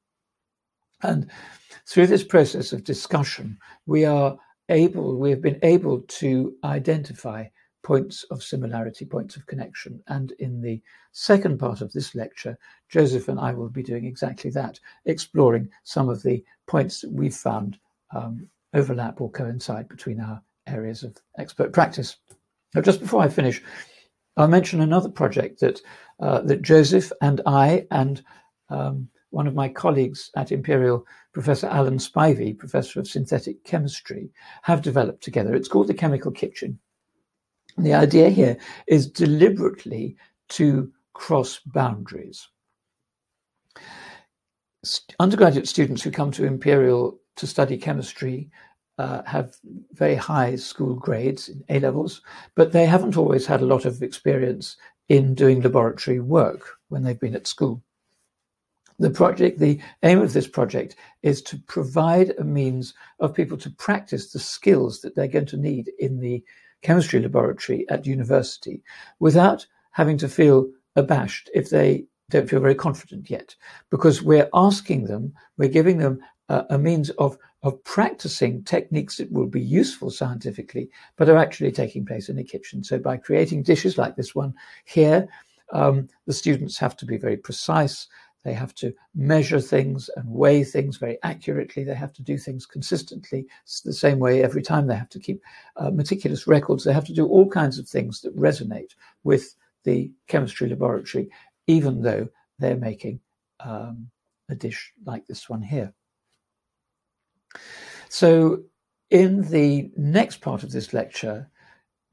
And 1.01 1.29
through 1.85 2.07
this 2.07 2.23
process 2.23 2.71
of 2.71 2.83
discussion, 2.85 3.57
we 3.85 4.05
are 4.05 4.37
able, 4.69 5.17
we 5.17 5.29
have 5.31 5.41
been 5.41 5.59
able 5.61 5.99
to 6.01 6.55
identify 6.63 7.45
points 7.83 8.23
of 8.31 8.41
similarity, 8.41 9.05
points 9.05 9.35
of 9.35 9.45
connection. 9.45 10.01
And 10.07 10.31
in 10.39 10.61
the 10.61 10.81
second 11.11 11.59
part 11.59 11.81
of 11.81 11.91
this 11.91 12.15
lecture, 12.15 12.57
Joseph 12.89 13.27
and 13.27 13.39
I 13.39 13.53
will 13.53 13.69
be 13.69 13.83
doing 13.83 14.05
exactly 14.05 14.49
that, 14.51 14.79
exploring 15.05 15.69
some 15.83 16.07
of 16.07 16.23
the 16.23 16.43
points 16.67 17.01
that 17.01 17.11
we've 17.11 17.35
found 17.35 17.77
um, 18.15 18.47
overlap 18.73 19.19
or 19.19 19.29
coincide 19.29 19.89
between 19.89 20.21
our 20.21 20.41
areas 20.67 21.03
of 21.03 21.17
expert 21.37 21.73
practice. 21.73 22.15
Now, 22.73 22.81
just 22.81 22.99
before 22.99 23.21
I 23.21 23.29
finish, 23.29 23.61
I'll 24.37 24.47
mention 24.47 24.81
another 24.81 25.09
project 25.09 25.59
that 25.59 25.81
uh, 26.19 26.41
that 26.41 26.61
Joseph 26.61 27.11
and 27.21 27.41
I 27.45 27.85
and 27.91 28.23
um, 28.69 29.09
one 29.29 29.47
of 29.47 29.55
my 29.55 29.67
colleagues 29.67 30.29
at 30.35 30.51
Imperial, 30.51 31.05
Professor 31.33 31.67
Alan 31.67 31.97
Spivey, 31.97 32.57
Professor 32.57 32.99
of 32.99 33.07
Synthetic 33.07 33.63
Chemistry, 33.63 34.31
have 34.61 34.81
developed 34.81 35.23
together. 35.23 35.55
It's 35.55 35.67
called 35.67 35.87
the 35.87 35.93
Chemical 35.93 36.31
Kitchen. 36.31 36.79
The 37.77 37.93
idea 37.93 38.29
here 38.29 38.57
is 38.87 39.07
deliberately 39.07 40.15
to 40.49 40.91
cross 41.13 41.59
boundaries. 41.65 42.47
Undergraduate 45.19 45.67
students 45.67 46.03
who 46.03 46.11
come 46.11 46.31
to 46.31 46.45
Imperial 46.45 47.19
to 47.35 47.47
study 47.47 47.77
chemistry 47.77 48.51
uh, 48.97 49.23
have 49.23 49.55
very 49.93 50.15
high 50.15 50.55
school 50.55 50.95
grades 50.95 51.49
in 51.49 51.63
A 51.69 51.79
levels, 51.79 52.21
but 52.55 52.71
they 52.71 52.85
haven't 52.85 53.17
always 53.17 53.45
had 53.45 53.61
a 53.61 53.65
lot 53.65 53.85
of 53.85 54.01
experience 54.03 54.77
in 55.09 55.33
doing 55.33 55.61
laboratory 55.61 56.19
work 56.19 56.77
when 56.89 57.03
they've 57.03 57.19
been 57.19 57.35
at 57.35 57.47
school. 57.47 57.81
The 58.99 59.09
project, 59.09 59.59
the 59.59 59.81
aim 60.03 60.21
of 60.21 60.33
this 60.33 60.47
project 60.47 60.95
is 61.23 61.41
to 61.43 61.57
provide 61.67 62.33
a 62.37 62.43
means 62.43 62.93
of 63.19 63.33
people 63.33 63.57
to 63.57 63.69
practice 63.71 64.31
the 64.31 64.39
skills 64.39 65.01
that 65.01 65.15
they're 65.15 65.27
going 65.27 65.47
to 65.47 65.57
need 65.57 65.91
in 65.99 66.19
the 66.19 66.43
chemistry 66.83 67.19
laboratory 67.19 67.89
at 67.89 68.05
university 68.05 68.83
without 69.19 69.65
having 69.91 70.17
to 70.19 70.29
feel 70.29 70.69
abashed 70.95 71.49
if 71.53 71.69
they 71.69 72.05
don't 72.29 72.49
feel 72.49 72.59
very 72.59 72.75
confident 72.75 73.29
yet, 73.29 73.55
because 73.89 74.21
we're 74.21 74.49
asking 74.53 75.05
them, 75.05 75.33
we're 75.57 75.69
giving 75.69 75.97
them 75.97 76.19
a, 76.49 76.65
a 76.71 76.77
means 76.77 77.09
of 77.11 77.37
of 77.63 77.81
practicing 77.85 78.61
techniques 78.63 79.17
that 79.17 79.31
will 79.31 79.47
be 79.47 79.61
useful 79.61 80.11
scientifically, 80.11 80.89
but 81.15 81.29
are 81.29 81.37
actually 81.37 81.71
taking 81.71 82.05
place 82.05 82.29
in 82.29 82.35
the 82.35 82.43
kitchen. 82.43 82.83
So 82.83 82.99
by 82.99 83.17
creating 83.17 83.63
dishes 83.63 83.97
like 83.97 84.15
this 84.15 84.35
one 84.35 84.53
here, 84.83 85.27
um, 85.71 86.09
the 86.27 86.33
students 86.33 86.77
have 86.77 86.95
to 86.97 87.05
be 87.05 87.17
very 87.17 87.37
precise. 87.37 88.07
They 88.43 88.53
have 88.53 88.75
to 88.75 88.93
measure 89.15 89.61
things 89.61 90.09
and 90.17 90.29
weigh 90.29 90.65
things 90.65 90.97
very 90.97 91.17
accurately. 91.23 91.85
They 91.85 91.95
have 91.95 92.11
to 92.13 92.21
do 92.21 92.37
things 92.37 92.65
consistently. 92.65 93.47
It's 93.63 93.79
the 93.79 93.93
same 93.93 94.19
way 94.19 94.43
every 94.43 94.61
time. 94.61 94.87
They 94.87 94.95
have 94.95 95.09
to 95.09 95.19
keep 95.19 95.41
uh, 95.77 95.91
meticulous 95.91 96.45
records. 96.45 96.83
They 96.83 96.91
have 96.91 97.05
to 97.05 97.13
do 97.13 97.25
all 97.25 97.49
kinds 97.49 97.79
of 97.79 97.87
things 97.87 98.19
that 98.21 98.37
resonate 98.37 98.91
with 99.23 99.55
the 99.85 100.11
chemistry 100.27 100.67
laboratory, 100.67 101.29
even 101.67 102.01
though 102.01 102.27
they're 102.59 102.75
making 102.75 103.21
um, 103.61 104.09
a 104.49 104.55
dish 104.55 104.91
like 105.05 105.25
this 105.27 105.49
one 105.49 105.61
here. 105.61 105.93
So, 108.09 108.63
in 109.09 109.41
the 109.49 109.91
next 109.95 110.41
part 110.41 110.63
of 110.63 110.71
this 110.71 110.93
lecture, 110.93 111.49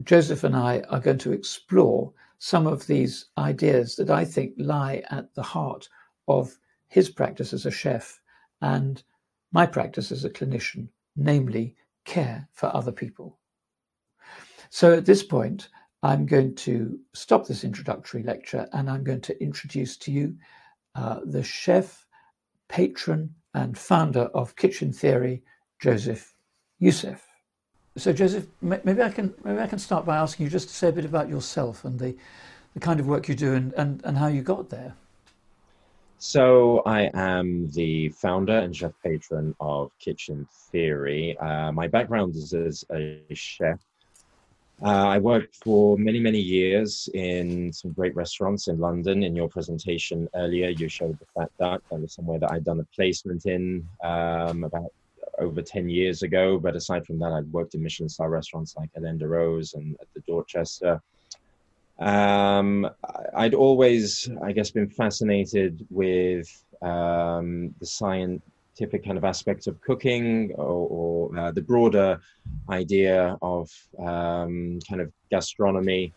Joseph 0.05 0.45
and 0.45 0.57
I 0.57 0.81
are 0.91 1.01
going 1.01 1.19
to 1.19 1.33
explore 1.33 2.13
some 2.39 2.67
of 2.67 2.87
these 2.87 3.27
ideas 3.37 3.97
that 3.97 4.11
I 4.11 4.25
think 4.25 4.55
lie 4.57 5.03
at 5.11 5.35
the 5.35 5.43
heart 5.43 5.89
of 6.27 6.59
his 6.89 7.11
practice 7.11 7.53
as 7.53 7.67
a 7.67 7.71
chef 7.71 8.21
and 8.63 9.03
my 9.53 9.67
practice 9.67 10.11
as 10.11 10.25
a 10.25 10.31
clinician, 10.31 10.89
namely 11.17 11.77
care 12.05 12.49
for 12.53 12.75
other 12.75 12.93
people. 12.93 13.39
So 14.71 14.95
at 14.95 15.07
this 15.07 15.23
point, 15.23 15.69
I'm 16.03 16.25
going 16.25 16.55
to 16.57 16.99
stop 17.13 17.47
this 17.47 17.65
introductory 17.65 18.23
lecture 18.23 18.69
and 18.73 18.89
I'm 18.89 19.05
going 19.05 19.21
to 19.23 19.43
introduce 19.43 19.97
to 19.99 20.13
you 20.13 20.37
uh, 20.95 21.21
the 21.25 21.43
chef, 21.43 22.07
patron, 22.69 23.35
and 23.55 23.77
founder 23.77 24.31
of 24.35 24.57
Kitchen 24.57 24.93
Theory, 24.93 25.43
Joseph 25.81 26.35
Youssef. 26.79 27.27
So, 27.97 28.13
Joseph, 28.13 28.47
maybe 28.61 29.03
I 29.03 29.11
can 29.11 29.35
maybe 29.45 29.61
I 29.61 29.67
can 29.67 29.79
start 29.79 30.07
by 30.07 30.17
asking 30.17 30.45
you 30.45 30.51
just 30.51 30.69
to 30.69 30.75
say 30.75 30.89
a 30.89 30.93
bit 30.93 31.05
about 31.05 31.29
yourself 31.29 31.85
and 31.85 31.99
the, 31.99 32.17
the 32.75 32.81
kind 32.81 33.01
of 33.01 33.07
work 33.07 33.29
you 33.29 33.35
do 33.35 33.55
and, 33.55 33.73
and, 33.75 34.01
and 34.05 34.17
how 34.17 34.29
you 34.29 34.43
got 34.43 34.71
there. 34.71 34.95
So, 36.19 36.83
I 36.87 37.11
am 37.15 37.71
the 37.71 38.11
founder 38.11 38.59
and 38.59 38.77
chef 38.77 38.93
patron 39.03 39.55
of 39.59 39.91
Kitchen 39.99 40.47
Theory. 40.71 41.37
Uh, 41.39 41.73
my 41.73 41.89
background 41.89 42.37
is 42.37 42.53
as 42.53 42.85
a 42.93 43.23
chef 43.33 43.81
uh, 44.83 45.09
I 45.09 45.19
worked 45.19 45.57
for 45.57 45.99
many, 45.99 46.21
many 46.21 46.39
years 46.39 47.09
in 47.13 47.73
some 47.73 47.93
great 47.93 48.15
restaurants 48.17 48.69
in 48.69 48.79
London. 48.79 49.23
In 49.23 49.37
your 49.37 49.49
presentation 49.49 50.29
earlier, 50.35 50.71
you 50.71 50.89
showed 50.89 51.19
the 51.19 51.27
Fat 51.35 51.51
Duck. 51.59 51.83
That 51.91 52.01
was 52.01 52.15
somewhere 52.15 52.39
that 52.39 52.51
I'd 52.51 52.65
done 52.65 52.81
a 52.81 52.85
placement 52.95 53.45
in 53.45 53.87
um, 54.03 54.65
about 54.65 54.93
over 55.39 55.61
10 55.61 55.91
years 55.91 56.23
ago. 56.23 56.59
But 56.59 56.77
aside 56.77 57.05
from 57.05 57.19
that, 57.19 57.33
I'd 57.33 57.53
worked 57.53 57.75
in 57.75 57.83
Michelin 57.83 58.09
star 58.09 58.31
restaurants 58.31 58.75
like 58.77 58.91
de 58.95 59.29
Rose 59.29 59.75
and 59.75 59.97
at 60.01 60.07
the 60.15 60.21
Dorchester. 60.21 61.03
Um, 61.99 62.89
I'd 63.37 63.55
always, 63.55 64.31
I 64.43 64.53
guess, 64.53 64.71
been 64.71 64.89
fascinated 64.89 65.87
with 65.91 66.49
um, 66.81 67.75
the 67.81 67.87
science 67.87 68.43
scientific 68.81 69.05
kind 69.05 69.19
of 69.19 69.25
aspects 69.25 69.67
of 69.67 69.81
cooking 69.83 70.53
or, 70.57 71.31
or 71.35 71.39
uh, 71.39 71.51
the 71.53 71.61
broader 71.61 72.19
idea 72.71 73.37
of 73.43 73.71
um, 73.99 74.79
kind 74.89 75.01
of 75.01 75.13
gastronomy. 75.31 76.13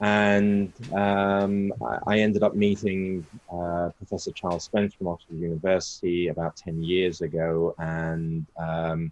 And 0.00 0.72
um, 0.94 1.72
I 2.06 2.20
ended 2.20 2.42
up 2.42 2.54
meeting 2.54 3.26
uh, 3.52 3.90
Professor 3.98 4.30
Charles 4.32 4.64
Spence 4.64 4.94
from 4.94 5.08
Oxford 5.08 5.38
University 5.38 6.28
about 6.28 6.56
10 6.56 6.82
years 6.82 7.20
ago. 7.22 7.74
And 7.78 8.46
um, 8.58 9.10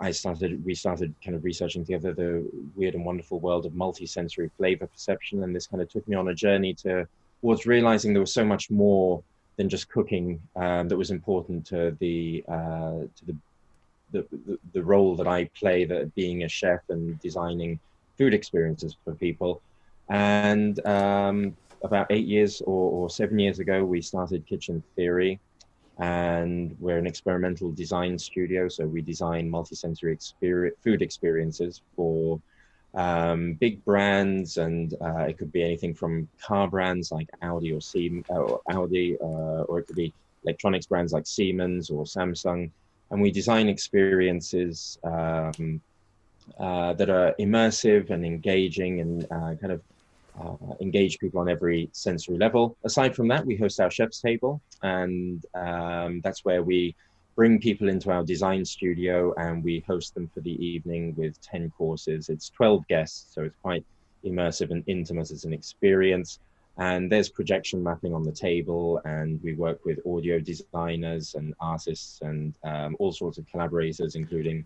I 0.00 0.10
started, 0.10 0.64
we 0.64 0.74
started 0.74 1.14
kind 1.24 1.36
of 1.36 1.44
researching 1.44 1.84
together 1.84 2.12
the 2.12 2.48
weird 2.74 2.94
and 2.94 3.04
wonderful 3.04 3.40
world 3.40 3.66
of 3.66 3.72
multisensory 3.72 4.50
flavor 4.56 4.86
perception. 4.86 5.44
And 5.44 5.54
this 5.54 5.66
kind 5.66 5.82
of 5.82 5.88
took 5.90 6.08
me 6.08 6.16
on 6.16 6.28
a 6.28 6.34
journey 6.34 6.74
to, 6.82 7.06
towards 7.40 7.66
realizing 7.66 8.14
there 8.14 8.20
was 8.20 8.34
so 8.34 8.44
much 8.44 8.70
more 8.70 9.22
than 9.62 9.68
just 9.68 9.88
cooking 9.88 10.42
um, 10.56 10.88
that 10.88 10.96
was 10.96 11.12
important 11.12 11.64
to 11.64 11.96
the 12.00 12.44
uh, 12.48 13.06
to 13.16 13.22
the, 13.28 13.36
the, 14.10 14.26
the 14.46 14.58
the 14.74 14.82
role 14.82 15.14
that 15.14 15.28
I 15.28 15.44
play 15.60 15.84
that 15.84 16.12
being 16.16 16.42
a 16.42 16.48
chef 16.48 16.80
and 16.88 17.20
designing 17.20 17.78
food 18.18 18.34
experiences 18.34 18.96
for 19.04 19.14
people. 19.14 19.62
And 20.08 20.84
um, 20.84 21.56
about 21.84 22.08
eight 22.10 22.26
years 22.26 22.60
or, 22.60 22.84
or, 22.96 23.08
seven 23.08 23.38
years 23.38 23.60
ago, 23.60 23.84
we 23.84 24.02
started 24.02 24.44
Kitchen 24.46 24.82
Theory, 24.96 25.38
and 25.98 26.76
we're 26.80 26.98
an 26.98 27.06
experimental 27.06 27.70
design 27.70 28.18
studio. 28.18 28.68
So 28.68 28.84
we 28.84 29.00
design 29.00 29.48
multisensory 29.48 30.12
experience, 30.12 30.76
food 30.82 31.02
experiences 31.02 31.82
for 31.94 32.40
um, 32.94 33.54
big 33.54 33.84
brands, 33.84 34.58
and 34.58 34.94
uh, 35.00 35.24
it 35.28 35.38
could 35.38 35.52
be 35.52 35.62
anything 35.62 35.94
from 35.94 36.28
car 36.40 36.68
brands 36.68 37.10
like 37.10 37.28
Audi 37.42 37.72
or 37.72 37.80
Siemens, 37.80 38.26
or 38.28 38.60
Audi, 38.70 39.16
uh, 39.20 39.62
or 39.68 39.80
it 39.80 39.86
could 39.86 39.96
be 39.96 40.12
electronics 40.44 40.86
brands 40.86 41.12
like 41.12 41.26
Siemens 41.26 41.90
or 41.90 42.04
Samsung. 42.04 42.70
And 43.10 43.20
we 43.20 43.30
design 43.30 43.68
experiences 43.68 44.98
um, 45.04 45.80
uh, 46.58 46.92
that 46.94 47.10
are 47.10 47.34
immersive 47.38 48.10
and 48.10 48.24
engaging 48.24 49.00
and 49.00 49.24
uh, 49.24 49.54
kind 49.60 49.72
of 49.72 49.82
uh, 50.40 50.74
engage 50.80 51.18
people 51.18 51.40
on 51.40 51.48
every 51.48 51.88
sensory 51.92 52.38
level. 52.38 52.76
Aside 52.84 53.14
from 53.14 53.28
that, 53.28 53.44
we 53.44 53.56
host 53.56 53.80
our 53.80 53.90
chef's 53.90 54.20
table, 54.20 54.60
and 54.82 55.44
um, 55.54 56.20
that's 56.22 56.44
where 56.44 56.62
we 56.62 56.94
bring 57.34 57.58
people 57.60 57.88
into 57.88 58.10
our 58.10 58.22
design 58.22 58.64
studio 58.64 59.32
and 59.36 59.64
we 59.64 59.84
host 59.86 60.14
them 60.14 60.30
for 60.32 60.40
the 60.40 60.64
evening 60.64 61.14
with 61.16 61.40
10 61.40 61.72
courses. 61.76 62.28
It's 62.28 62.50
12 62.50 62.86
guests, 62.88 63.34
so 63.34 63.42
it's 63.42 63.56
quite 63.62 63.84
immersive 64.24 64.70
and 64.70 64.84
intimate 64.86 65.30
as 65.30 65.44
an 65.44 65.52
experience. 65.52 66.38
And 66.78 67.10
there's 67.10 67.28
projection 67.28 67.82
mapping 67.82 68.14
on 68.14 68.22
the 68.22 68.32
table, 68.32 69.00
and 69.04 69.38
we 69.42 69.52
work 69.52 69.84
with 69.84 69.98
audio 70.06 70.40
designers 70.40 71.34
and 71.34 71.54
artists 71.60 72.20
and 72.22 72.54
um, 72.64 72.96
all 72.98 73.12
sorts 73.12 73.36
of 73.36 73.46
collaborators, 73.50 74.14
including 74.14 74.64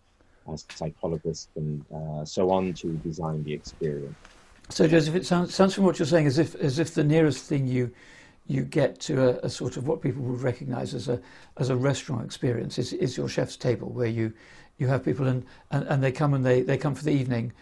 uh, 0.48 0.56
psychologists 0.70 1.48
and 1.56 1.84
uh, 1.92 2.24
so 2.24 2.50
on, 2.50 2.74
to 2.74 2.92
design 2.98 3.42
the 3.42 3.52
experience. 3.52 4.14
So, 4.68 4.86
Joseph, 4.86 5.16
it 5.16 5.26
sounds, 5.26 5.54
sounds 5.54 5.74
from 5.74 5.84
what 5.84 5.98
you're 5.98 6.06
saying 6.06 6.26
as 6.26 6.38
if 6.38 6.54
as 6.56 6.78
if 6.78 6.94
the 6.94 7.04
nearest 7.04 7.44
thing 7.44 7.66
you 7.66 7.92
you 8.48 8.62
get 8.62 9.00
to 9.00 9.22
a, 9.22 9.46
a, 9.46 9.50
sort 9.50 9.76
of 9.76 9.88
what 9.88 10.00
people 10.00 10.22
would 10.22 10.40
recognize 10.40 10.94
as 10.94 11.08
a 11.08 11.20
as 11.58 11.70
a 11.70 11.76
restaurant 11.76 12.24
experience. 12.24 12.78
Is, 12.78 12.92
is 12.92 13.16
your 13.16 13.28
chef's 13.28 13.56
table 13.56 13.88
where 13.88 14.06
you 14.06 14.32
you 14.78 14.86
have 14.86 15.04
people 15.04 15.26
and, 15.26 15.44
and, 15.70 15.86
and 15.88 16.02
they 16.02 16.12
come 16.12 16.34
and 16.34 16.44
they, 16.44 16.60
they 16.60 16.76
come 16.76 16.94
for 16.94 17.04
the 17.04 17.12
evening 17.12 17.52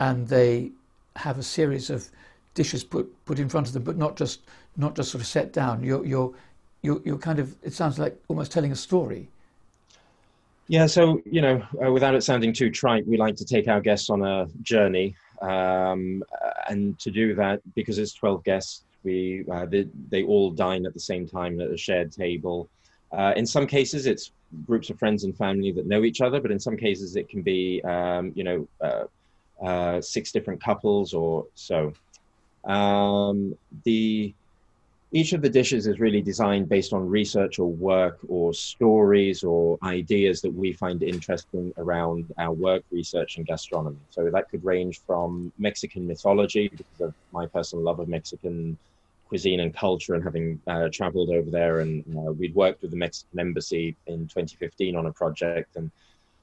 and 0.00 0.26
they 0.28 0.72
have 1.16 1.38
a 1.38 1.42
series 1.42 1.88
of 1.88 2.08
dishes 2.54 2.82
put 2.82 3.24
put 3.24 3.38
in 3.38 3.48
front 3.48 3.68
of 3.68 3.72
them 3.72 3.84
but 3.84 3.96
not 3.96 4.16
just 4.16 4.40
not 4.76 4.94
just 4.94 5.10
sort 5.10 5.22
of 5.22 5.26
set 5.26 5.52
down. 5.52 5.82
You're 5.82 6.04
you're 6.04 6.34
you're, 6.82 7.00
you're 7.04 7.18
kind 7.18 7.38
of 7.38 7.54
it 7.62 7.72
sounds 7.72 7.98
like 7.98 8.20
almost 8.28 8.52
telling 8.52 8.72
a 8.72 8.76
story. 8.76 9.28
Yeah 10.66 10.86
so 10.86 11.22
you 11.24 11.40
know 11.40 11.62
uh, 11.82 11.90
without 11.90 12.14
it 12.14 12.22
sounding 12.22 12.52
too 12.52 12.70
trite 12.70 13.06
we 13.06 13.16
like 13.16 13.36
to 13.36 13.44
take 13.44 13.68
our 13.68 13.80
guests 13.80 14.10
on 14.10 14.22
a 14.22 14.46
journey 14.62 15.16
um, 15.40 16.22
and 16.68 16.98
to 16.98 17.10
do 17.10 17.34
that 17.36 17.60
because 17.74 17.98
it's 17.98 18.12
12 18.12 18.44
guests 18.44 18.82
uh, 19.50 19.66
they, 19.66 19.88
they, 20.10 20.22
all 20.24 20.50
dine 20.50 20.86
at 20.86 20.94
the 20.94 21.00
same 21.00 21.26
time 21.26 21.60
at 21.60 21.70
a 21.70 21.76
shared 21.76 22.12
table. 22.12 22.68
Uh, 23.12 23.32
in 23.36 23.46
some 23.46 23.66
cases, 23.66 24.06
it's 24.06 24.32
groups 24.66 24.90
of 24.90 24.98
friends 24.98 25.24
and 25.24 25.36
family 25.36 25.72
that 25.72 25.86
know 25.86 26.04
each 26.04 26.20
other, 26.20 26.40
but 26.40 26.50
in 26.50 26.60
some 26.60 26.76
cases, 26.76 27.16
it 27.16 27.28
can 27.28 27.42
be 27.42 27.82
um, 27.84 28.32
you 28.34 28.44
know 28.44 28.68
uh, 28.80 29.04
uh 29.64 30.00
six 30.00 30.32
different 30.32 30.62
couples 30.62 31.14
or 31.14 31.46
so. 31.54 31.92
Um, 32.64 33.56
the 33.84 34.34
each 35.10 35.32
of 35.32 35.40
the 35.40 35.48
dishes 35.48 35.86
is 35.86 36.00
really 36.00 36.20
designed 36.20 36.68
based 36.68 36.92
on 36.92 37.08
research 37.08 37.58
or 37.58 37.70
work 37.72 38.18
or 38.28 38.52
stories 38.52 39.42
or 39.42 39.78
ideas 39.82 40.42
that 40.42 40.52
we 40.52 40.72
find 40.72 41.02
interesting 41.02 41.72
around 41.78 42.26
our 42.36 42.52
work, 42.52 42.82
research, 42.90 43.38
and 43.38 43.46
gastronomy. 43.46 43.96
So 44.10 44.28
that 44.30 44.50
could 44.50 44.62
range 44.64 45.00
from 45.06 45.50
Mexican 45.58 46.06
mythology, 46.06 46.68
because 46.68 47.00
of 47.00 47.14
my 47.32 47.46
personal 47.46 47.84
love 47.84 48.00
of 48.00 48.08
Mexican 48.08 48.76
cuisine 49.28 49.60
and 49.60 49.74
culture, 49.74 50.14
and 50.14 50.24
having 50.24 50.60
uh, 50.66 50.88
traveled 50.92 51.30
over 51.30 51.50
there. 51.50 51.80
And 51.80 52.04
uh, 52.16 52.32
we'd 52.32 52.54
worked 52.54 52.82
with 52.82 52.90
the 52.90 52.96
Mexican 52.96 53.40
embassy 53.40 53.96
in 54.06 54.26
2015 54.26 54.96
on 54.96 55.06
a 55.06 55.12
project. 55.12 55.76
And 55.76 55.90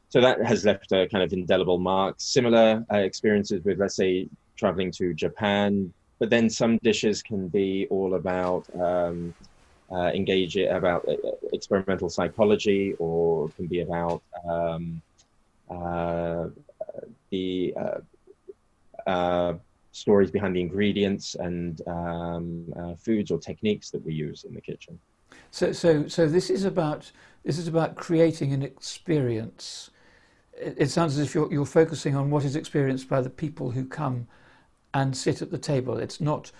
so 0.09 0.21
that 0.21 0.41
has 0.45 0.65
left 0.65 0.91
a 0.91 1.07
kind 1.09 1.23
of 1.23 1.33
indelible 1.33 1.77
mark. 1.77 2.15
Similar 2.19 2.85
uh, 2.93 2.97
experiences 2.97 3.63
with, 3.65 3.79
let's 3.79 3.95
say, 3.95 4.29
traveling 4.55 4.91
to 4.91 5.13
Japan, 5.13 5.93
but 6.19 6.29
then 6.29 6.49
some 6.49 6.77
dishes 6.77 7.21
can 7.21 7.49
be 7.49 7.87
all 7.89 8.15
about 8.15 8.63
um, 8.79 9.33
uh, 9.91 10.11
engage 10.13 10.55
about 10.57 11.07
uh, 11.07 11.15
experimental 11.53 12.09
psychology, 12.09 12.93
or 12.99 13.49
can 13.49 13.67
be 13.67 13.81
about 13.81 14.23
um, 14.49 15.01
uh, 15.69 16.47
the 17.29 17.73
stories 19.95 20.29
behind 20.29 20.53
the 20.55 20.59
ingredients 20.59 21.35
and 21.35 21.81
um, 21.87 22.65
uh, 22.77 22.95
foods 22.95 23.31
or 23.31 23.39
techniques 23.39 23.89
that 23.91 24.05
we 24.05 24.13
use 24.13 24.43
in 24.43 24.53
the 24.53 24.59
kitchen. 24.59 24.99
So, 25.51 25.71
so, 25.71 26.07
so 26.07 26.27
this 26.27 26.49
is 26.49 26.65
about 26.65 27.11
this 27.45 27.57
is 27.57 27.67
about 27.67 27.95
creating 27.95 28.51
an 28.51 28.61
experience. 28.61 29.91
It, 30.53 30.75
it 30.77 30.89
sounds 30.89 31.17
as 31.17 31.25
if 31.25 31.33
you're 31.33 31.51
you're 31.51 31.65
focusing 31.65 32.13
on 32.15 32.29
what 32.29 32.43
is 32.43 32.55
experienced 32.57 33.07
by 33.07 33.21
the 33.21 33.29
people 33.29 33.71
who 33.71 33.85
come 33.85 34.27
and 34.93 35.15
sit 35.15 35.41
at 35.41 35.51
the 35.51 35.57
table. 35.57 35.97
It's 35.97 36.19
not 36.19 36.51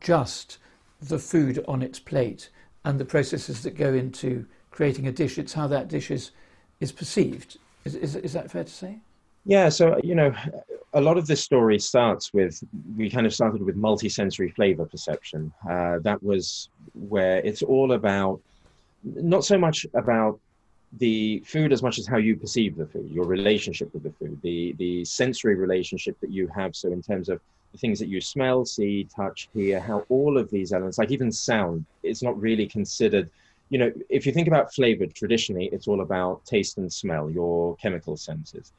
just 0.00 0.58
the 1.00 1.18
food 1.18 1.64
on 1.66 1.82
its 1.82 1.98
plate 1.98 2.50
and 2.84 3.00
the 3.00 3.04
processes 3.04 3.62
that 3.62 3.76
go 3.76 3.92
into 3.94 4.46
creating 4.70 5.08
a 5.08 5.12
dish. 5.12 5.38
It's 5.38 5.54
how 5.54 5.66
that 5.68 5.88
dish 5.88 6.10
is, 6.10 6.30
is 6.80 6.92
perceived. 6.92 7.58
Is, 7.84 7.94
is, 7.94 8.16
is 8.16 8.32
that 8.32 8.50
fair 8.50 8.64
to 8.64 8.70
say? 8.70 8.98
Yeah, 9.44 9.68
so, 9.68 10.00
you 10.02 10.14
know, 10.14 10.34
a 10.96 11.00
lot 11.00 11.18
of 11.18 11.26
this 11.26 11.42
story 11.42 11.78
starts 11.78 12.32
with, 12.32 12.64
we 12.96 13.10
kind 13.10 13.26
of 13.26 13.34
started 13.34 13.60
with 13.62 13.76
multisensory 13.76 14.52
flavor 14.54 14.86
perception. 14.86 15.52
Uh, 15.68 15.98
that 15.98 16.22
was 16.22 16.70
where 16.94 17.36
it's 17.40 17.62
all 17.62 17.92
about, 17.92 18.40
not 19.04 19.44
so 19.44 19.58
much 19.58 19.84
about 19.92 20.40
the 20.96 21.40
food 21.40 21.70
as 21.70 21.82
much 21.82 21.98
as 21.98 22.06
how 22.06 22.16
you 22.16 22.34
perceive 22.34 22.76
the 22.76 22.86
food, 22.86 23.10
your 23.10 23.26
relationship 23.26 23.92
with 23.92 24.04
the 24.04 24.12
food, 24.12 24.40
the, 24.42 24.74
the 24.78 25.04
sensory 25.04 25.54
relationship 25.54 26.18
that 26.20 26.30
you 26.30 26.48
have. 26.48 26.74
So, 26.74 26.90
in 26.90 27.02
terms 27.02 27.28
of 27.28 27.42
the 27.72 27.78
things 27.78 27.98
that 27.98 28.08
you 28.08 28.22
smell, 28.22 28.64
see, 28.64 29.06
touch, 29.14 29.50
hear, 29.52 29.78
how 29.80 30.06
all 30.08 30.38
of 30.38 30.50
these 30.50 30.72
elements, 30.72 30.96
like 30.96 31.10
even 31.10 31.30
sound, 31.30 31.84
it's 32.04 32.22
not 32.22 32.40
really 32.40 32.66
considered. 32.66 33.28
You 33.68 33.80
know, 33.80 33.92
if 34.08 34.24
you 34.24 34.32
think 34.32 34.48
about 34.48 34.72
flavor 34.72 35.04
traditionally, 35.06 35.68
it's 35.72 35.88
all 35.88 36.00
about 36.00 36.42
taste 36.46 36.78
and 36.78 36.90
smell, 36.90 37.28
your 37.28 37.76
chemical 37.76 38.16
senses. 38.16 38.72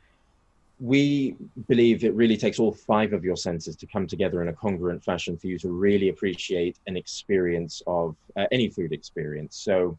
We 0.80 1.36
believe 1.68 2.04
it 2.04 2.14
really 2.14 2.38
takes 2.38 2.60
all 2.60 2.72
five 2.72 3.14
of 3.14 3.24
your 3.24 3.36
senses 3.36 3.76
to 3.78 3.88
come 3.88 4.06
together 4.06 4.42
in 4.42 4.50
a 4.50 4.54
congruent 4.54 5.04
fashion 5.04 5.38
for 5.38 5.48
you 5.48 5.58
to 5.60 5.70
really 5.70 6.10
appreciate 6.10 6.78
an 6.86 6.96
experience 6.96 7.82
of 7.88 8.16
uh, 8.36 8.46
any 8.52 8.70
food 8.70 8.92
experience. 8.92 9.58
So, 9.58 9.98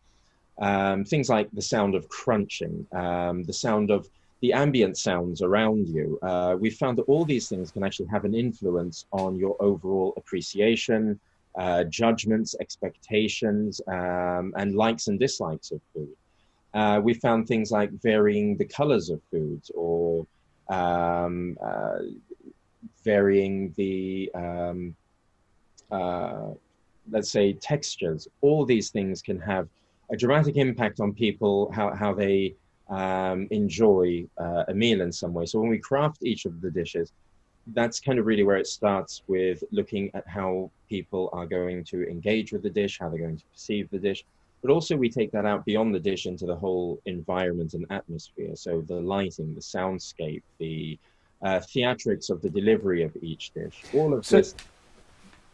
um, 0.60 1.04
things 1.04 1.28
like 1.28 1.48
the 1.52 1.62
sound 1.62 1.94
of 1.94 2.08
crunching, 2.08 2.86
um, 2.92 3.44
the 3.44 3.52
sound 3.52 3.90
of 3.90 4.08
the 4.40 4.52
ambient 4.52 4.96
sounds 4.96 5.42
around 5.42 5.88
you. 5.88 6.18
Uh, 6.22 6.56
we've 6.58 6.76
found 6.76 6.98
that 6.98 7.02
all 7.02 7.24
these 7.24 7.48
things 7.48 7.70
can 7.70 7.82
actually 7.82 8.08
have 8.08 8.24
an 8.24 8.34
influence 8.34 9.06
on 9.12 9.36
your 9.36 9.56
overall 9.60 10.14
appreciation, 10.16 11.18
uh, 11.56 11.84
judgments, 11.84 12.54
expectations, 12.60 13.80
um, 13.88 14.54
and 14.56 14.74
likes 14.76 15.08
and 15.08 15.18
dislikes 15.18 15.72
of 15.72 15.80
food. 15.92 16.14
Uh, 16.74 17.00
we 17.02 17.14
found 17.14 17.48
things 17.48 17.70
like 17.72 17.90
varying 18.02 18.56
the 18.56 18.64
colors 18.64 19.10
of 19.10 19.20
foods 19.30 19.70
or 19.74 20.26
um, 20.68 21.56
uh, 21.62 21.98
varying 23.04 23.72
the, 23.76 24.30
um, 24.34 24.94
uh, 25.90 26.48
let's 27.10 27.30
say, 27.30 27.52
textures. 27.54 28.28
All 28.40 28.64
these 28.64 28.90
things 28.90 29.22
can 29.22 29.38
have 29.40 29.68
a 30.10 30.16
dramatic 30.16 30.56
impact 30.56 31.00
on 31.00 31.12
people, 31.12 31.70
how, 31.72 31.94
how 31.94 32.12
they 32.12 32.54
um, 32.88 33.46
enjoy 33.50 34.26
uh, 34.38 34.64
a 34.68 34.74
meal 34.74 35.00
in 35.00 35.12
some 35.12 35.32
way. 35.32 35.46
So 35.46 35.58
when 35.60 35.68
we 35.68 35.78
craft 35.78 36.22
each 36.22 36.44
of 36.46 36.60
the 36.60 36.70
dishes, 36.70 37.12
that's 37.74 38.00
kind 38.00 38.18
of 38.18 38.26
really 38.26 38.44
where 38.44 38.56
it 38.56 38.66
starts 38.66 39.22
with 39.26 39.62
looking 39.70 40.10
at 40.14 40.26
how 40.26 40.70
people 40.88 41.28
are 41.32 41.46
going 41.46 41.84
to 41.84 42.08
engage 42.08 42.52
with 42.52 42.62
the 42.62 42.70
dish, 42.70 42.98
how 42.98 43.08
they're 43.08 43.18
going 43.18 43.36
to 43.36 43.44
perceive 43.52 43.90
the 43.90 43.98
dish. 43.98 44.24
But 44.62 44.70
also, 44.70 44.96
we 44.96 45.08
take 45.08 45.30
that 45.32 45.46
out 45.46 45.64
beyond 45.64 45.94
the 45.94 46.00
dish 46.00 46.26
into 46.26 46.46
the 46.46 46.56
whole 46.56 47.00
environment 47.06 47.74
and 47.74 47.86
atmosphere. 47.90 48.56
So, 48.56 48.80
the 48.80 49.00
lighting, 49.00 49.54
the 49.54 49.60
soundscape, 49.60 50.42
the 50.58 50.98
uh, 51.42 51.60
theatrics 51.60 52.30
of 52.30 52.42
the 52.42 52.50
delivery 52.50 53.02
of 53.02 53.16
each 53.22 53.52
dish, 53.54 53.82
all 53.94 54.12
of 54.14 54.26
so, 54.26 54.38
this. 54.38 54.54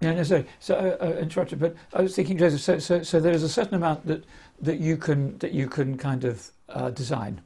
Yeah, 0.01 0.15
no, 0.15 0.23
sorry. 0.23 0.47
So, 0.59 0.75
uh, 0.75 1.05
uh, 1.05 1.19
interrupted, 1.19 1.59
but 1.59 1.77
I 1.93 2.03
was 2.03 2.15
thinking, 2.15 2.39
Joseph. 2.39 2.61
So, 2.61 2.79
so, 2.79 3.03
so 3.03 3.21
there 3.21 3.33
is 3.33 3.43
a 3.43 3.49
certain 3.49 3.75
amount 3.75 4.07
that 4.07 4.25
that 4.61 4.81
you 4.81 4.97
can 4.97 5.39
that 5.39 5.53
you 5.53 5.69
can 5.69 5.97
kind 5.99 6.25
of 6.25 6.51
uh, 6.69 6.91
design 6.91 7.41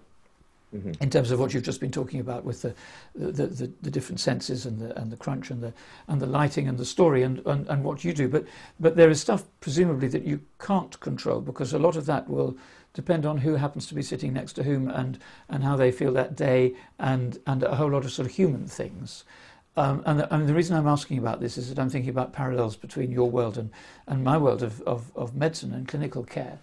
mm-hmm. 0.74 0.92
in 1.00 1.10
terms 1.10 1.30
of 1.30 1.40
what 1.40 1.54
you've 1.54 1.62
just 1.62 1.80
been 1.80 1.90
talking 1.90 2.20
about 2.20 2.44
with 2.44 2.62
the 2.62 2.74
the, 3.14 3.46
the, 3.46 3.72
the, 3.82 3.90
different 3.90 4.20
senses 4.20 4.66
and 4.66 4.78
the 4.78 4.98
and 4.98 5.10
the 5.10 5.16
crunch 5.16 5.50
and 5.50 5.62
the 5.62 5.72
and 6.06 6.20
the 6.20 6.26
lighting 6.26 6.68
and 6.68 6.78
the 6.78 6.84
story 6.84 7.22
and, 7.22 7.44
and, 7.46 7.66
and 7.68 7.84
what 7.84 8.04
you 8.04 8.12
do. 8.12 8.28
But 8.28 8.44
but 8.78 8.96
there 8.96 9.10
is 9.10 9.20
stuff 9.20 9.44
presumably 9.60 10.08
that 10.08 10.24
you 10.24 10.40
can't 10.58 10.98
control 11.00 11.40
because 11.40 11.72
a 11.72 11.78
lot 11.78 11.96
of 11.96 12.06
that 12.06 12.28
will 12.28 12.56
depend 12.94 13.26
on 13.26 13.38
who 13.38 13.54
happens 13.54 13.86
to 13.86 13.94
be 13.94 14.02
sitting 14.02 14.32
next 14.32 14.54
to 14.54 14.62
whom 14.62 14.88
and 14.88 15.18
and 15.48 15.64
how 15.64 15.76
they 15.76 15.90
feel 15.90 16.12
that 16.12 16.36
day 16.36 16.74
and 16.98 17.38
and 17.46 17.62
a 17.62 17.76
whole 17.76 17.90
lot 17.90 18.04
of 18.04 18.12
sort 18.12 18.26
of 18.26 18.34
human 18.34 18.66
things. 18.66 19.24
Um, 19.76 20.02
and, 20.06 20.18
the, 20.18 20.34
and, 20.34 20.48
the, 20.48 20.54
reason 20.54 20.76
I'm 20.76 20.88
asking 20.88 21.18
about 21.18 21.38
this 21.38 21.56
is 21.56 21.68
that 21.68 21.78
I'm 21.78 21.88
thinking 21.88 22.10
about 22.10 22.32
parallels 22.32 22.74
between 22.74 23.12
your 23.12 23.30
world 23.30 23.56
and, 23.56 23.70
and 24.08 24.24
my 24.24 24.36
world 24.36 24.64
of, 24.64 24.80
of, 24.82 25.12
of 25.14 25.36
medicine 25.36 25.72
and 25.72 25.86
clinical 25.86 26.24
care. 26.24 26.58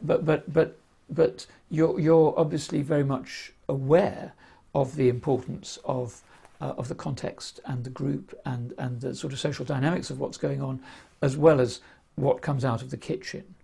But, 0.00 0.24
but, 0.24 0.52
but 0.52 0.78
but 1.14 1.46
you're, 1.70 1.98
you're 1.98 2.34
obviously 2.36 2.82
very 2.82 3.04
much 3.04 3.52
aware 3.68 4.32
of 4.74 4.96
the 4.96 5.08
importance 5.08 5.78
of 5.84 6.22
uh, 6.60 6.74
of 6.78 6.88
the 6.88 6.94
context 6.94 7.60
and 7.66 7.84
the 7.84 7.90
group 7.90 8.38
and, 8.46 8.72
and 8.78 9.00
the 9.00 9.14
sort 9.14 9.32
of 9.32 9.38
social 9.38 9.64
dynamics 9.64 10.08
of 10.10 10.18
what's 10.20 10.38
going 10.38 10.62
on, 10.62 10.80
as 11.20 11.36
well 11.36 11.60
as 11.60 11.80
what 12.14 12.40
comes 12.40 12.64
out 12.64 12.80
of 12.80 12.90
the 12.90 12.96
kitchen. 12.96 13.54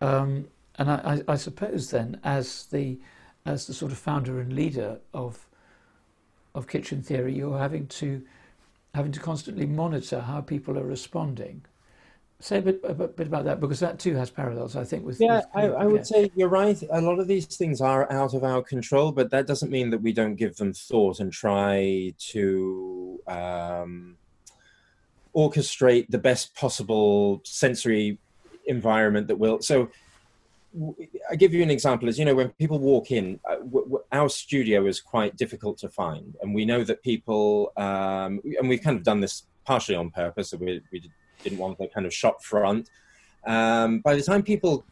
Um, 0.00 0.48
and 0.78 0.90
I, 0.90 1.22
I, 1.28 1.32
I, 1.32 1.36
suppose 1.36 1.90
then, 1.90 2.18
as 2.24 2.66
the 2.66 2.98
as 3.44 3.66
the 3.66 3.74
sort 3.74 3.92
of 3.92 3.98
founder 3.98 4.40
and 4.40 4.52
leader 4.52 4.98
of 5.12 5.46
of 6.54 6.66
kitchen 6.68 7.02
theory, 7.02 7.34
you're 7.34 7.58
having 7.58 7.86
to 7.88 8.22
having 8.94 9.12
to 9.12 9.20
constantly 9.20 9.66
monitor 9.66 10.20
how 10.20 10.40
people 10.40 10.78
are 10.78 10.84
responding 10.84 11.62
say 12.42 12.58
a 12.58 12.62
bit, 12.62 12.80
a 12.84 12.94
bit 12.94 13.26
about 13.26 13.44
that 13.44 13.60
because 13.60 13.80
that 13.80 13.98
too 13.98 14.14
has 14.14 14.30
parallels, 14.30 14.76
I 14.76 14.84
think. 14.84 15.04
With 15.04 15.20
yeah, 15.20 15.36
with, 15.36 15.46
I, 15.54 15.66
I, 15.68 15.86
would 15.86 16.06
say 16.06 16.30
you're 16.34 16.48
right. 16.48 16.80
A 16.90 17.00
lot 17.00 17.18
of 17.18 17.28
these 17.28 17.46
things 17.46 17.80
are 17.80 18.10
out 18.12 18.34
of 18.34 18.44
our 18.44 18.62
control, 18.62 19.12
but 19.12 19.30
that 19.30 19.46
doesn't 19.46 19.70
mean 19.70 19.90
that 19.90 20.02
we 20.02 20.12
don't 20.12 20.34
give 20.34 20.56
them 20.56 20.72
thought 20.72 21.20
and 21.20 21.32
try 21.32 22.12
to 22.18 23.20
um, 23.28 24.16
orchestrate 25.34 26.08
the 26.08 26.18
best 26.18 26.54
possible 26.54 27.40
sensory 27.44 28.18
environment 28.66 29.28
that 29.28 29.36
will. 29.36 29.60
So. 29.60 29.88
I 31.30 31.36
give 31.36 31.52
you 31.52 31.62
an 31.62 31.70
example. 31.70 32.08
As 32.08 32.18
you 32.18 32.24
know, 32.24 32.34
when 32.34 32.48
people 32.52 32.78
walk 32.78 33.10
in, 33.10 33.38
uh, 33.46 33.56
w- 33.56 33.84
w- 33.84 34.04
our 34.10 34.30
studio 34.30 34.86
is 34.86 35.02
quite 35.02 35.36
difficult 35.36 35.76
to 35.80 35.90
find, 35.90 36.34
and 36.40 36.54
we 36.54 36.64
know 36.64 36.82
that 36.82 37.02
people, 37.02 37.74
um, 37.76 38.40
and 38.58 38.70
we've 38.70 38.80
kind 38.80 38.96
of 38.96 39.02
done 39.02 39.20
this 39.20 39.42
partially 39.66 39.96
on 39.96 40.08
purpose. 40.08 40.48
So 40.48 40.56
we, 40.56 40.80
we 40.90 41.10
didn't 41.42 41.58
want 41.58 41.78
the 41.78 41.88
kind 41.88 42.06
of 42.06 42.14
shop 42.14 42.42
front. 42.42 42.88
Um, 43.46 44.00
by 44.00 44.14
the 44.14 44.22
time 44.22 44.42
people 44.42 44.84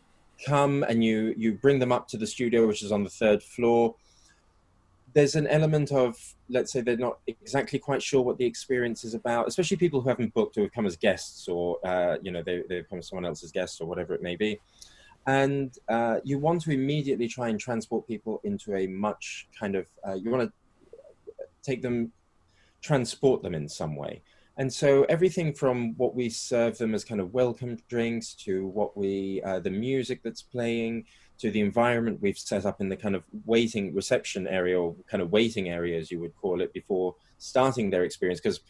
come 0.44 0.82
and 0.84 1.04
you 1.04 1.34
you 1.36 1.52
bring 1.52 1.78
them 1.78 1.92
up 1.92 2.08
to 2.08 2.16
the 2.16 2.26
studio, 2.26 2.66
which 2.66 2.82
is 2.82 2.92
on 2.92 3.04
the 3.04 3.10
third 3.10 3.42
floor, 3.42 3.94
there's 5.14 5.34
an 5.34 5.46
element 5.46 5.92
of 5.92 6.16
let's 6.48 6.72
say 6.72 6.80
they're 6.80 6.96
not 6.96 7.18
exactly 7.26 7.78
quite 7.78 8.02
sure 8.02 8.22
what 8.22 8.38
the 8.38 8.44
experience 8.44 9.04
is 9.04 9.14
about, 9.14 9.46
especially 9.48 9.76
people 9.76 10.00
who 10.00 10.08
haven't 10.08 10.34
booked 10.34 10.58
or 10.58 10.62
have 10.62 10.72
come 10.72 10.86
as 10.86 10.96
guests 10.96 11.48
or 11.48 11.78
uh, 11.86 12.16
you 12.22 12.30
know 12.30 12.42
they 12.42 12.62
they've 12.68 12.88
come 12.88 12.98
as 12.98 13.08
someone 13.08 13.24
else's 13.24 13.52
guest 13.52 13.80
or 13.80 13.86
whatever 13.86 14.14
it 14.14 14.22
may 14.22 14.36
be. 14.36 14.58
And 15.26 15.76
uh, 15.88 16.20
you 16.24 16.38
want 16.38 16.62
to 16.62 16.70
immediately 16.70 17.28
try 17.28 17.50
and 17.50 17.60
transport 17.60 18.06
people 18.08 18.40
into 18.42 18.74
a 18.74 18.86
much 18.86 19.48
kind 19.58 19.76
of 19.76 19.86
uh, 20.06 20.14
you 20.14 20.30
want 20.30 20.50
to 20.50 20.52
take 21.62 21.82
them 21.82 22.12
transport 22.80 23.42
them 23.42 23.54
in 23.54 23.68
some 23.68 23.94
way 23.94 24.22
and 24.60 24.72
so 24.72 25.04
everything 25.08 25.52
from 25.52 25.94
what 25.96 26.14
we 26.14 26.28
serve 26.28 26.78
them 26.78 26.94
as 26.94 27.04
kind 27.04 27.20
of 27.20 27.34
welcome 27.34 27.76
drinks 27.88 28.34
to 28.34 28.66
what 28.68 28.96
we 28.96 29.42
uh, 29.44 29.58
the 29.58 29.70
music 29.70 30.22
that's 30.22 30.42
playing 30.42 31.04
to 31.38 31.50
the 31.50 31.60
environment 31.60 32.20
we've 32.20 32.38
set 32.38 32.64
up 32.64 32.80
in 32.80 32.88
the 32.88 32.96
kind 32.96 33.16
of 33.16 33.24
waiting 33.44 33.92
reception 33.94 34.46
area 34.46 34.78
or 34.78 34.94
kind 35.10 35.22
of 35.22 35.32
waiting 35.32 35.68
area 35.68 35.98
as 35.98 36.10
you 36.10 36.20
would 36.20 36.36
call 36.36 36.60
it 36.60 36.72
before 36.72 37.16
starting 37.38 37.90
their 37.90 38.04
experience 38.04 38.40
because 38.40 38.60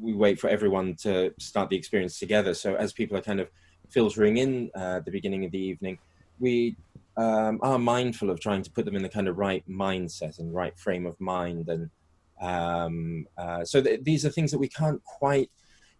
we 0.00 0.12
wait 0.12 0.38
for 0.38 0.48
everyone 0.48 0.94
to 0.94 1.32
start 1.38 1.70
the 1.70 1.76
experience 1.76 2.18
together 2.18 2.54
so 2.54 2.76
as 2.76 2.92
people 2.92 3.16
are 3.16 3.22
kind 3.22 3.40
of 3.40 3.48
filtering 3.94 4.38
in 4.38 4.70
uh, 4.74 5.00
the 5.00 5.10
beginning 5.10 5.44
of 5.44 5.52
the 5.52 5.58
evening, 5.58 5.98
we 6.40 6.76
um, 7.16 7.60
are 7.62 7.78
mindful 7.78 8.30
of 8.30 8.40
trying 8.40 8.62
to 8.62 8.70
put 8.70 8.84
them 8.84 8.96
in 8.96 9.02
the 9.02 9.08
kind 9.08 9.28
of 9.28 9.38
right 9.38 9.64
mindset 9.68 10.38
and 10.38 10.52
right 10.54 10.76
frame 10.78 11.06
of 11.06 11.18
mind. 11.20 11.68
And 11.68 11.90
um, 12.40 13.26
uh, 13.38 13.64
so 13.64 13.82
th- 13.82 14.02
these 14.02 14.24
are 14.24 14.30
things 14.30 14.50
that 14.50 14.58
we 14.58 14.68
can't 14.68 15.02
quite 15.04 15.50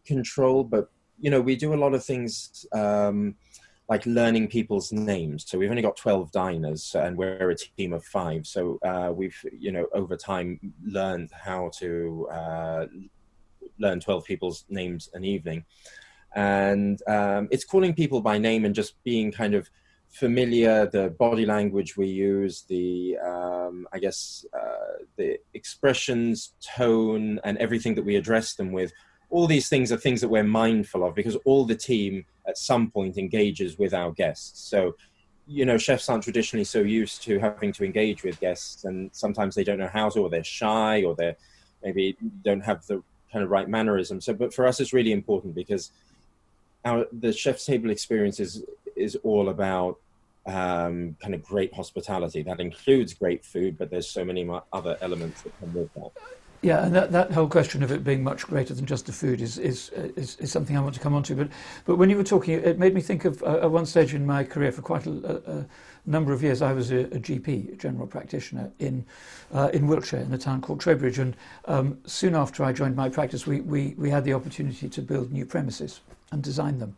control, 0.04 0.64
but 0.64 0.90
you 1.18 1.30
know, 1.30 1.40
we 1.40 1.56
do 1.56 1.74
a 1.74 1.76
lot 1.76 1.94
of 1.94 2.04
things 2.04 2.66
um, 2.72 3.36
like 3.88 4.04
learning 4.06 4.48
people's 4.48 4.92
names. 4.92 5.44
So 5.46 5.58
we've 5.58 5.70
only 5.70 5.82
got 5.82 5.96
12 5.96 6.32
diners 6.32 6.94
and 6.94 7.16
we're 7.16 7.50
a 7.50 7.56
team 7.56 7.92
of 7.92 8.04
five. 8.04 8.46
So 8.46 8.78
uh, 8.84 9.12
we've, 9.14 9.36
you 9.52 9.72
know, 9.72 9.86
over 9.92 10.16
time 10.16 10.58
learned 10.84 11.30
how 11.32 11.70
to 11.78 12.28
uh, 12.32 12.86
learn 13.78 14.00
12 14.00 14.24
people's 14.24 14.64
names 14.68 15.10
an 15.12 15.24
evening. 15.24 15.64
And 16.34 17.00
um, 17.08 17.48
it's 17.50 17.64
calling 17.64 17.94
people 17.94 18.20
by 18.20 18.38
name 18.38 18.64
and 18.64 18.74
just 18.74 19.02
being 19.04 19.30
kind 19.30 19.54
of 19.54 19.70
familiar, 20.14 20.86
the 20.86 21.10
body 21.18 21.44
language 21.44 21.96
we 21.96 22.06
use, 22.06 22.62
the, 22.68 23.18
um, 23.18 23.86
I 23.92 23.98
guess, 23.98 24.46
uh, 24.56 25.02
the 25.16 25.38
expressions, 25.54 26.54
tone, 26.60 27.40
and 27.42 27.58
everything 27.58 27.94
that 27.96 28.04
we 28.04 28.16
address 28.16 28.54
them 28.54 28.72
with 28.72 28.92
all 29.34 29.48
these 29.48 29.68
things 29.68 29.90
are 29.90 29.96
things 29.96 30.20
that 30.20 30.28
we're 30.28 30.44
mindful 30.44 31.04
of 31.04 31.14
because 31.16 31.34
all 31.44 31.64
the 31.64 31.74
team 31.74 32.24
at 32.46 32.56
some 32.56 32.88
point 32.88 33.18
engages 33.18 33.76
with 33.76 33.92
our 33.92 34.12
guests. 34.12 34.68
So, 34.70 34.94
you 35.48 35.64
know, 35.64 35.76
chefs 35.76 36.08
aren't 36.08 36.22
traditionally 36.22 36.64
so 36.64 36.80
used 36.80 37.22
to 37.24 37.40
having 37.40 37.72
to 37.72 37.84
engage 37.84 38.22
with 38.22 38.38
guests, 38.38 38.84
and 38.84 39.10
sometimes 39.12 39.56
they 39.56 39.64
don't 39.64 39.80
know 39.80 39.90
how 39.92 40.08
to, 40.10 40.20
or 40.20 40.30
they're 40.30 40.44
shy, 40.44 41.02
or 41.02 41.16
they 41.16 41.34
maybe 41.82 42.16
don't 42.44 42.64
have 42.64 42.86
the 42.86 43.02
kind 43.32 43.42
of 43.42 43.50
right 43.50 43.68
mannerism. 43.68 44.20
So, 44.20 44.32
but 44.32 44.54
for 44.54 44.68
us, 44.68 44.78
it's 44.78 44.92
really 44.92 45.12
important 45.12 45.56
because 45.56 45.90
our 46.84 47.06
the 47.12 47.32
chef's 47.32 47.66
table 47.66 47.90
experience 47.90 48.38
is 48.38 48.62
is 48.96 49.16
all 49.24 49.48
about 49.48 49.98
um, 50.46 51.16
kind 51.20 51.34
of 51.34 51.42
great 51.42 51.72
hospitality. 51.74 52.42
That 52.42 52.60
includes 52.60 53.14
great 53.14 53.44
food, 53.44 53.78
but 53.78 53.90
there's 53.90 54.08
so 54.08 54.24
many 54.24 54.48
other 54.72 54.96
elements 55.00 55.42
that 55.42 55.58
come 55.60 55.74
with 55.74 55.92
that. 55.94 56.10
Yeah, 56.64 56.86
and 56.86 56.94
that, 56.94 57.12
that 57.12 57.30
whole 57.30 57.46
question 57.46 57.82
of 57.82 57.92
it 57.92 58.02
being 58.02 58.24
much 58.24 58.46
greater 58.46 58.72
than 58.72 58.86
just 58.86 59.04
the 59.04 59.12
food 59.12 59.42
is, 59.42 59.58
is, 59.58 59.90
is, 60.16 60.36
is 60.36 60.50
something 60.50 60.78
I 60.78 60.80
want 60.80 60.94
to 60.94 61.00
come 61.00 61.12
on 61.12 61.22
to. 61.24 61.34
But, 61.34 61.48
but 61.84 61.96
when 61.96 62.08
you 62.08 62.16
were 62.16 62.24
talking, 62.24 62.54
it 62.54 62.78
made 62.78 62.94
me 62.94 63.02
think 63.02 63.26
of 63.26 63.42
uh, 63.42 63.58
at 63.60 63.70
one 63.70 63.84
stage 63.84 64.14
in 64.14 64.24
my 64.24 64.44
career, 64.44 64.72
for 64.72 64.80
quite 64.80 65.04
a, 65.04 65.42
a 65.46 65.66
number 66.06 66.32
of 66.32 66.42
years, 66.42 66.62
I 66.62 66.72
was 66.72 66.90
a, 66.90 67.00
a 67.00 67.18
GP, 67.18 67.74
a 67.74 67.76
general 67.76 68.06
practitioner, 68.06 68.70
in, 68.78 69.04
uh, 69.52 69.68
in 69.74 69.86
Wiltshire, 69.86 70.20
in 70.20 70.32
a 70.32 70.38
town 70.38 70.62
called 70.62 70.80
Trowbridge. 70.80 71.18
And 71.18 71.36
um, 71.66 71.98
soon 72.06 72.34
after 72.34 72.64
I 72.64 72.72
joined 72.72 72.96
my 72.96 73.10
practice, 73.10 73.46
we, 73.46 73.60
we, 73.60 73.94
we 73.98 74.08
had 74.08 74.24
the 74.24 74.32
opportunity 74.32 74.88
to 74.88 75.02
build 75.02 75.32
new 75.32 75.44
premises 75.44 76.00
and 76.32 76.42
design 76.42 76.78
them. 76.78 76.96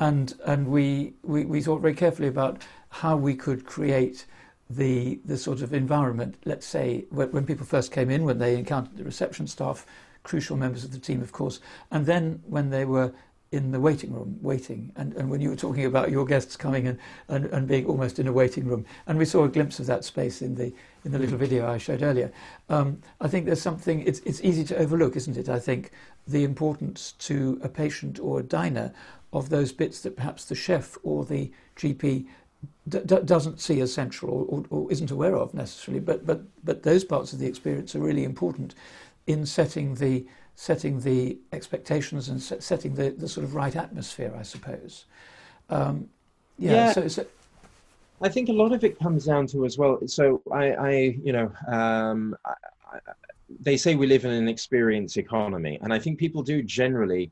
And, 0.00 0.34
and 0.44 0.66
we, 0.68 1.14
we, 1.22 1.44
we 1.44 1.62
thought 1.62 1.80
very 1.80 1.94
carefully 1.94 2.28
about 2.28 2.62
how 2.88 3.16
we 3.16 3.34
could 3.34 3.64
create 3.64 4.26
the 4.70 5.20
the 5.24 5.36
sort 5.36 5.62
of 5.62 5.74
environment. 5.74 6.36
Let's 6.44 6.66
say 6.66 7.04
when, 7.10 7.32
when, 7.32 7.44
people 7.44 7.66
first 7.66 7.90
came 7.92 8.08
in, 8.08 8.24
when 8.24 8.38
they 8.38 8.56
encountered 8.56 8.96
the 8.96 9.04
reception 9.04 9.46
staff, 9.46 9.84
crucial 10.22 10.56
members 10.56 10.84
of 10.84 10.92
the 10.92 10.98
team, 10.98 11.20
of 11.20 11.32
course, 11.32 11.60
and 11.90 12.06
then 12.06 12.40
when 12.46 12.70
they 12.70 12.84
were 12.84 13.12
in 13.52 13.72
the 13.72 13.80
waiting 13.80 14.12
room 14.12 14.38
waiting, 14.40 14.92
and, 14.94 15.12
and 15.14 15.28
when 15.28 15.40
you 15.40 15.50
were 15.50 15.56
talking 15.56 15.84
about 15.84 16.08
your 16.08 16.24
guests 16.24 16.56
coming 16.56 16.86
and, 16.86 16.96
and, 17.26 17.46
and 17.46 17.66
being 17.66 17.84
almost 17.84 18.20
in 18.20 18.28
a 18.28 18.32
waiting 18.32 18.64
room, 18.64 18.86
and 19.08 19.18
we 19.18 19.24
saw 19.24 19.42
a 19.42 19.48
glimpse 19.48 19.80
of 19.80 19.86
that 19.86 20.04
space 20.04 20.40
in 20.40 20.54
the 20.54 20.72
in 21.04 21.10
the 21.10 21.18
little 21.18 21.36
mm. 21.36 21.40
video 21.40 21.68
I 21.68 21.78
showed 21.78 22.02
earlier. 22.02 22.30
Um, 22.68 23.02
I 23.20 23.26
think 23.26 23.46
there's 23.46 23.60
something 23.60 24.06
it's 24.06 24.20
it's 24.20 24.40
easy 24.42 24.62
to 24.64 24.76
overlook, 24.76 25.16
isn't 25.16 25.36
it? 25.36 25.48
I 25.48 25.58
think 25.58 25.90
the 26.28 26.44
importance 26.44 27.12
to 27.18 27.60
a 27.64 27.68
patient 27.68 28.20
or 28.20 28.38
a 28.38 28.44
diner 28.44 28.92
of 29.32 29.48
those 29.48 29.72
bits 29.72 30.00
that 30.00 30.16
perhaps 30.16 30.44
the 30.44 30.54
chef 30.54 30.96
or 31.02 31.24
the 31.24 31.50
GP 31.76 32.26
d- 32.88 33.00
doesn't 33.24 33.60
see 33.60 33.80
as 33.80 33.92
central 33.92 34.30
or, 34.32 34.44
or, 34.44 34.64
or, 34.70 34.92
isn't 34.92 35.10
aware 35.10 35.36
of 35.36 35.54
necessarily, 35.54 36.00
but, 36.00 36.26
but, 36.26 36.42
but 36.64 36.82
those 36.82 37.04
parts 37.04 37.32
of 37.32 37.38
the 37.38 37.46
experience 37.46 37.94
are 37.94 38.00
really 38.00 38.24
important 38.24 38.74
in 39.26 39.46
setting 39.46 39.94
the, 39.94 40.26
setting 40.56 41.00
the 41.00 41.38
expectations 41.52 42.28
and 42.28 42.42
setting 42.42 42.94
the, 42.94 43.10
the 43.10 43.28
sort 43.28 43.44
of 43.44 43.54
right 43.54 43.76
atmosphere, 43.76 44.34
I 44.38 44.42
suppose. 44.42 45.04
Um, 45.68 46.08
yeah, 46.58 46.72
yeah. 46.72 46.92
So, 46.92 47.08
so, 47.08 47.26
I 48.22 48.28
think 48.28 48.48
a 48.48 48.52
lot 48.52 48.72
of 48.72 48.84
it 48.84 48.98
comes 48.98 49.24
down 49.24 49.46
to 49.48 49.64
as 49.64 49.78
well. 49.78 49.98
So 50.06 50.42
I, 50.52 50.72
I 50.72 50.90
you 51.22 51.32
know, 51.32 51.52
um, 51.66 52.36
I, 52.44 52.52
I, 52.92 52.98
they 53.60 53.76
say 53.76 53.94
we 53.94 54.06
live 54.06 54.24
in 54.24 54.30
an 54.30 54.48
experience 54.48 55.16
economy, 55.16 55.78
and 55.82 55.92
I 55.92 55.98
think 55.98 56.18
people 56.18 56.42
do 56.42 56.62
generally 56.62 57.30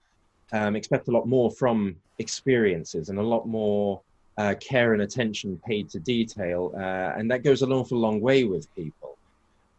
um, 0.53 0.77
expect 0.77 1.09
a 1.09 1.11
lot 1.11 1.27
more 1.27 1.51
from 1.51 1.97
experiences 2.19 3.09
and 3.09 3.19
a 3.19 3.23
lot 3.23 3.47
more 3.47 4.01
uh, 4.39 4.55
care 4.61 4.93
and 4.93 5.03
attention 5.03 5.61
paid 5.67 5.91
to 5.91 5.99
detail, 5.99 6.73
uh, 6.77 7.19
and 7.19 7.31
that 7.31 7.43
goes 7.43 7.63
an 7.63 7.73
awful 7.73 7.99
long 7.99 8.21
way 8.21 8.45
with 8.45 8.73
people. 8.75 9.17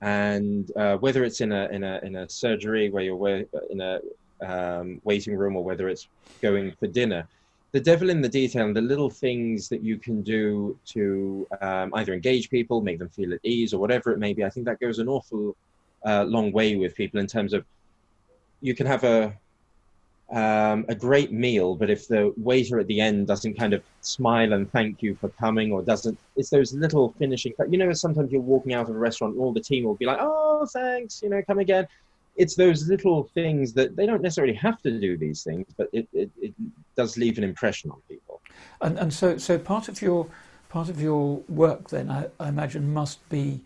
And 0.01 0.69
uh, 0.75 0.97
whether 0.97 1.23
it's 1.23 1.41
in 1.41 1.51
a 1.51 1.67
in 1.67 1.84
a 1.84 1.99
in 2.03 2.15
a 2.17 2.29
surgery 2.29 2.89
where 2.89 3.03
you're 3.03 3.45
in 3.69 3.82
a 3.82 3.99
um, 4.41 5.01
waiting 5.03 5.36
room, 5.36 5.55
or 5.55 5.63
whether 5.63 5.88
it's 5.89 6.08
going 6.41 6.71
for 6.79 6.88
dinner, 6.88 7.27
the 7.71 7.79
devil 7.79 8.10
in 8.10 8.21
the 8.21 8.29
detail 8.29 8.65
and 8.65 8.75
the 8.75 8.82
little 8.82 9.10
things 9.10 9.69
that 9.69 9.82
you 9.84 9.97
can 9.97 10.21
do 10.21 10.77
to 10.86 11.47
um, 11.62 11.93
either 11.95 12.13
engage 12.13 12.49
people, 12.49 12.82
make 12.82 12.99
them 12.99 13.10
feel 13.10 13.34
at 13.34 13.39
ease, 13.43 13.73
or 13.73 13.79
whatever 13.79 14.12
it 14.12 14.19
may 14.19 14.34
be. 14.34 14.43
I 14.43 14.49
think 14.49 14.65
that 14.65 14.79
goes 14.79 14.99
an 14.99 15.08
awful 15.08 15.55
uh, 16.05 16.23
long 16.23 16.51
way 16.51 16.75
with 16.75 16.95
people 16.95 17.19
in 17.19 17.27
terms 17.27 17.53
of 17.53 17.65
you 18.62 18.75
can 18.75 18.88
have 18.88 19.03
a 19.03 19.34
um, 20.32 20.86
a 20.89 20.96
great 20.96 21.32
meal, 21.32 21.76
but 21.76 21.89
if 21.89 22.08
the 22.08 22.34
waiter 22.38 22.80
at 22.80 22.88
the 22.88 23.02
end 23.02 23.28
doesn't 23.28 23.56
kind 23.56 23.74
of 23.74 23.82
smile 24.02 24.54
and 24.54 24.72
thank 24.72 25.02
you 25.02 25.15
for 25.15 25.30
coming, 25.30 25.72
or 25.72 25.82
doesn't, 25.82 26.18
it's 26.36 26.50
those 26.50 26.74
little 26.74 27.15
finishing. 27.18 27.54
You 27.68 27.80
know, 27.80 27.92
sometimes 27.94 28.32
you're 28.32 28.42
walking 28.42 28.74
out 28.74 28.89
of 28.89 28.96
a 28.96 29.00
restaurant, 29.00 29.34
and 29.34 29.42
all 29.42 29.54
the 29.54 29.60
team 29.60 29.86
will 29.86 29.96
be 29.96 30.06
like, 30.06 30.20
"Oh, 30.22 30.68
thanks," 30.72 31.24
you 31.24 31.30
know, 31.30 31.42
come 31.42 31.60
again. 31.60 31.88
It's 32.36 32.56
those 32.56 32.88
little 32.88 33.24
things 33.34 33.74
that 33.74 33.96
they 33.96 34.06
don't 34.06 34.22
necessarily 34.22 34.54
have 34.54 34.82
to 34.84 34.98
do 35.00 35.18
these 35.18 35.44
things, 35.44 35.65
but 35.78 35.89
it, 35.92 36.08
it, 36.13 36.30
it 36.39 36.54
does 36.96 37.18
leave 37.18 37.38
an 37.38 37.44
impression 37.44 37.89
on 37.89 38.00
people. 38.08 38.39
And 38.82 39.00
and 39.00 39.12
so 39.12 39.38
so 39.38 39.58
part 39.58 39.89
of 39.89 40.02
your 40.02 40.28
part 40.70 40.89
of 40.89 41.02
your 41.02 41.38
work 41.50 41.89
then, 41.89 42.12
I, 42.12 42.28
I 42.39 42.50
imagine, 42.50 42.94
must 42.94 43.28
be 43.30 43.62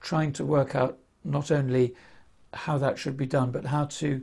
trying 0.00 0.32
to 0.32 0.44
work 0.44 0.74
out 0.74 0.98
not 1.24 1.52
only 1.52 1.94
how 2.52 2.76
that 2.78 2.98
should 2.98 3.16
be 3.16 3.26
done, 3.26 3.52
but 3.52 3.66
how 3.66 3.84
to 3.84 4.20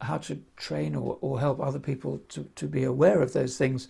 how 0.00 0.18
to 0.18 0.40
train 0.56 0.94
or, 0.94 1.18
or 1.20 1.40
help 1.40 1.60
other 1.60 1.78
people 1.78 2.20
to, 2.28 2.44
to 2.54 2.66
be 2.66 2.84
aware 2.84 3.20
of 3.20 3.32
those 3.32 3.56
things 3.56 3.88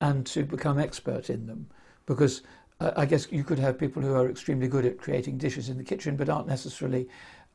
and 0.00 0.26
to 0.26 0.44
become 0.44 0.78
expert 0.78 1.30
in 1.30 1.46
them. 1.46 1.66
Because 2.06 2.42
uh, 2.80 2.92
I 2.96 3.06
guess 3.06 3.30
you 3.30 3.44
could 3.44 3.58
have 3.58 3.78
people 3.78 4.02
who 4.02 4.14
are 4.14 4.28
extremely 4.28 4.68
good 4.68 4.84
at 4.84 4.98
creating 4.98 5.38
dishes 5.38 5.68
in 5.68 5.78
the 5.78 5.84
kitchen 5.84 6.16
but 6.16 6.28
aren't 6.28 6.48
necessarily 6.48 7.08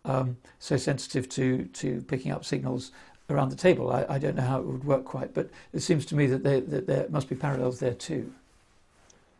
um, 0.06 0.38
so 0.60 0.78
sensitive 0.78 1.28
to, 1.30 1.66
to 1.66 2.02
picking 2.04 2.32
up 2.32 2.46
signals 2.46 2.92
around 3.30 3.50
the 3.50 3.56
table. 3.56 3.92
I, 3.92 4.06
I, 4.08 4.20
don't 4.20 4.36
know 4.36 4.44
how 4.44 4.60
it 4.60 4.66
would 4.66 4.86
work 4.86 5.04
quite, 5.04 5.34
but 5.34 5.50
it 5.74 5.82
seems 5.82 6.06
to 6.08 6.16
me 6.16 6.28
that, 6.28 6.44
they, 6.44 6.62
that 6.62 6.88
there 6.88 7.08
must 7.10 7.28
be 7.28 7.36
parallels 7.36 7.80
there 7.80 7.94
too. 7.94 8.34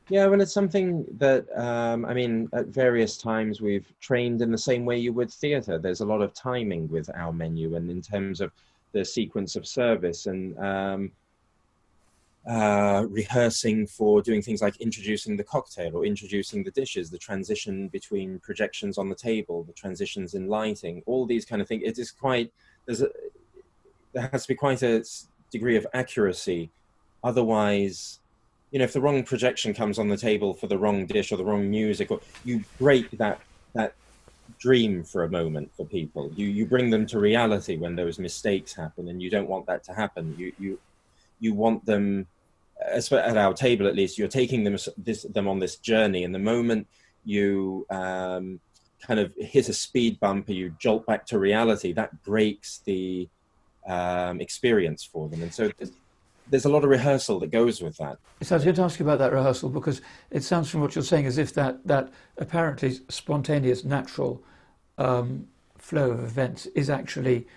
Yeah, 0.10 0.28
well, 0.28 0.40
it's 0.40 0.54
something 0.54 1.06
that, 1.18 1.46
um, 1.60 2.06
I 2.06 2.14
mean, 2.14 2.48
at 2.54 2.68
various 2.68 3.18
times 3.18 3.60
we've 3.60 3.92
trained 4.00 4.42
in 4.42 4.52
the 4.52 4.58
same 4.58 4.86
way 4.86 4.98
you 4.98 5.12
would 5.12 5.32
theatre. 5.32 5.78
There's 5.78 6.00
a 6.00 6.06
lot 6.06 6.22
of 6.22 6.34
timing 6.34 6.88
with 6.88 7.10
our 7.14 7.34
menu 7.34 7.76
and 7.76 7.92
in 7.92 8.02
terms 8.02 8.40
of 8.40 8.52
the 8.94 9.04
sequence 9.04 9.58
of 9.58 9.68
service 9.68 10.26
and 10.28 10.58
um, 10.60 11.12
uh, 12.50 13.06
rehearsing 13.10 13.86
for 13.86 14.22
doing 14.22 14.42
things 14.42 14.62
like 14.62 14.80
introducing 14.80 15.36
the 15.36 15.44
cocktail 15.44 15.98
or 15.98 16.06
introducing 16.06 16.64
the 16.64 16.72
dishes, 16.72 17.10
the 17.10 17.18
transition 17.18 17.90
between 17.90 18.40
projections 18.40 18.98
on 18.98 19.10
the 19.10 19.16
table, 19.16 19.64
the 19.64 19.74
transitions 19.74 20.36
in 20.36 20.48
lighting, 20.48 21.04
all 21.06 21.26
these 21.26 21.44
kind 21.44 21.62
of 21.62 21.68
things. 21.68 21.84
It 21.86 22.00
is 22.00 22.12
quite, 22.12 22.54
there's 22.86 23.02
a, 23.02 23.10
there 24.14 24.30
has 24.32 24.44
to 24.44 24.48
be 24.48 24.56
quite 24.56 24.84
a 24.84 25.04
degree 25.52 25.76
of 25.76 25.86
accuracy. 25.94 26.70
Otherwise, 27.26 28.20
you 28.72 28.80
know, 28.80 28.86
if 28.86 28.94
the 28.94 29.02
wrong 29.02 29.24
projection 29.24 29.74
comes 29.74 29.98
on 29.98 30.10
the 30.10 30.18
table 30.18 30.54
for 30.54 30.68
the 30.68 30.78
wrong 30.78 31.06
dish 31.06 31.32
or 31.32 31.38
the 31.38 31.46
wrong 31.46 31.70
music, 31.70 32.12
or 32.12 32.20
you 32.44 32.64
break 32.78 33.10
that 33.12 33.40
that 33.74 33.94
dream 34.60 35.04
for 35.04 35.24
a 35.24 35.30
moment 35.30 35.72
for 35.76 35.86
people. 35.86 36.32
You 36.36 36.48
you 36.48 36.66
bring 36.66 36.90
them 36.90 37.06
to 37.08 37.20
reality 37.20 37.78
when 37.78 37.96
those 37.96 38.20
mistakes 38.20 38.74
happen, 38.74 39.08
and 39.08 39.22
you 39.22 39.30
don't 39.30 39.48
want 39.48 39.66
that 39.68 39.84
to 39.86 39.94
happen. 39.94 40.36
You 40.38 40.52
you 40.60 40.80
you 41.40 41.54
want 41.54 41.86
them, 41.86 42.28
at 42.94 43.38
our 43.38 43.54
table 43.54 43.88
at 43.88 43.96
least, 43.96 44.18
you're 44.18 44.28
taking 44.28 44.64
them 44.64 44.78
this 44.98 45.24
them 45.24 45.48
on 45.48 45.60
this 45.60 45.78
journey, 45.78 46.24
and 46.24 46.34
the 46.34 46.40
moment 46.40 46.88
you 47.24 47.86
um, 47.90 48.60
kind 49.02 49.20
of 49.20 49.34
hit 49.38 49.70
a 49.70 49.74
speed 49.74 50.20
bump 50.20 50.50
or 50.50 50.54
you 50.54 50.74
jolt 50.80 51.06
back 51.06 51.26
to 51.28 51.40
reality, 51.40 51.94
that 51.94 52.24
breaks 52.24 52.80
the 52.86 53.28
um, 53.88 54.42
experience 54.42 55.04
for 55.04 55.30
them, 55.30 55.42
and 55.42 55.54
so 55.54 55.72
there's 56.50 56.66
a 56.66 56.70
lot 56.70 56.84
of 56.84 56.90
rehearsal 56.90 57.40
that 57.40 57.52
goes 57.52 57.82
with 57.82 57.98
that. 57.98 58.18
So 58.42 58.56
I 58.56 58.58
was 58.58 58.64
going 58.64 58.76
to 58.76 58.84
ask 58.84 59.00
you 59.00 59.06
about 59.06 59.20
that 59.20 59.34
rehearsal 59.34 59.70
because 59.70 60.02
it 60.32 60.44
sounds 60.44 60.70
from 60.70 60.82
what 60.82 60.96
you're 60.96 61.04
saying 61.04 61.26
as 61.26 61.38
if 61.38 61.54
that, 61.54 61.86
that 61.86 62.12
apparently 62.38 63.00
spontaneous, 63.10 63.84
natural 63.84 64.44
um, 64.98 65.48
flow 65.78 66.12
of 66.12 66.24
events 66.24 66.66
is 66.68 66.90
actually 66.90 67.48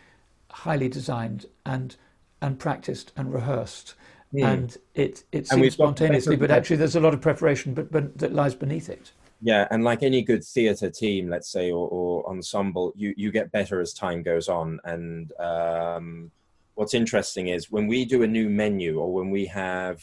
highly 0.51 0.89
designed 0.89 1.47
and 1.65 1.97
and 2.43 2.59
practiced 2.59 3.13
and 3.17 3.33
rehearsed. 3.33 3.95
mm. 4.33 4.45
and 4.45 4.77
it 4.95 5.25
it 5.33 5.47
seems 5.47 5.75
spontaneously, 5.75 6.37
but 6.37 6.51
actually 6.51 6.77
there's 6.77 6.97
a 6.97 7.01
lot 7.01 7.15
of 7.15 7.21
preparation, 7.21 7.75
but 7.75 7.91
but 7.91 8.17
that 8.19 8.33
lies 8.33 8.55
beneath 8.55 8.89
it. 8.89 9.13
Yeah, 9.43 9.67
and 9.71 9.85
like 9.85 10.03
any 10.03 10.23
good 10.23 10.45
theatre 10.45 10.91
team, 10.91 11.31
let's 11.31 11.51
say, 11.51 11.71
or, 11.71 11.89
or, 11.89 12.29
ensemble, 12.29 12.93
you 12.95 13.15
you 13.17 13.33
get 13.33 13.51
better 13.51 13.81
as 13.81 13.95
time 13.95 14.23
goes 14.23 14.49
on. 14.49 14.79
And 14.85 15.33
um, 15.41 16.31
what's 16.75 16.95
interesting 16.95 17.49
is 17.49 17.71
when 17.71 17.87
we 17.87 18.05
do 18.05 18.23
a 18.23 18.27
new 18.27 18.49
menu, 18.49 18.99
or 19.01 19.13
when 19.13 19.31
we 19.31 19.47
have, 19.47 20.03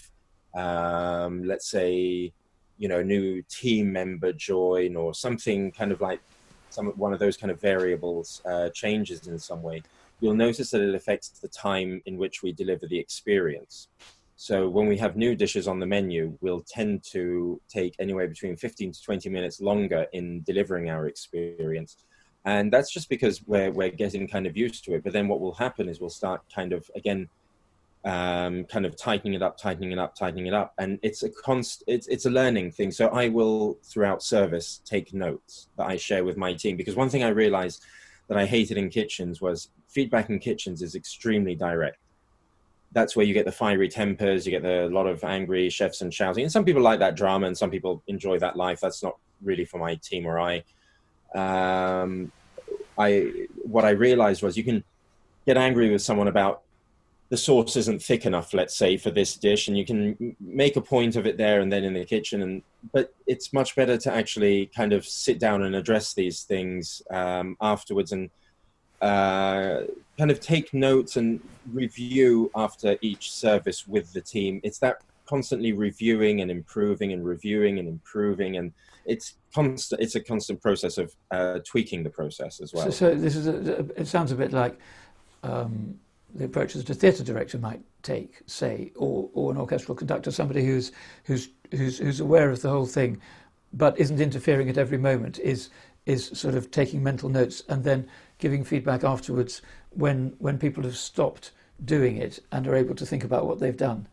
um, 0.55 1.43
let's 1.43 1.69
say, 1.69 2.31
you 2.77 2.87
know, 2.87 2.99
a 2.99 3.03
new 3.03 3.41
team 3.49 3.91
member 3.91 4.33
join, 4.33 4.95
or 4.95 5.13
something 5.13 5.71
kind 5.71 5.91
of 5.91 6.01
like 6.01 6.19
some 6.69 6.87
one 6.89 7.13
of 7.13 7.19
those 7.19 7.37
kind 7.37 7.51
of 7.51 7.59
variables 7.59 8.41
uh, 8.45 8.69
changes 8.69 9.27
in 9.27 9.39
some 9.39 9.61
way, 9.61 9.81
you'll 10.19 10.33
notice 10.33 10.71
that 10.71 10.81
it 10.81 10.95
affects 10.95 11.29
the 11.29 11.47
time 11.47 12.01
in 12.05 12.17
which 12.17 12.43
we 12.43 12.51
deliver 12.51 12.87
the 12.87 12.99
experience. 12.99 13.87
So 14.35 14.69
when 14.69 14.87
we 14.87 14.97
have 14.97 15.17
new 15.17 15.35
dishes 15.35 15.67
on 15.67 15.79
the 15.79 15.87
menu, 15.87 16.37
we'll 16.41 16.61
tend 16.61 17.03
to 17.11 17.59
take 17.67 17.95
anywhere 17.97 18.27
between 18.27 18.55
15 18.55 18.91
to 18.91 19.01
20 19.01 19.29
minutes 19.29 19.59
longer 19.59 20.05
in 20.13 20.43
delivering 20.43 20.91
our 20.91 21.07
experience. 21.07 21.97
And 22.47 22.71
that's 22.71 22.89
just 22.89 23.09
because 23.09 23.45
we're, 23.45 23.71
we're 23.71 23.89
getting 23.89 24.25
kind 24.25 24.47
of 24.47 24.55
used 24.55 24.85
to 24.85 24.95
it. 24.95 25.03
But 25.03 25.11
then 25.11 25.27
what 25.27 25.41
will 25.41 25.55
happen 25.55 25.89
is 25.89 25.99
we'll 25.99 26.09
start 26.09 26.41
kind 26.55 26.71
of, 26.71 26.89
again, 26.95 27.27
um, 28.05 28.63
kind 28.63 28.85
of 28.85 28.95
tightening 28.95 29.33
it 29.33 29.43
up, 29.43 29.57
tightening 29.57 29.91
it 29.91 29.99
up, 29.99 30.15
tightening 30.15 30.47
it 30.47 30.53
up. 30.53 30.73
And 30.77 30.97
it's 31.01 31.23
a 31.23 31.29
const, 31.29 31.83
it's, 31.87 32.07
it's 32.07 32.25
a 32.25 32.29
learning 32.29 32.71
thing. 32.71 32.91
So 32.91 33.09
I 33.09 33.27
will, 33.27 33.77
throughout 33.83 34.23
service, 34.23 34.79
take 34.85 35.13
notes 35.13 35.67
that 35.75 35.87
I 35.87 35.97
share 35.97 36.23
with 36.23 36.37
my 36.37 36.53
team. 36.53 36.77
Because 36.77 36.95
one 36.95 37.09
thing 37.09 37.21
I 37.21 37.29
realized 37.29 37.83
that 38.29 38.37
I 38.37 38.45
hated 38.45 38.77
in 38.77 38.89
kitchens 38.89 39.41
was 39.41 39.67
feedback 39.89 40.29
in 40.29 40.39
kitchens 40.39 40.81
is 40.81 40.95
extremely 40.95 41.53
direct 41.53 41.97
that's 42.93 43.17
where 43.17 43.25
you 43.25 43.33
get 43.33 43.43
the 43.43 43.51
fiery 43.51 43.89
tempers, 43.89 44.45
you 44.45 44.51
get 44.51 44.63
the, 44.63 44.87
lot 44.89 45.05
of 45.05 45.21
angry 45.25 45.69
chefs 45.69 46.01
and 46.01 46.13
shouting. 46.13 46.43
And 46.43 46.51
some 46.51 46.63
people 46.63 46.81
like 46.81 46.99
that 46.99 47.17
drama, 47.17 47.45
and 47.45 47.57
some 47.57 47.69
people 47.69 48.01
enjoy 48.07 48.39
that 48.39 48.55
life. 48.55 48.79
That's 48.79 49.03
not 49.03 49.17
really 49.43 49.65
for 49.65 49.77
my 49.77 49.95
team 49.95 50.25
or 50.25 50.39
I. 50.39 50.63
Um, 51.35 52.31
I 52.97 53.47
what 53.63 53.85
I 53.85 53.91
realized 53.91 54.41
was 54.41 54.57
you 54.57 54.63
can 54.63 54.83
get 55.45 55.57
angry 55.57 55.89
with 55.91 56.01
someone 56.01 56.27
about 56.27 56.61
the 57.29 57.37
sauce 57.37 57.75
isn't 57.75 58.01
thick 58.01 58.25
enough, 58.25 58.53
let's 58.53 58.77
say, 58.77 58.95
for 58.95 59.11
this 59.11 59.35
dish, 59.35 59.67
and 59.67 59.77
you 59.77 59.85
can 59.85 60.35
make 60.39 60.77
a 60.77 60.81
point 60.81 61.17
of 61.17 61.25
it 61.25 61.37
there 61.37 61.59
and 61.59 61.71
then 61.71 61.83
in 61.83 61.93
the 61.93 62.05
kitchen. 62.05 62.41
And 62.41 62.63
but 62.93 63.13
it's 63.25 63.51
much 63.51 63.75
better 63.75 63.97
to 63.97 64.13
actually 64.13 64.67
kind 64.67 64.93
of 64.93 65.05
sit 65.05 65.39
down 65.39 65.63
and 65.63 65.75
address 65.75 66.13
these 66.13 66.43
things 66.43 67.01
um, 67.11 67.57
afterwards 67.59 68.13
and 68.13 68.29
uh, 69.01 69.81
kind 70.17 70.31
of 70.31 70.39
take 70.39 70.73
notes 70.73 71.17
and 71.17 71.41
review 71.73 72.49
after 72.55 72.97
each 73.01 73.31
service 73.31 73.87
with 73.87 74.13
the 74.13 74.21
team. 74.21 74.61
It's 74.63 74.79
that 74.79 75.01
constantly 75.27 75.73
reviewing 75.73 76.41
and 76.41 76.49
improving 76.49 77.13
and 77.13 77.25
reviewing 77.25 77.79
and 77.79 77.87
improving 77.87 78.57
and 78.57 78.71
it's 79.05 79.35
constant 79.53 80.01
it's 80.01 80.15
a 80.15 80.19
constant 80.19 80.61
process 80.61 80.97
of 80.97 81.15
uh, 81.31 81.59
tweaking 81.65 82.03
the 82.03 82.09
process 82.09 82.59
as 82.59 82.73
well 82.73 82.85
so, 82.85 82.89
so 82.89 83.15
this 83.15 83.35
is 83.35 83.47
a, 83.47 83.79
it 83.95 84.07
sounds 84.07 84.31
a 84.31 84.35
bit 84.35 84.51
like 84.51 84.77
um, 85.43 85.97
the 86.35 86.45
approaches 86.45 86.83
that 86.83 86.95
a 86.95 86.99
theatre 86.99 87.23
director 87.23 87.57
might 87.57 87.81
take 88.03 88.41
say 88.45 88.91
or, 88.95 89.29
or 89.33 89.51
an 89.51 89.57
orchestral 89.57 89.95
conductor 89.95 90.31
somebody 90.31 90.65
who's 90.65 90.91
who's 91.23 91.49
who's 91.71 91.97
who's 91.97 92.19
aware 92.19 92.49
of 92.49 92.61
the 92.61 92.69
whole 92.69 92.85
thing 92.85 93.19
but 93.73 93.97
isn't 93.99 94.21
interfering 94.21 94.69
at 94.69 94.77
every 94.77 94.97
moment 94.97 95.39
is 95.39 95.69
is 96.05 96.27
sort 96.33 96.55
of 96.55 96.71
taking 96.71 97.03
mental 97.03 97.27
notes 97.27 97.63
and 97.67 97.83
then 97.83 98.07
giving 98.39 98.63
feedback 98.63 99.03
afterwards 99.03 99.61
when 99.91 100.33
when 100.39 100.57
people 100.57 100.83
have 100.83 100.97
stopped 100.97 101.51
doing 101.85 102.17
it 102.17 102.39
and 102.51 102.67
are 102.67 102.75
able 102.75 102.95
to 102.95 103.05
think 103.05 103.23
about 103.23 103.45
what 103.45 103.59
they've 103.59 103.77
done. 103.77 104.07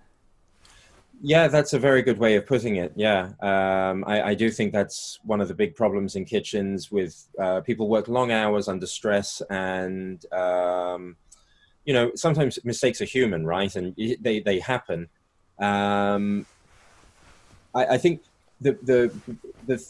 Yeah, 1.22 1.48
that's 1.48 1.72
a 1.72 1.78
very 1.78 2.02
good 2.02 2.18
way 2.18 2.36
of 2.36 2.46
putting 2.46 2.76
it. 2.76 2.92
Yeah, 2.96 3.30
um, 3.40 4.04
I, 4.06 4.22
I, 4.22 4.34
do 4.34 4.50
think 4.50 4.72
that's 4.72 5.18
one 5.24 5.40
of 5.40 5.48
the 5.48 5.54
big 5.54 5.74
problems 5.74 6.16
in 6.16 6.26
kitchens 6.26 6.92
with 6.92 7.26
uh, 7.40 7.60
people 7.62 7.88
work 7.88 8.08
long 8.08 8.30
hours 8.30 8.68
under 8.68 8.86
stress, 8.86 9.40
and 9.48 10.24
um, 10.32 11.16
you 11.86 11.94
know 11.94 12.10
sometimes 12.14 12.58
mistakes 12.64 13.00
are 13.00 13.06
human, 13.06 13.46
right? 13.46 13.74
And 13.74 13.94
they 14.20 14.40
they 14.40 14.58
happen. 14.58 15.08
Um, 15.58 16.44
I, 17.74 17.86
I 17.86 17.98
think 17.98 18.22
the 18.60 18.76
the 18.82 19.14
the 19.66 19.82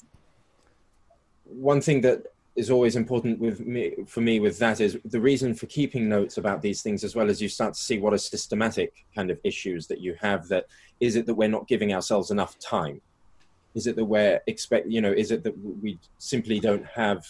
one 1.44 1.80
thing 1.80 2.00
that 2.02 2.22
is 2.56 2.70
always 2.70 2.94
important 2.94 3.38
with 3.40 3.60
me 3.60 3.94
for 4.06 4.20
me 4.20 4.38
with 4.38 4.58
that 4.58 4.80
is 4.80 4.96
the 5.04 5.20
reason 5.20 5.54
for 5.54 5.66
keeping 5.66 6.08
notes 6.08 6.38
about 6.38 6.62
these 6.62 6.82
things 6.82 7.02
as 7.02 7.16
well 7.16 7.28
as 7.28 7.42
you 7.42 7.48
start 7.48 7.74
to 7.74 7.80
see 7.80 7.98
what 7.98 8.12
are 8.12 8.18
systematic 8.18 9.04
kind 9.14 9.30
of 9.30 9.40
issues 9.42 9.88
that 9.88 10.00
you 10.00 10.14
have 10.20 10.46
that 10.48 10.66
is 11.01 11.16
it 11.16 11.26
that 11.26 11.34
we're 11.34 11.49
not 11.49 11.66
giving 11.68 11.92
ourselves 11.92 12.30
enough 12.30 12.59
time 12.59 13.01
is 13.74 13.86
it 13.86 13.97
that 13.97 14.05
we're 14.05 14.40
expect 14.47 14.86
you 14.88 15.01
know 15.01 15.12
is 15.12 15.30
it 15.30 15.42
that 15.42 15.57
we 15.82 15.99
simply 16.18 16.61
don't 16.61 16.86
have 16.86 17.26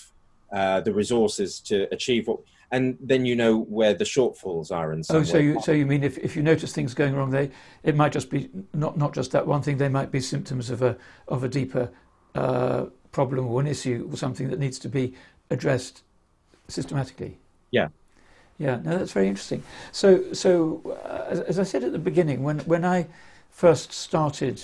uh, 0.53 0.81
the 0.81 0.93
resources 0.93 1.59
to 1.59 1.93
achieve 1.93 2.29
what 2.29 2.39
and 2.71 2.97
then 3.01 3.25
you 3.25 3.37
know 3.37 3.59
where 3.59 3.95
the 3.95 4.05
shortfalls 4.05 4.71
are 4.71 4.93
in 4.93 5.03
some 5.03 5.17
oh 5.17 5.23
so 5.23 5.35
way. 5.35 5.45
you 5.45 5.61
so 5.63 5.73
you 5.73 5.87
mean 5.87 6.03
if, 6.03 6.19
if 6.19 6.37
you 6.37 6.43
notice 6.43 6.73
things 6.73 6.95
going 6.95 7.15
wrong 7.15 7.31
they 7.31 7.51
it 7.83 7.97
might 7.97 8.13
just 8.13 8.31
be 8.31 8.51
not 8.73 8.97
not 8.97 9.13
just 9.13 9.33
that 9.33 9.47
one 9.47 9.63
thing 9.63 9.79
they 9.79 9.89
might 9.89 10.11
be 10.11 10.21
symptoms 10.21 10.71
of 10.71 10.83
a 10.83 10.97
of 11.29 11.43
a 11.43 11.49
deeper 11.49 11.91
uh, 12.35 12.87
problem 13.15 13.47
or 13.47 13.61
an 13.61 13.67
issue 13.67 14.09
or 14.11 14.17
something 14.17 14.51
that 14.51 14.59
needs 14.59 14.79
to 14.81 14.89
be 14.89 15.15
addressed 15.51 16.03
systematically. 16.69 17.39
Yeah. 17.71 17.89
Yeah, 18.59 18.81
no, 18.85 18.99
that's 18.99 19.13
very 19.13 19.29
interesting. 19.29 19.63
So, 19.91 20.33
so 20.33 20.99
uh, 21.05 21.25
as, 21.29 21.41
as, 21.41 21.59
I 21.59 21.65
said 21.65 21.83
at 21.83 21.91
the 21.91 21.99
beginning, 21.99 22.45
when, 22.45 22.61
when 22.61 22.85
I 22.85 23.07
first 23.55 23.93
started, 23.93 24.61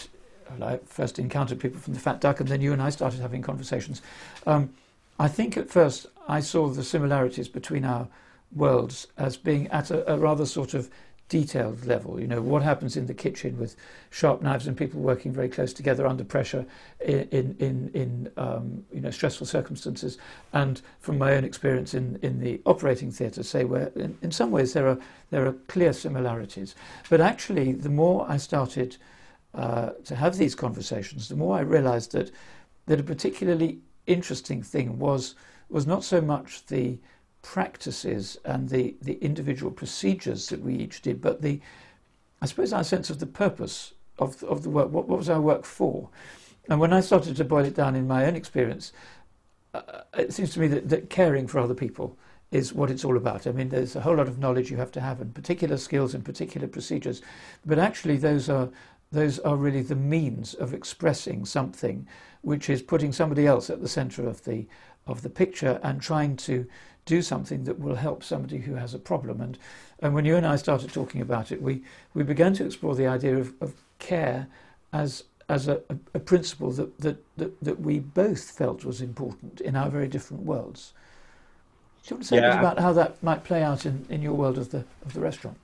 I 0.61 0.80
first 0.84 1.20
encountered 1.20 1.61
people 1.61 1.80
from 1.80 1.95
the 1.95 2.01
Fat 2.01 2.20
Duck, 2.20 2.41
and 2.41 2.49
then 2.49 2.61
you 2.61 2.72
and 2.72 2.82
I 2.82 2.91
started 2.91 3.20
having 3.20 3.41
conversations, 3.41 4.03
um, 4.47 4.74
I 5.18 5.28
think 5.28 5.57
at 5.57 5.70
first 5.70 6.07
I 6.26 6.41
saw 6.41 6.68
the 6.68 6.82
similarities 6.82 7.49
between 7.49 7.84
our 7.84 8.09
worlds 8.53 9.07
as 9.16 9.36
being 9.36 9.68
at 9.68 9.93
a, 9.93 10.12
a 10.12 10.18
rather 10.18 10.45
sort 10.45 10.74
of 10.74 10.91
detailed 11.30 11.86
level. 11.86 12.20
You 12.20 12.26
know, 12.26 12.42
what 12.42 12.62
happens 12.62 12.96
in 12.96 13.06
the 13.06 13.14
kitchen 13.14 13.56
with 13.56 13.76
sharp 14.10 14.42
knives 14.42 14.66
and 14.66 14.76
people 14.76 15.00
working 15.00 15.32
very 15.32 15.48
close 15.48 15.72
together 15.72 16.06
under 16.06 16.24
pressure 16.24 16.66
in, 17.00 17.56
in, 17.58 17.90
in, 17.94 18.30
um, 18.36 18.84
you 18.92 19.00
know, 19.00 19.10
stressful 19.10 19.46
circumstances. 19.46 20.18
And 20.52 20.82
from 20.98 21.16
my 21.16 21.34
own 21.34 21.44
experience 21.44 21.94
in, 21.94 22.18
in 22.20 22.40
the 22.40 22.60
operating 22.66 23.12
theatre, 23.12 23.44
say, 23.44 23.64
where 23.64 23.92
in, 23.94 24.18
in 24.20 24.32
some 24.32 24.50
ways 24.50 24.72
there 24.72 24.88
are, 24.88 24.98
there 25.30 25.46
are 25.46 25.54
clear 25.68 25.92
similarities. 25.92 26.74
But 27.08 27.20
actually, 27.20 27.72
the 27.72 27.88
more 27.88 28.26
I 28.28 28.36
started 28.36 28.96
uh, 29.54 29.90
to 30.04 30.16
have 30.16 30.36
these 30.36 30.56
conversations, 30.56 31.28
the 31.28 31.36
more 31.36 31.56
I 31.56 31.60
realized 31.60 32.12
that, 32.12 32.32
that 32.86 33.00
a 33.00 33.04
particularly 33.04 33.78
interesting 34.06 34.64
thing 34.64 34.98
was, 34.98 35.36
was 35.68 35.86
not 35.86 36.02
so 36.02 36.20
much 36.20 36.66
the 36.66 36.98
practices 37.43 38.38
and 38.45 38.68
the, 38.68 38.95
the 39.01 39.14
individual 39.22 39.70
procedures 39.70 40.49
that 40.49 40.62
we 40.62 40.74
each 40.74 41.03
did, 41.03 41.20
but 41.20 41.43
the, 41.43 41.61
I 42.43 42.47
suppose, 42.47 42.72
our 42.72 42.84
sense 42.84 43.11
of 43.11 43.18
the 43.18 43.26
purpose 43.26 43.95
of, 44.18 44.43
of 44.45 44.62
the 44.62 44.70
work. 44.70 44.91
What, 44.91 45.09
what 45.09 45.18
was 45.18 45.30
our 45.30 45.41
work 45.41 45.64
for? 45.64 46.09
And 46.68 46.78
when 46.78 46.93
I 46.93 47.01
started 47.01 47.36
to 47.36 47.45
boil 47.45 47.64
it 47.64 47.74
down 47.74 47.97
in 47.97 48.07
my 48.07 48.26
own 48.26 48.36
experience, 48.36 48.93
uh, 49.74 49.82
it 50.16 50.32
seems 50.32 50.53
to 50.55 50.61
me 50.61 50.68
that, 50.68 50.88
that 50.88 51.11
caring 51.11 51.47
for 51.47 51.59
other 51.59 51.74
people 51.74 52.16
is 52.51 52.72
what 52.72 52.91
it's 52.91 53.05
all 53.05 53.16
about. 53.16 53.47
I 53.47 53.53
mean, 53.53 53.68
there's 53.68 53.97
a 53.97 54.01
whole 54.01 54.16
lot 54.16 54.28
of 54.28 54.38
knowledge 54.38 54.70
you 54.70 54.76
have 54.76 54.93
to 54.93 55.01
have 55.01 55.20
and 55.20 55.34
particular 55.34 55.76
skills 55.76 56.14
and 56.14 56.24
particular 56.24 56.66
procedures, 56.66 57.22
but 57.64 57.78
actually 57.78 58.16
those 58.16 58.49
are 58.49 58.68
those 59.12 59.41
are 59.41 59.57
really 59.57 59.82
the 59.82 59.97
means 59.97 60.55
of 60.55 60.72
expressing 60.72 61.45
something, 61.45 62.07
which 62.43 62.70
is 62.70 62.80
putting 62.80 63.12
somebody 63.12 63.45
else 63.45 63.68
at 63.68 63.80
the 63.80 63.88
centre 63.88 64.28
of 64.28 64.45
the 64.45 64.66
of 65.07 65.22
the 65.22 65.30
picture 65.30 65.80
and 65.82 66.01
trying 66.01 66.36
to 66.36 66.66
do 67.11 67.22
something 67.22 67.64
that 67.64 67.80
will 67.80 67.96
help 67.96 68.22
somebody 68.22 68.58
who 68.58 68.76
has 68.76 68.94
a 68.94 68.98
problem. 68.98 69.40
And, 69.40 69.58
and 69.98 70.14
when 70.14 70.24
you 70.24 70.36
and 70.36 70.46
I 70.46 70.54
started 70.54 70.92
talking 70.92 71.20
about 71.20 71.50
it, 71.50 71.61
we, 71.61 71.82
we 72.14 72.22
began 72.22 72.54
to 72.54 72.64
explore 72.64 72.94
the 72.94 73.08
idea 73.08 73.36
of, 73.36 73.52
of 73.61 73.74
care 73.98 74.46
as, 74.92 75.24
as 75.48 75.66
a, 75.66 75.82
a, 76.14 76.20
principle 76.20 76.70
that, 76.70 76.96
that, 77.00 77.16
that, 77.36 77.64
that, 77.64 77.80
we 77.80 77.98
both 77.98 78.52
felt 78.52 78.84
was 78.84 79.00
important 79.00 79.61
in 79.61 79.74
our 79.74 79.90
very 79.90 80.06
different 80.06 80.44
worlds. 80.44 80.92
Do 82.04 82.11
you 82.11 82.16
want 82.16 82.22
to 82.22 82.28
say 82.28 82.36
yeah. 82.36 82.46
a 82.46 82.52
bit 82.52 82.58
about 82.61 82.78
how 82.78 82.92
that 82.92 83.20
might 83.24 83.42
play 83.42 83.64
out 83.64 83.84
in, 83.86 84.06
in 84.08 84.22
your 84.22 84.34
world 84.34 84.56
of 84.56 84.70
the, 84.70 84.84
of 85.04 85.12
the 85.12 85.20
restaurant? 85.20 85.58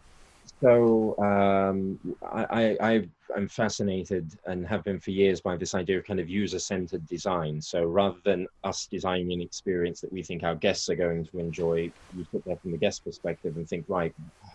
So 0.62 1.14
um, 1.18 1.98
I, 2.32 2.76
I, 2.80 3.08
I'm 3.36 3.46
fascinated 3.46 4.32
and 4.46 4.66
have 4.66 4.84
been 4.84 4.98
for 4.98 5.10
years 5.10 5.42
by 5.42 5.56
this 5.56 5.74
idea 5.74 5.98
of 5.98 6.04
kind 6.04 6.18
of 6.18 6.30
user-centered 6.30 7.06
design. 7.06 7.60
So 7.60 7.84
rather 7.84 8.16
than 8.24 8.46
us 8.64 8.88
designing 8.90 9.32
an 9.32 9.42
experience 9.42 10.00
that 10.00 10.12
we 10.12 10.22
think 10.22 10.44
our 10.44 10.54
guests 10.54 10.88
are 10.88 10.96
going 10.96 11.26
to 11.26 11.38
enjoy, 11.38 11.92
we 12.16 12.24
put 12.32 12.42
that 12.46 12.62
from 12.62 12.72
the 12.72 12.78
guest 12.78 13.04
perspective 13.04 13.56
and 13.56 13.68
think, 13.68 13.84
right, 13.86 14.14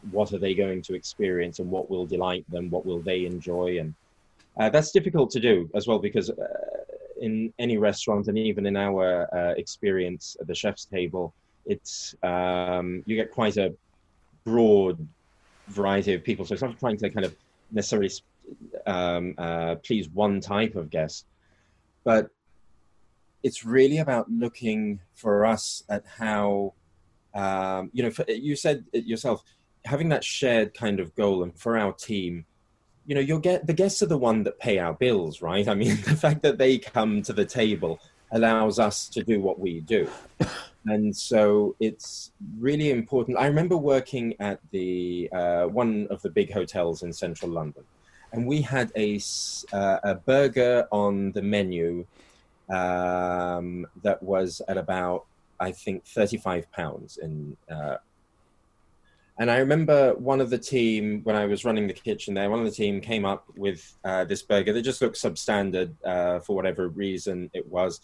what 0.09 0.33
are 0.33 0.39
they 0.39 0.55
going 0.55 0.81
to 0.83 0.95
experience 0.95 1.59
and 1.59 1.69
what 1.69 1.89
will 1.91 2.07
delight 2.07 2.45
them? 2.49 2.71
What 2.71 2.85
will 2.85 3.01
they 3.01 3.25
enjoy? 3.25 3.77
And 3.79 3.93
uh, 4.59 4.69
that's 4.69 4.91
difficult 4.91 5.29
to 5.31 5.39
do 5.39 5.69
as 5.75 5.87
well 5.87 5.99
because 5.99 6.31
uh, 6.31 6.33
in 7.21 7.53
any 7.59 7.77
restaurant 7.77 8.27
and 8.27 8.37
even 8.39 8.65
in 8.65 8.75
our 8.75 9.29
uh, 9.35 9.53
experience 9.53 10.35
at 10.41 10.47
the 10.47 10.55
chef's 10.55 10.85
table, 10.85 11.35
it's 11.67 12.15
um, 12.23 13.03
you 13.05 13.15
get 13.15 13.29
quite 13.29 13.57
a 13.57 13.71
broad 14.45 15.07
variety 15.71 16.13
of 16.13 16.23
people. 16.23 16.45
So 16.45 16.53
it's 16.53 16.61
not 16.61 16.79
trying 16.79 16.97
to 16.97 17.09
kind 17.09 17.25
of 17.25 17.35
necessarily 17.71 18.11
um, 18.85 19.35
uh, 19.37 19.75
please 19.75 20.09
one 20.09 20.39
type 20.41 20.75
of 20.75 20.89
guest, 20.89 21.25
but 22.03 22.29
it's 23.43 23.65
really 23.65 23.97
about 23.97 24.29
looking 24.29 24.99
for 25.13 25.45
us 25.45 25.83
at 25.89 26.03
how 26.05 26.73
um, 27.33 27.89
you 27.93 28.03
know 28.03 28.11
for, 28.11 28.25
you 28.29 28.55
said 28.55 28.85
it 28.93 29.05
yourself 29.05 29.43
having 29.85 30.09
that 30.09 30.23
shared 30.23 30.73
kind 30.73 30.99
of 30.99 31.15
goal 31.15 31.43
and 31.43 31.57
for 31.57 31.77
our 31.77 31.93
team 31.93 32.45
you 33.05 33.15
know 33.15 33.21
you'll 33.21 33.39
get 33.39 33.65
the 33.65 33.73
guests 33.73 34.03
are 34.03 34.07
the 34.07 34.17
one 34.17 34.43
that 34.43 34.59
pay 34.59 34.77
our 34.77 34.93
bills 34.93 35.41
right 35.41 35.67
i 35.67 35.73
mean 35.73 35.95
the 36.05 36.15
fact 36.15 36.41
that 36.43 36.57
they 36.57 36.77
come 36.77 37.21
to 37.21 37.33
the 37.33 37.45
table 37.45 37.99
allows 38.31 38.79
us 38.79 39.07
to 39.09 39.23
do 39.23 39.39
what 39.39 39.59
we 39.59 39.81
do 39.81 40.07
and 40.85 41.15
so 41.15 41.75
it's 41.79 42.31
really 42.59 42.91
important 42.91 43.37
i 43.37 43.45
remember 43.45 43.77
working 43.77 44.33
at 44.39 44.59
the 44.71 45.29
uh, 45.31 45.65
one 45.65 46.07
of 46.09 46.21
the 46.21 46.29
big 46.29 46.51
hotels 46.51 47.03
in 47.03 47.11
central 47.13 47.51
london 47.51 47.83
and 48.33 48.47
we 48.47 48.61
had 48.61 48.91
a, 48.95 49.19
uh, 49.73 49.99
a 50.03 50.15
burger 50.15 50.87
on 50.91 51.31
the 51.33 51.41
menu 51.41 52.05
um, 52.69 53.85
that 54.03 54.21
was 54.23 54.61
at 54.69 54.77
about 54.77 55.25
I 55.61 55.71
think 55.71 56.05
35 56.05 56.69
pounds 56.71 57.17
in. 57.17 57.55
Uh, 57.69 57.97
and 59.39 59.49
I 59.49 59.57
remember 59.57 60.13
one 60.15 60.41
of 60.41 60.49
the 60.49 60.57
team 60.57 61.21
when 61.23 61.35
I 61.35 61.45
was 61.45 61.65
running 61.65 61.87
the 61.87 61.93
kitchen 61.93 62.33
there. 62.33 62.49
One 62.49 62.59
of 62.59 62.65
the 62.65 62.71
team 62.71 63.01
came 63.01 63.25
up 63.25 63.45
with 63.55 63.97
uh, 64.03 64.25
this 64.25 64.41
burger 64.43 64.73
that 64.73 64.81
just 64.81 65.01
looked 65.01 65.15
substandard 65.15 65.93
uh, 66.05 66.39
for 66.39 66.55
whatever 66.55 66.89
reason 66.89 67.49
it 67.53 67.67
was, 67.67 68.01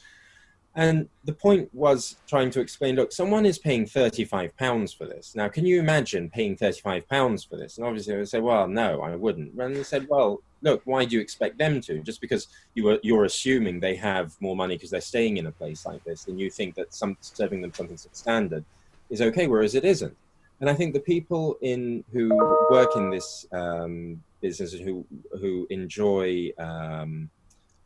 and 0.78 1.10
the 1.26 1.34
point 1.34 1.74
was 1.74 2.18
trying 2.28 2.52
to 2.52 2.62
explain 2.62 2.96
look, 2.96 3.12
someone 3.12 3.48
is 3.48 3.58
paying 3.58 3.86
£35 3.86 4.96
for 4.96 5.08
this. 5.08 5.36
Now, 5.36 5.48
can 5.48 5.66
you 5.66 5.80
imagine 5.80 6.30
paying 6.30 6.56
£35 6.56 7.50
for 7.50 7.58
this? 7.58 7.78
And 7.78 7.88
obviously, 7.88 8.14
I 8.14 8.18
would 8.18 8.30
say, 8.30 8.40
well, 8.40 8.68
no, 8.68 9.02
I 9.02 9.16
wouldn't. 9.16 9.60
And 9.60 9.76
they 9.76 9.82
said, 9.82 10.06
well, 10.08 10.44
look, 10.62 10.84
why 10.86 11.06
do 11.06 11.16
you 11.16 11.22
expect 11.22 11.58
them 11.58 11.82
to? 11.82 12.04
Just 12.04 12.22
because 12.22 12.48
you 12.76 12.88
are, 12.90 13.00
you're 13.02 13.26
assuming 13.26 13.80
they 13.80 13.96
have 13.96 14.40
more 14.40 14.56
money 14.56 14.76
because 14.76 14.92
they're 14.92 15.02
staying 15.02 15.38
in 15.38 15.48
a 15.48 15.52
place 15.52 15.84
like 15.84 16.04
this, 16.04 16.28
and 16.28 16.40
you 16.40 16.52
think 16.52 16.76
that 16.76 16.94
some, 16.94 17.18
serving 17.22 17.62
them 17.62 17.74
something 17.74 17.98
substandard 17.98 18.64
is 19.10 19.20
okay, 19.20 19.48
whereas 19.48 19.74
it 19.74 19.84
isn't. 19.84 20.16
And 20.60 20.70
I 20.70 20.74
think 20.74 20.94
the 20.94 21.00
people 21.00 21.58
in 21.62 22.04
who 22.12 22.30
work 22.72 22.96
in 22.96 23.10
this 23.10 23.46
um, 23.52 24.22
business 24.42 24.74
and 24.74 24.82
who, 24.82 25.06
who 25.40 25.68
enjoy 25.70 26.52
um, 26.58 27.30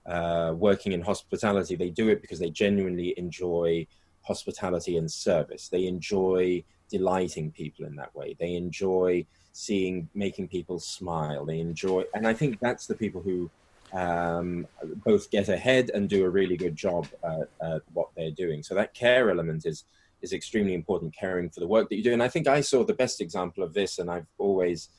uh, 0.05 0.53
working 0.55 0.93
in 0.93 1.01
hospitality, 1.01 1.76
they 1.76 1.89
do 1.89 2.09
it 2.09 2.22
because 2.22 2.39
they 2.39 2.49
genuinely 2.49 3.13
enjoy 3.17 3.86
hospitality 4.22 4.97
and 4.97 5.11
service. 5.11 5.67
They 5.67 5.86
enjoy 5.86 6.63
delighting 6.89 7.51
people 7.51 7.86
in 7.86 7.95
that 7.97 8.15
way. 8.15 8.36
They 8.39 8.55
enjoy 8.55 9.26
seeing, 9.51 10.07
making 10.13 10.47
people 10.47 10.80
smile. 10.80 11.45
They 11.45 11.59
enjoy, 11.59 12.05
and 12.13 12.28
I 12.28 12.34
think 12.34 12.59
that's 12.59 12.88
the 12.88 12.95
people 12.95 13.22
who 13.22 13.49
um, 13.93 14.67
both 15.05 15.30
get 15.30 15.49
ahead 15.49 15.91
and 15.93 16.07
do 16.07 16.26
a 16.26 16.30
really 16.30 16.55
good 16.55 16.76
job 16.76 17.07
at, 17.24 17.49
at, 17.61 17.82
what 17.93 18.09
they're 18.15 18.32
doing. 18.32 18.63
So 18.63 18.74
that 18.76 18.93
care 18.93 19.30
element 19.30 19.65
is 19.65 19.84
is 20.22 20.34
extremely 20.34 20.74
important, 20.74 21.15
caring 21.15 21.49
for 21.49 21.59
the 21.59 21.67
work 21.67 21.89
that 21.89 21.95
you 21.95 22.03
do. 22.03 22.13
And 22.13 22.24
I 22.24 22.28
think 22.28 22.47
I 22.47 22.61
saw 22.61 22.84
the 22.84 22.93
best 22.93 23.22
example 23.22 23.63
of 23.63 23.74
this, 23.74 23.99
and 23.99 24.09
I've 24.09 24.28
always, 24.38 24.89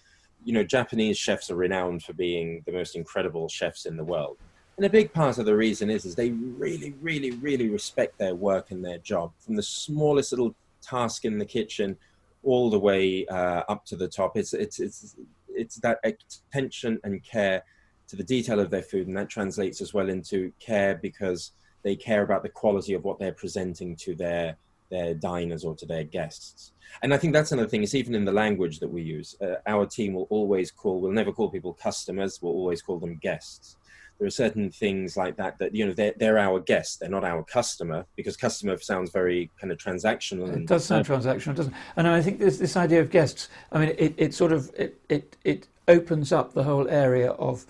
you 0.44 0.52
know, 0.52 0.64
Japanese 0.64 1.18
chefs 1.18 1.50
are 1.50 1.56
renowned 1.56 2.02
for 2.02 2.12
being 2.12 2.62
the 2.66 2.72
most 2.72 2.96
incredible 2.96 3.48
chefs 3.48 3.86
in 3.86 3.96
the 3.96 4.04
world 4.04 4.38
and 4.76 4.86
a 4.86 4.90
big 4.90 5.12
part 5.12 5.38
of 5.38 5.46
the 5.46 5.54
reason 5.54 5.90
is, 5.90 6.04
is 6.04 6.14
they 6.14 6.30
really, 6.30 6.94
really, 7.00 7.32
really 7.32 7.68
respect 7.68 8.18
their 8.18 8.34
work 8.34 8.70
and 8.70 8.84
their 8.84 8.98
job 8.98 9.32
from 9.38 9.54
the 9.54 9.62
smallest 9.62 10.32
little 10.32 10.54
task 10.80 11.24
in 11.24 11.38
the 11.38 11.44
kitchen 11.44 11.96
all 12.42 12.70
the 12.70 12.78
way 12.78 13.26
uh, 13.26 13.62
up 13.68 13.84
to 13.86 13.96
the 13.96 14.08
top. 14.08 14.36
It's, 14.36 14.52
it's, 14.54 14.80
it's, 14.80 15.14
it's 15.48 15.76
that 15.76 16.00
attention 16.02 16.98
and 17.04 17.22
care 17.22 17.62
to 18.08 18.16
the 18.16 18.24
detail 18.24 18.58
of 18.58 18.70
their 18.70 18.82
food. 18.82 19.06
And 19.06 19.16
that 19.16 19.28
translates 19.28 19.80
as 19.80 19.94
well 19.94 20.08
into 20.08 20.52
care 20.58 20.98
because 21.00 21.52
they 21.82 21.94
care 21.94 22.22
about 22.22 22.42
the 22.42 22.48
quality 22.48 22.94
of 22.94 23.04
what 23.04 23.18
they're 23.18 23.32
presenting 23.32 23.94
to 23.96 24.14
their, 24.14 24.56
their 24.92 25.14
diners 25.14 25.64
or 25.64 25.74
to 25.76 25.86
their 25.86 26.04
guests. 26.04 26.72
And 27.02 27.12
I 27.14 27.16
think 27.16 27.32
that's 27.32 27.52
another 27.52 27.68
thing. 27.68 27.82
It's 27.82 27.94
even 27.94 28.14
in 28.14 28.24
the 28.24 28.38
language 28.44 28.78
that 28.80 28.88
we 28.88 29.02
use. 29.02 29.34
Uh, 29.40 29.56
our 29.66 29.86
team 29.86 30.12
will 30.14 30.28
always 30.30 30.70
call, 30.70 31.00
we'll 31.00 31.10
never 31.20 31.32
call 31.32 31.50
people 31.50 31.72
customers, 31.72 32.40
we'll 32.40 32.52
always 32.52 32.82
call 32.82 32.98
them 32.98 33.16
guests 33.16 33.76
there 34.22 34.26
are 34.28 34.30
certain 34.30 34.70
things 34.70 35.16
like 35.16 35.36
that 35.36 35.58
that 35.58 35.74
you 35.74 35.84
know 35.84 35.92
they're, 35.92 36.14
they're 36.16 36.38
our 36.38 36.60
guest 36.60 37.00
they're 37.00 37.08
not 37.08 37.24
our 37.24 37.42
customer 37.42 38.06
because 38.14 38.36
customer 38.36 38.78
sounds 38.78 39.10
very 39.10 39.50
kind 39.60 39.72
of 39.72 39.78
transactional 39.78 40.54
it 40.54 40.66
does 40.66 40.84
sound 40.84 41.04
transactional 41.04 41.56
doesn't 41.56 41.72
it? 41.72 41.78
and 41.96 42.06
i 42.06 42.22
think 42.22 42.38
this, 42.38 42.58
this 42.58 42.76
idea 42.76 43.00
of 43.00 43.10
guests 43.10 43.48
i 43.72 43.78
mean 43.80 43.92
it, 43.98 44.14
it 44.16 44.32
sort 44.32 44.52
of 44.52 44.70
it, 44.78 45.00
it 45.08 45.36
it 45.42 45.66
opens 45.88 46.30
up 46.30 46.54
the 46.54 46.62
whole 46.62 46.88
area 46.88 47.32
of 47.32 47.66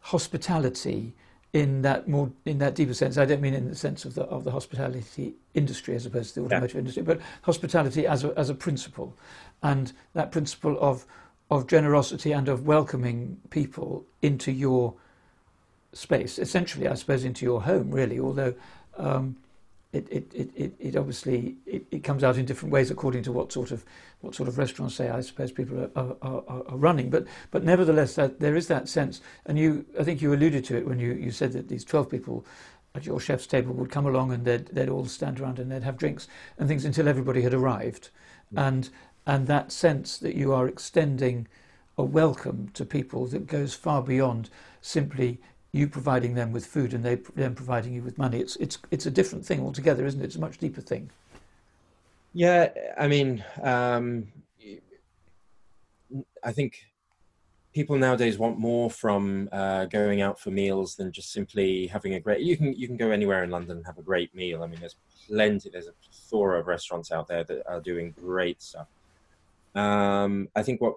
hospitality 0.00 1.14
in 1.54 1.80
that 1.80 2.06
more 2.06 2.30
in 2.44 2.58
that 2.58 2.74
deeper 2.74 2.92
sense 2.92 3.16
i 3.16 3.24
don't 3.24 3.40
mean 3.40 3.54
in 3.54 3.68
the 3.68 3.74
sense 3.74 4.04
of 4.04 4.14
the 4.14 4.24
of 4.24 4.44
the 4.44 4.50
hospitality 4.50 5.34
industry 5.54 5.94
as 5.94 6.04
opposed 6.04 6.34
to 6.34 6.40
the 6.40 6.46
automotive 6.46 6.74
yeah. 6.74 6.80
industry 6.80 7.02
but 7.02 7.20
hospitality 7.42 8.06
as 8.06 8.24
a 8.24 8.38
as 8.38 8.50
a 8.50 8.54
principle 8.54 9.16
and 9.62 9.92
that 10.12 10.30
principle 10.30 10.76
of 10.80 11.06
of 11.50 11.66
generosity 11.66 12.32
and 12.32 12.48
of 12.48 12.66
welcoming 12.66 13.38
people 13.50 14.04
into 14.22 14.50
your 14.50 14.94
space, 15.94 16.38
essentially, 16.38 16.88
I 16.88 16.94
suppose, 16.94 17.24
into 17.24 17.44
your 17.44 17.62
home, 17.62 17.90
really, 17.90 18.18
although 18.18 18.54
um, 18.96 19.36
it, 19.94 20.08
it, 20.34 20.50
it, 20.56 20.74
it, 20.78 20.96
obviously 20.96 21.56
it, 21.66 21.86
it, 21.90 22.02
comes 22.02 22.24
out 22.24 22.36
in 22.36 22.44
different 22.44 22.72
ways 22.72 22.90
according 22.90 23.22
to 23.22 23.32
what 23.32 23.52
sort 23.52 23.70
of 23.70 23.84
what 24.20 24.34
sort 24.34 24.48
of 24.48 24.58
restaurants 24.58 24.96
say 24.96 25.08
I 25.08 25.20
suppose 25.20 25.52
people 25.52 25.88
are, 25.94 26.16
are, 26.20 26.42
are, 26.48 26.76
running. 26.76 27.10
But 27.10 27.26
but 27.50 27.62
nevertheless 27.62 28.14
that 28.16 28.40
there 28.40 28.56
is 28.56 28.66
that 28.68 28.88
sense. 28.88 29.20
And 29.46 29.58
you 29.58 29.86
I 29.98 30.02
think 30.02 30.20
you 30.20 30.34
alluded 30.34 30.64
to 30.66 30.76
it 30.76 30.86
when 30.86 30.98
you, 30.98 31.12
you 31.12 31.30
said 31.30 31.52
that 31.52 31.68
these 31.68 31.84
12 31.84 32.10
people 32.10 32.44
at 32.94 33.06
your 33.06 33.20
chef's 33.20 33.46
table 33.46 33.74
would 33.74 33.90
come 33.90 34.06
along 34.06 34.32
and 34.32 34.44
they'd, 34.44 34.66
they'd 34.66 34.88
all 34.88 35.04
stand 35.06 35.40
around 35.40 35.58
and 35.58 35.70
they'd 35.70 35.82
have 35.82 35.96
drinks 35.96 36.28
and 36.58 36.68
things 36.68 36.84
until 36.84 37.08
everybody 37.08 37.42
had 37.42 37.54
arrived. 37.54 38.10
Mm. 38.52 38.68
and 38.68 38.90
and 39.26 39.46
that 39.46 39.72
sense 39.72 40.18
that 40.18 40.34
you 40.34 40.52
are 40.52 40.68
extending 40.68 41.46
a 41.96 42.04
welcome 42.04 42.68
to 42.74 42.84
people 42.84 43.26
that 43.26 43.46
goes 43.46 43.74
far 43.74 44.02
beyond 44.02 44.50
simply 44.80 45.40
you 45.74 45.88
providing 45.88 46.34
them 46.34 46.52
with 46.52 46.64
food 46.64 46.94
and 46.94 47.04
they 47.04 47.16
them 47.34 47.52
providing 47.52 47.92
you 47.92 48.02
with 48.02 48.16
money. 48.16 48.38
It's 48.38 48.54
it's 48.56 48.78
it's 48.92 49.06
a 49.06 49.10
different 49.10 49.44
thing 49.44 49.60
altogether, 49.60 50.06
isn't 50.06 50.20
it? 50.20 50.26
It's 50.26 50.36
a 50.36 50.40
much 50.40 50.58
deeper 50.58 50.80
thing. 50.80 51.10
Yeah, 52.32 52.70
I 52.96 53.08
mean, 53.08 53.44
um, 53.60 54.28
I 56.44 56.52
think 56.52 56.78
people 57.74 57.98
nowadays 57.98 58.38
want 58.38 58.56
more 58.56 58.88
from 58.88 59.48
uh, 59.50 59.86
going 59.86 60.22
out 60.22 60.38
for 60.38 60.52
meals 60.52 60.94
than 60.94 61.10
just 61.10 61.32
simply 61.32 61.88
having 61.88 62.14
a 62.14 62.20
great. 62.20 62.40
You 62.40 62.56
can 62.56 62.72
you 62.74 62.86
can 62.86 62.96
go 62.96 63.10
anywhere 63.10 63.42
in 63.42 63.50
London 63.50 63.78
and 63.78 63.86
have 63.86 63.98
a 63.98 64.02
great 64.02 64.32
meal. 64.32 64.62
I 64.62 64.68
mean, 64.68 64.78
there's 64.78 64.96
plenty. 65.26 65.70
There's 65.70 65.88
a 65.88 65.94
plethora 66.04 66.60
of 66.60 66.68
restaurants 66.68 67.10
out 67.10 67.26
there 67.26 67.42
that 67.42 67.66
are 67.66 67.80
doing 67.80 68.14
great 68.16 68.62
stuff. 68.62 68.86
Um, 69.74 70.48
I 70.54 70.62
think 70.62 70.80
what 70.80 70.94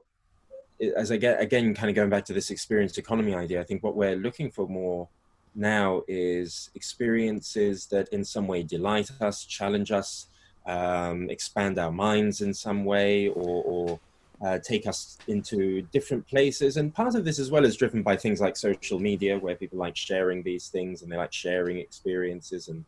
as 0.95 1.11
I 1.11 1.17
get 1.17 1.41
again, 1.41 1.73
kind 1.73 1.89
of 1.89 1.95
going 1.95 2.09
back 2.09 2.25
to 2.25 2.33
this 2.33 2.51
experienced 2.51 2.97
economy 2.97 3.33
idea, 3.33 3.59
I 3.59 3.63
think 3.63 3.83
what 3.83 3.95
we're 3.95 4.15
looking 4.15 4.51
for 4.51 4.67
more 4.67 5.07
now 5.55 6.03
is 6.07 6.69
experiences 6.75 7.87
that 7.87 8.09
in 8.09 8.23
some 8.23 8.47
way 8.47 8.63
delight 8.63 9.09
us, 9.21 9.43
challenge 9.43 9.91
us, 9.91 10.27
um, 10.65 11.29
expand 11.29 11.79
our 11.79 11.91
minds 11.91 12.41
in 12.41 12.53
some 12.53 12.85
way, 12.85 13.29
or, 13.29 13.63
or 13.63 13.99
uh, 14.45 14.59
take 14.59 14.85
us 14.85 15.17
into 15.27 15.81
different 15.93 16.27
places. 16.27 16.77
And 16.77 16.93
part 16.93 17.15
of 17.15 17.25
this 17.25 17.39
as 17.39 17.49
well 17.49 17.65
is 17.65 17.75
driven 17.75 18.03
by 18.03 18.15
things 18.15 18.39
like 18.39 18.55
social 18.55 18.99
media, 18.99 19.39
where 19.39 19.55
people 19.55 19.79
like 19.79 19.95
sharing 19.95 20.43
these 20.43 20.67
things 20.67 21.01
and 21.01 21.11
they 21.11 21.17
like 21.17 21.33
sharing 21.33 21.77
experiences 21.77 22.67
and 22.67 22.85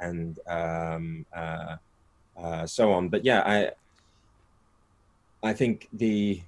and 0.00 0.38
um, 0.46 1.26
uh, 1.34 1.76
uh, 2.40 2.66
so 2.66 2.92
on. 2.92 3.08
But 3.08 3.24
yeah, 3.24 3.42
I 3.44 3.70
I 5.42 5.52
think 5.52 5.88
the 5.92 6.40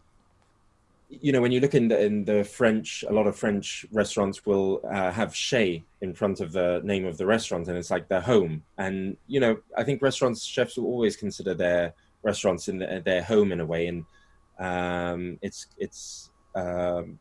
you 1.11 1.33
know, 1.33 1.41
when 1.41 1.51
you 1.51 1.61
look 1.61 1.75
in 1.75 1.89
the, 1.89 2.01
in 2.01 2.25
the 2.25 2.45
French, 2.45 3.05
a 3.09 3.13
lot 3.13 3.27
of 3.27 3.37
French 3.37 3.85
restaurants 3.91 4.47
will 4.47 4.81
uh, 4.89 5.11
have 5.11 5.35
chez 5.35 5.83
in 6.01 6.15
front 6.15 6.41
of 6.41 6.53
the 6.53 6.81
name 6.85 7.05
of 7.05 7.19
the 7.19 7.27
restaurant, 7.27 7.67
and 7.69 7.77
it's 7.77 7.91
like 7.91 8.09
their 8.09 8.21
home. 8.21 8.63
And 8.79 9.17
you 9.27 9.41
know, 9.41 9.59
I 9.77 9.83
think 9.83 10.03
restaurants 10.03 10.45
chefs 10.45 10.77
will 10.77 10.87
always 10.87 11.17
consider 11.17 11.55
their 11.55 11.95
restaurants 12.23 12.69
in 12.69 12.79
the, 12.79 13.03
their 13.05 13.23
home 13.23 13.51
in 13.51 13.61
a 13.61 13.67
way, 13.67 13.89
and 13.89 14.05
um, 14.61 15.39
it's 15.43 15.67
it's 15.79 16.31
um, 16.55 17.19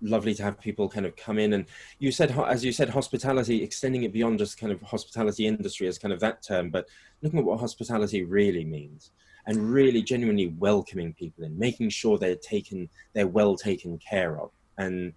lovely 0.00 0.34
to 0.34 0.44
have 0.44 0.60
people 0.60 0.88
kind 0.88 1.06
of 1.06 1.16
come 1.16 1.38
in. 1.38 1.54
And 1.54 1.66
you 1.98 2.12
said, 2.12 2.30
as 2.30 2.64
you 2.64 2.72
said, 2.72 2.88
hospitality, 2.88 3.64
extending 3.64 4.04
it 4.04 4.12
beyond 4.12 4.38
just 4.38 4.58
kind 4.58 4.72
of 4.72 4.80
hospitality 4.82 5.46
industry 5.46 5.88
as 5.88 5.98
kind 5.98 6.14
of 6.14 6.20
that 6.20 6.42
term, 6.42 6.70
but 6.70 6.88
looking 7.20 7.40
at 7.40 7.44
what 7.44 7.58
hospitality 7.58 8.22
really 8.22 8.64
means 8.64 9.10
and 9.46 9.72
really 9.72 10.02
genuinely 10.02 10.48
welcoming 10.58 11.12
people 11.14 11.44
in, 11.44 11.58
making 11.58 11.90
sure 11.90 12.18
they're 12.18 12.36
taken, 12.36 12.88
they're 13.12 13.26
well 13.26 13.56
taken 13.56 13.98
care 13.98 14.40
of. 14.40 14.50
And 14.78 15.12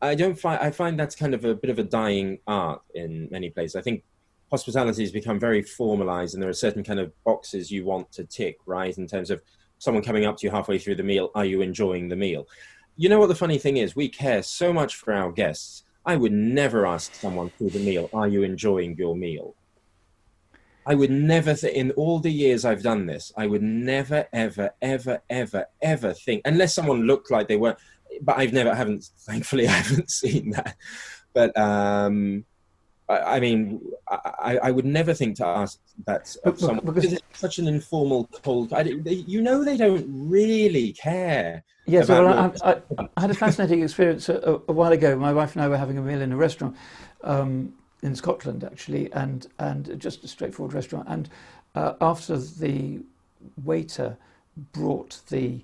I 0.00 0.14
don't 0.14 0.38
find 0.38 0.60
I 0.60 0.70
find 0.70 0.98
that's 0.98 1.14
kind 1.14 1.34
of 1.34 1.44
a 1.44 1.54
bit 1.54 1.70
of 1.70 1.78
a 1.78 1.84
dying 1.84 2.38
art 2.46 2.82
in 2.94 3.28
many 3.30 3.50
places. 3.50 3.76
I 3.76 3.82
think 3.82 4.02
hospitality 4.50 5.02
has 5.02 5.12
become 5.12 5.38
very 5.38 5.62
formalized, 5.62 6.34
and 6.34 6.42
there 6.42 6.50
are 6.50 6.54
certain 6.54 6.82
kind 6.82 7.00
of 7.00 7.12
boxes 7.24 7.70
you 7.70 7.84
want 7.84 8.10
to 8.12 8.24
tick, 8.24 8.58
right? 8.66 8.96
In 8.98 9.06
terms 9.06 9.30
of 9.30 9.42
someone 9.78 10.02
coming 10.02 10.24
up 10.24 10.36
to 10.38 10.46
you 10.46 10.50
halfway 10.50 10.78
through 10.78 10.96
the 10.96 11.02
meal, 11.02 11.30
are 11.34 11.44
you 11.44 11.62
enjoying 11.62 12.08
the 12.08 12.16
meal? 12.16 12.46
you 12.96 13.08
know 13.08 13.18
what 13.18 13.28
the 13.28 13.34
funny 13.34 13.58
thing 13.58 13.78
is? 13.78 13.96
We 13.96 14.08
care 14.08 14.42
so 14.42 14.72
much 14.72 14.96
for 14.96 15.14
our 15.14 15.32
guests. 15.32 15.84
I 16.04 16.16
would 16.16 16.32
never 16.32 16.86
ask 16.86 17.14
someone 17.14 17.50
through 17.50 17.70
the 17.70 17.84
meal, 17.84 18.10
"Are 18.12 18.28
you 18.28 18.42
enjoying 18.42 18.96
your 18.96 19.16
meal?" 19.16 19.54
I 20.86 20.94
would 20.94 21.10
never, 21.10 21.54
th- 21.54 21.74
in 21.74 21.92
all 21.92 22.18
the 22.18 22.32
years 22.32 22.64
I've 22.64 22.82
done 22.82 23.06
this, 23.06 23.32
I 23.36 23.46
would 23.46 23.62
never, 23.62 24.26
ever, 24.32 24.70
ever, 24.80 25.22
ever, 25.30 25.66
ever 25.80 26.12
think, 26.12 26.42
unless 26.44 26.74
someone 26.74 27.02
looked 27.02 27.30
like 27.30 27.48
they 27.48 27.56
were, 27.56 27.76
but 28.20 28.38
I've 28.38 28.52
never, 28.52 28.74
haven't, 28.74 29.04
thankfully, 29.20 29.68
I 29.68 29.72
haven't 29.72 30.10
seen 30.10 30.50
that. 30.50 30.76
But 31.34 31.56
um, 31.56 32.44
I, 33.08 33.36
I 33.36 33.40
mean, 33.40 33.80
I, 34.08 34.58
I, 34.64 34.70
would 34.70 34.84
never 34.84 35.14
think 35.14 35.36
to 35.36 35.46
ask 35.46 35.78
that 36.06 36.34
of 36.44 36.60
someone 36.60 36.84
because 36.84 37.12
it's 37.12 37.22
such 37.32 37.58
an 37.58 37.66
informal, 37.66 38.28
cold. 38.42 38.72
I, 38.72 38.82
they, 38.82 39.14
you 39.14 39.40
know, 39.40 39.64
they 39.64 39.76
don't 39.76 40.04
really 40.08 40.92
care. 40.92 41.64
Yes, 41.86 42.08
well, 42.08 42.28
I, 42.28 42.70
I, 42.70 42.82
I, 43.16 43.20
had 43.20 43.30
a 43.30 43.34
fascinating 43.34 43.82
experience 43.82 44.28
a, 44.28 44.60
a, 44.68 44.72
while 44.72 44.92
ago. 44.92 45.16
My 45.16 45.32
wife 45.32 45.54
and 45.54 45.62
I 45.62 45.68
were 45.68 45.76
having 45.76 45.98
a 45.98 46.02
meal 46.02 46.20
in 46.20 46.32
a 46.32 46.36
restaurant. 46.36 46.76
Um, 47.24 47.74
in 48.02 48.14
Scotland 48.14 48.64
actually, 48.64 49.12
and 49.12 49.46
and 49.58 49.98
just 49.98 50.24
a 50.24 50.28
straightforward 50.28 50.74
restaurant. 50.74 51.08
And 51.08 51.28
uh, 51.74 51.94
after 52.00 52.36
the 52.36 53.00
waiter 53.64 54.16
brought 54.72 55.20
the 55.28 55.60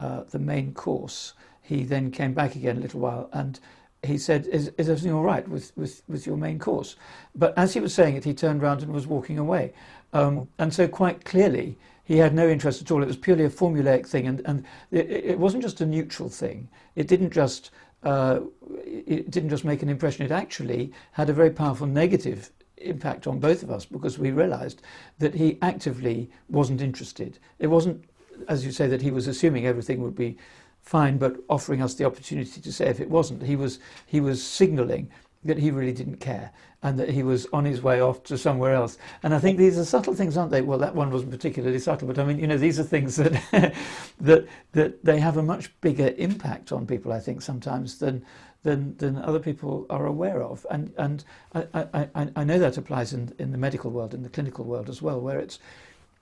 uh, 0.00 0.22
the 0.30 0.38
main 0.38 0.72
course, 0.72 1.34
he 1.62 1.84
then 1.84 2.10
came 2.10 2.32
back 2.32 2.56
again 2.56 2.78
a 2.78 2.80
little 2.80 3.00
while 3.00 3.28
and 3.32 3.60
he 4.02 4.16
said, 4.16 4.46
is, 4.46 4.72
is 4.78 4.88
everything 4.88 5.12
all 5.12 5.22
right 5.22 5.46
with, 5.46 5.72
with, 5.76 6.02
with 6.08 6.26
your 6.26 6.36
main 6.36 6.58
course? 6.58 6.96
But 7.34 7.56
as 7.56 7.74
he 7.74 7.80
was 7.80 7.92
saying 7.92 8.16
it, 8.16 8.24
he 8.24 8.32
turned 8.32 8.62
around 8.62 8.82
and 8.82 8.92
was 8.92 9.06
walking 9.06 9.38
away. 9.38 9.72
Um, 10.12 10.48
and 10.58 10.72
so 10.72 10.88
quite 10.88 11.24
clearly, 11.24 11.76
he 12.04 12.16
had 12.16 12.34
no 12.34 12.48
interest 12.48 12.80
at 12.80 12.90
all. 12.90 13.02
It 13.02 13.06
was 13.06 13.16
purely 13.16 13.44
a 13.44 13.50
formulaic 13.50 14.06
thing. 14.06 14.26
And, 14.26 14.42
and 14.46 14.64
it, 14.90 15.10
it 15.10 15.38
wasn't 15.38 15.62
just 15.62 15.80
a 15.80 15.86
neutral 15.86 16.28
thing. 16.28 16.68
It 16.96 17.08
didn't 17.08 17.30
just 17.30 17.70
uh, 18.02 18.40
it 18.84 19.30
didn't 19.30 19.50
just 19.50 19.64
make 19.64 19.82
an 19.82 19.88
impression, 19.88 20.24
it 20.24 20.30
actually 20.30 20.92
had 21.12 21.28
a 21.28 21.32
very 21.32 21.50
powerful 21.50 21.86
negative 21.86 22.50
impact 22.78 23.26
on 23.26 23.38
both 23.38 23.62
of 23.62 23.70
us 23.70 23.84
because 23.84 24.18
we 24.18 24.30
realized 24.30 24.82
that 25.18 25.34
he 25.34 25.58
actively 25.60 26.30
wasn't 26.48 26.80
interested. 26.80 27.38
It 27.58 27.66
wasn't, 27.66 28.04
as 28.48 28.64
you 28.64 28.72
say, 28.72 28.86
that 28.86 29.02
he 29.02 29.10
was 29.10 29.26
assuming 29.26 29.66
everything 29.66 30.02
would 30.02 30.16
be 30.16 30.38
fine, 30.80 31.18
but 31.18 31.36
offering 31.48 31.82
us 31.82 31.94
the 31.94 32.04
opportunity 32.04 32.60
to 32.60 32.72
say 32.72 32.86
if 32.86 33.00
it 33.00 33.10
wasn't. 33.10 33.42
He 33.42 33.56
was, 33.56 33.80
he 34.06 34.20
was 34.20 34.42
signaling 34.42 35.10
that 35.44 35.58
he 35.58 35.70
really 35.70 35.92
didn't 35.92 36.16
care 36.16 36.52
and 36.82 36.98
that 36.98 37.10
he 37.10 37.22
was 37.22 37.46
on 37.52 37.64
his 37.64 37.82
way 37.82 38.00
off 38.00 38.22
to 38.24 38.36
somewhere 38.38 38.74
else. 38.74 38.98
And 39.22 39.34
I 39.34 39.38
think 39.38 39.58
these 39.58 39.78
are 39.78 39.84
subtle 39.84 40.14
things, 40.14 40.36
aren't 40.36 40.50
they? 40.50 40.62
Well, 40.62 40.78
that 40.78 40.94
one 40.94 41.10
wasn't 41.10 41.30
particularly 41.30 41.78
subtle, 41.78 42.08
but 42.08 42.18
I 42.18 42.24
mean, 42.24 42.38
you 42.38 42.46
know, 42.46 42.56
these 42.56 42.78
are 42.78 42.84
things 42.84 43.16
that 43.16 43.32
that 44.20 44.46
that 44.72 45.04
they 45.04 45.18
have 45.18 45.36
a 45.36 45.42
much 45.42 45.78
bigger 45.80 46.14
impact 46.16 46.72
on 46.72 46.86
people. 46.86 47.12
I 47.12 47.20
think 47.20 47.42
sometimes 47.42 47.98
than 47.98 48.24
than 48.62 48.96
than 48.96 49.16
other 49.18 49.38
people 49.38 49.86
are 49.90 50.06
aware 50.06 50.42
of. 50.42 50.66
And 50.70 50.92
and 50.96 51.24
I, 51.54 52.08
I, 52.14 52.28
I 52.36 52.44
know 52.44 52.58
that 52.58 52.78
applies 52.78 53.12
in 53.12 53.34
in 53.38 53.52
the 53.52 53.58
medical 53.58 53.90
world, 53.90 54.14
in 54.14 54.22
the 54.22 54.30
clinical 54.30 54.64
world 54.64 54.88
as 54.88 55.02
well, 55.02 55.20
where 55.20 55.38
it's 55.38 55.58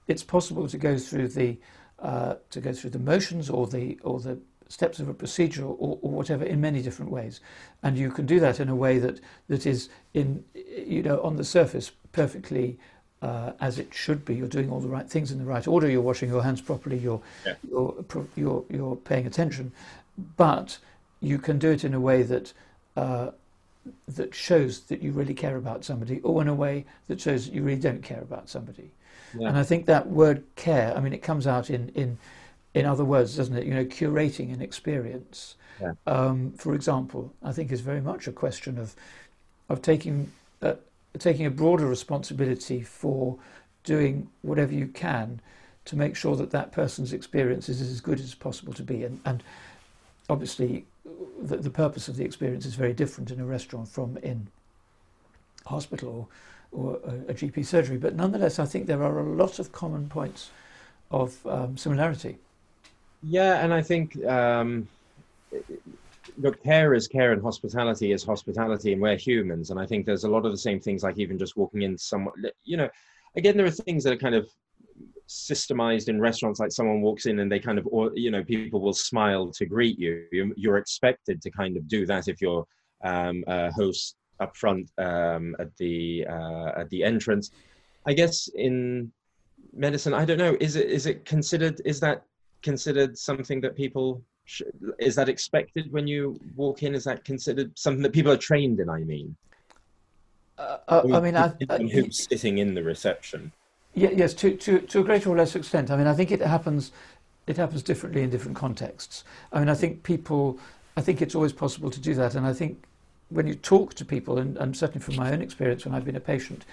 it's 0.08 0.24
possible 0.24 0.66
to 0.68 0.78
go 0.78 0.98
through 0.98 1.28
the 1.28 1.56
uh, 2.00 2.36
to 2.50 2.60
go 2.60 2.72
through 2.72 2.90
the 2.90 2.98
motions 2.98 3.50
or 3.50 3.66
the 3.66 3.98
or 4.02 4.20
the 4.20 4.38
steps 4.68 5.00
of 5.00 5.08
a 5.08 5.14
procedure 5.14 5.64
or, 5.64 5.98
or, 6.02 6.10
whatever 6.10 6.44
in 6.44 6.60
many 6.60 6.82
different 6.82 7.10
ways. 7.10 7.40
And 7.82 7.96
you 7.96 8.10
can 8.10 8.26
do 8.26 8.38
that 8.40 8.60
in 8.60 8.68
a 8.68 8.76
way 8.76 8.98
that, 8.98 9.20
that 9.48 9.66
is 9.66 9.88
in, 10.14 10.44
you 10.54 11.02
know, 11.02 11.20
on 11.22 11.36
the 11.36 11.44
surface 11.44 11.90
perfectly 12.12 12.78
uh, 13.22 13.52
as 13.60 13.78
it 13.78 13.92
should 13.92 14.24
be. 14.24 14.34
You're 14.34 14.46
doing 14.46 14.70
all 14.70 14.80
the 14.80 14.88
right 14.88 15.08
things 15.08 15.32
in 15.32 15.38
the 15.38 15.44
right 15.44 15.66
order. 15.66 15.88
You're 15.88 16.02
washing 16.02 16.28
your 16.28 16.42
hands 16.42 16.60
properly. 16.60 16.98
You're, 16.98 17.20
yeah. 17.46 17.54
you're, 17.68 18.04
you're, 18.36 18.64
you're 18.68 18.96
paying 18.96 19.26
attention. 19.26 19.72
But 20.36 20.78
you 21.20 21.38
can 21.38 21.58
do 21.58 21.70
it 21.70 21.84
in 21.84 21.94
a 21.94 22.00
way 22.00 22.22
that, 22.22 22.52
uh, 22.96 23.30
that 24.06 24.34
shows 24.34 24.80
that 24.82 25.02
you 25.02 25.12
really 25.12 25.34
care 25.34 25.56
about 25.56 25.84
somebody 25.84 26.20
or 26.20 26.42
in 26.42 26.48
a 26.48 26.54
way 26.54 26.84
that 27.08 27.20
shows 27.20 27.46
that 27.46 27.54
you 27.54 27.62
really 27.62 27.80
don't 27.80 28.02
care 28.02 28.20
about 28.20 28.48
somebody. 28.48 28.90
Yeah. 29.38 29.48
And 29.48 29.58
I 29.58 29.62
think 29.62 29.86
that 29.86 30.08
word 30.08 30.44
care, 30.56 30.94
I 30.96 31.00
mean, 31.00 31.12
it 31.12 31.22
comes 31.22 31.46
out 31.46 31.70
in, 31.70 31.90
in 31.90 32.18
in 32.74 32.86
other 32.86 33.04
words, 33.04 33.36
doesn't 33.36 33.56
it? 33.56 33.64
You 33.64 33.74
know, 33.74 33.84
curating 33.84 34.52
an 34.52 34.60
experience, 34.60 35.56
yeah. 35.80 35.92
um, 36.06 36.52
for 36.52 36.74
example, 36.74 37.32
I 37.42 37.52
think 37.52 37.72
is 37.72 37.80
very 37.80 38.00
much 38.00 38.26
a 38.26 38.32
question 38.32 38.78
of 38.78 38.94
of 39.68 39.82
taking 39.82 40.30
uh, 40.62 40.74
taking 41.18 41.46
a 41.46 41.50
broader 41.50 41.86
responsibility 41.86 42.80
for 42.82 43.38
doing 43.84 44.28
whatever 44.42 44.72
you 44.72 44.86
can 44.86 45.40
to 45.86 45.96
make 45.96 46.14
sure 46.14 46.36
that 46.36 46.50
that 46.50 46.72
person's 46.72 47.12
experience 47.12 47.68
is 47.68 47.80
as 47.80 48.00
good 48.00 48.20
as 48.20 48.34
possible 48.34 48.74
to 48.74 48.82
be, 48.82 49.04
and, 49.04 49.20
and 49.24 49.42
obviously 50.28 50.84
the, 51.40 51.56
the 51.56 51.70
purpose 51.70 52.08
of 52.08 52.16
the 52.16 52.24
experience 52.24 52.66
is 52.66 52.74
very 52.74 52.92
different 52.92 53.30
in 53.30 53.40
a 53.40 53.44
restaurant 53.44 53.88
from 53.88 54.18
in 54.18 54.48
hospital 55.64 56.28
or, 56.72 56.96
or 56.96 57.00
a, 57.04 57.30
a 57.30 57.34
GP 57.34 57.64
surgery. 57.64 57.96
But 57.96 58.14
nonetheless, 58.14 58.58
I 58.58 58.66
think 58.66 58.86
there 58.86 59.02
are 59.02 59.18
a 59.18 59.24
lot 59.24 59.58
of 59.58 59.72
common 59.72 60.08
points 60.08 60.50
of 61.10 61.44
um, 61.46 61.76
similarity. 61.76 62.36
Yeah, 63.22 63.64
and 63.64 63.74
I 63.74 63.82
think 63.82 64.24
um, 64.24 64.88
look, 66.38 66.62
care 66.62 66.94
is 66.94 67.08
care, 67.08 67.32
and 67.32 67.42
hospitality 67.42 68.12
is 68.12 68.24
hospitality, 68.24 68.92
and 68.92 69.02
we're 69.02 69.16
humans. 69.16 69.70
And 69.70 69.80
I 69.80 69.86
think 69.86 70.06
there's 70.06 70.24
a 70.24 70.30
lot 70.30 70.46
of 70.46 70.52
the 70.52 70.58
same 70.58 70.80
things, 70.80 71.02
like 71.02 71.18
even 71.18 71.38
just 71.38 71.56
walking 71.56 71.82
in 71.82 71.98
somewhere. 71.98 72.34
You 72.64 72.76
know, 72.76 72.88
again, 73.36 73.56
there 73.56 73.66
are 73.66 73.70
things 73.70 74.04
that 74.04 74.12
are 74.12 74.18
kind 74.18 74.34
of 74.34 74.48
systemized 75.28 76.08
in 76.08 76.20
restaurants 76.20 76.58
like 76.58 76.72
someone 76.72 77.02
walks 77.02 77.26
in 77.26 77.40
and 77.40 77.52
they 77.52 77.58
kind 77.58 77.78
of 77.78 77.86
you 78.14 78.30
know 78.30 78.42
people 78.42 78.80
will 78.80 78.94
smile 78.94 79.50
to 79.50 79.66
greet 79.66 79.98
you 79.98 80.26
you're 80.56 80.78
expected 80.78 81.42
to 81.42 81.50
kind 81.50 81.76
of 81.76 81.86
do 81.86 82.06
that 82.06 82.28
if 82.28 82.40
you're 82.40 82.66
um, 83.04 83.44
a 83.46 83.70
host 83.72 84.16
up 84.40 84.56
front 84.56 84.90
um, 84.96 85.54
at 85.58 85.68
the 85.76 86.26
uh, 86.28 86.72
at 86.78 86.88
the 86.88 87.04
entrance 87.04 87.50
i 88.06 88.12
guess 88.14 88.48
in 88.54 89.12
medicine 89.74 90.14
i 90.14 90.24
don't 90.24 90.38
know 90.38 90.56
is 90.60 90.76
it 90.76 90.88
is 90.88 91.04
it 91.04 91.26
considered 91.26 91.78
is 91.84 92.00
that 92.00 92.22
considered 92.62 93.16
something 93.16 93.60
that 93.60 93.76
people 93.76 94.22
sh- 94.44 94.62
is 94.98 95.14
that 95.14 95.28
expected 95.28 95.92
when 95.92 96.06
you 96.06 96.38
walk 96.56 96.82
in? 96.82 96.94
Is 96.94 97.04
that 97.04 97.24
considered 97.24 97.78
something 97.78 98.02
that 98.02 98.12
people 98.12 98.32
are 98.32 98.36
trained 98.36 98.80
in? 98.80 98.88
I 98.88 99.00
mean, 99.00 99.36
uh, 100.58 100.78
uh, 100.88 101.02
I 101.12 101.20
mean, 101.20 101.36
I, 101.36 101.52
I, 101.70 101.78
who's 101.78 102.26
sitting 102.28 102.58
in 102.58 102.74
the 102.74 102.82
reception? 102.82 103.52
Yeah, 103.94 104.10
yes, 104.10 104.34
to, 104.34 104.56
to 104.56 104.80
to 104.80 105.00
a 105.00 105.04
greater 105.04 105.30
or 105.30 105.36
lesser 105.36 105.58
extent. 105.58 105.90
I 105.90 105.96
mean, 105.96 106.06
I 106.06 106.14
think 106.14 106.30
it 106.30 106.40
happens. 106.40 106.92
It 107.46 107.56
happens 107.56 107.82
differently 107.82 108.22
in 108.22 108.30
different 108.30 108.56
contexts. 108.56 109.24
I 109.52 109.60
mean, 109.60 109.68
I 109.68 109.74
think 109.74 110.02
people. 110.02 110.58
I 110.96 111.00
think 111.00 111.22
it's 111.22 111.36
always 111.36 111.52
possible 111.52 111.90
to 111.90 112.00
do 112.00 112.12
that, 112.14 112.34
and 112.34 112.44
I 112.44 112.52
think 112.52 112.82
when 113.30 113.46
you 113.46 113.54
talk 113.54 113.94
to 113.94 114.04
people, 114.04 114.38
and, 114.38 114.56
and 114.56 114.76
certainly 114.76 115.00
from 115.00 115.16
my 115.16 115.30
own 115.30 115.42
experience 115.42 115.84
when 115.84 115.94
I've 115.94 116.04
been 116.04 116.16
a 116.16 116.20
patient, 116.20 116.64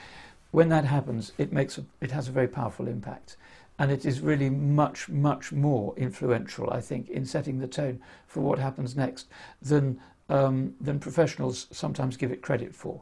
when 0.52 0.70
that 0.70 0.86
happens, 0.86 1.32
it 1.38 1.54
makes 1.54 1.78
a, 1.78 1.86
it 2.02 2.12
has 2.12 2.28
a 2.28 2.32
very 2.32 2.48
powerful 2.48 2.88
impact 2.88 3.38
and 3.78 3.92
it 3.92 4.06
is 4.06 4.22
really 4.22 4.50
much, 4.50 5.10
much 5.10 5.52
more 5.52 5.94
influential, 5.98 6.70
I 6.72 6.82
think, 6.82 7.10
in 7.10 7.26
setting 7.26 7.60
the 7.60 7.68
tone 7.68 8.00
for 8.28 8.42
what 8.42 8.60
happens 8.60 8.96
next 8.96 9.28
than 9.62 10.00
um, 10.28 10.74
than 10.82 11.00
professionals 11.00 11.68
sometimes 11.72 12.18
give 12.18 12.32
it 12.32 12.42
credit 12.42 12.74
for. 12.74 13.02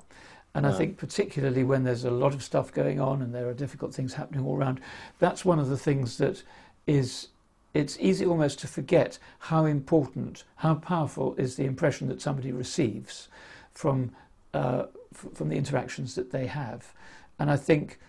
And 0.56 0.68
I 0.68 0.72
think 0.72 0.98
particularly 0.98 1.64
when 1.64 1.84
there's 1.84 2.04
a 2.06 2.12
lot 2.12 2.36
of 2.36 2.44
stuff 2.44 2.72
going 2.72 3.00
on 3.00 3.22
and 3.22 3.34
there 3.34 3.48
are 3.48 3.56
difficult 3.56 3.94
things 3.94 4.14
happening 4.14 4.46
all 4.46 4.56
around, 4.56 4.82
that's 5.18 5.44
one 5.44 5.58
of 5.58 5.68
the 5.68 5.78
things 5.78 6.18
that 6.18 6.44
is 6.86 7.30
it's 7.74 7.98
easy 8.00 8.24
almost 8.24 8.60
to 8.60 8.68
forget 8.68 9.18
how 9.40 9.66
important, 9.66 10.44
how 10.58 10.76
powerful 10.76 11.34
is 11.40 11.56
the 11.56 11.66
impression 11.66 12.08
that 12.10 12.22
somebody 12.22 12.52
receives 12.52 13.30
from 13.74 14.12
uh, 14.54 14.84
f- 15.14 15.34
from 15.34 15.50
the 15.50 15.56
interactions 15.56 16.14
that 16.16 16.32
they 16.32 16.46
have. 16.46 16.94
And 17.40 17.50
I 17.50 17.58
think 17.58 18.00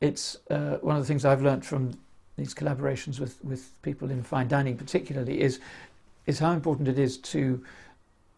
it's 0.00 0.38
uh, 0.48 0.78
one 0.80 0.96
of 0.96 1.02
the 1.02 1.06
things 1.06 1.26
I've 1.26 1.42
learned 1.42 1.66
from 1.66 1.98
these 2.40 2.54
collaborations 2.54 3.20
with, 3.20 3.42
with 3.44 3.80
people 3.82 4.10
in 4.10 4.22
fine 4.22 4.48
dining 4.48 4.76
particularly 4.76 5.40
is 5.40 5.60
is 6.26 6.38
how 6.38 6.52
important 6.52 6.88
it 6.88 6.98
is 6.98 7.18
to 7.18 7.62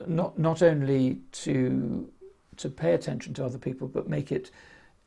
not 0.07 0.39
not 0.39 0.63
only 0.63 1.21
to 1.31 2.09
to 2.57 2.69
pay 2.69 2.95
attention 2.95 3.33
to 3.35 3.45
other 3.45 3.59
people 3.59 3.87
but 3.87 4.09
make 4.09 4.33
it 4.33 4.51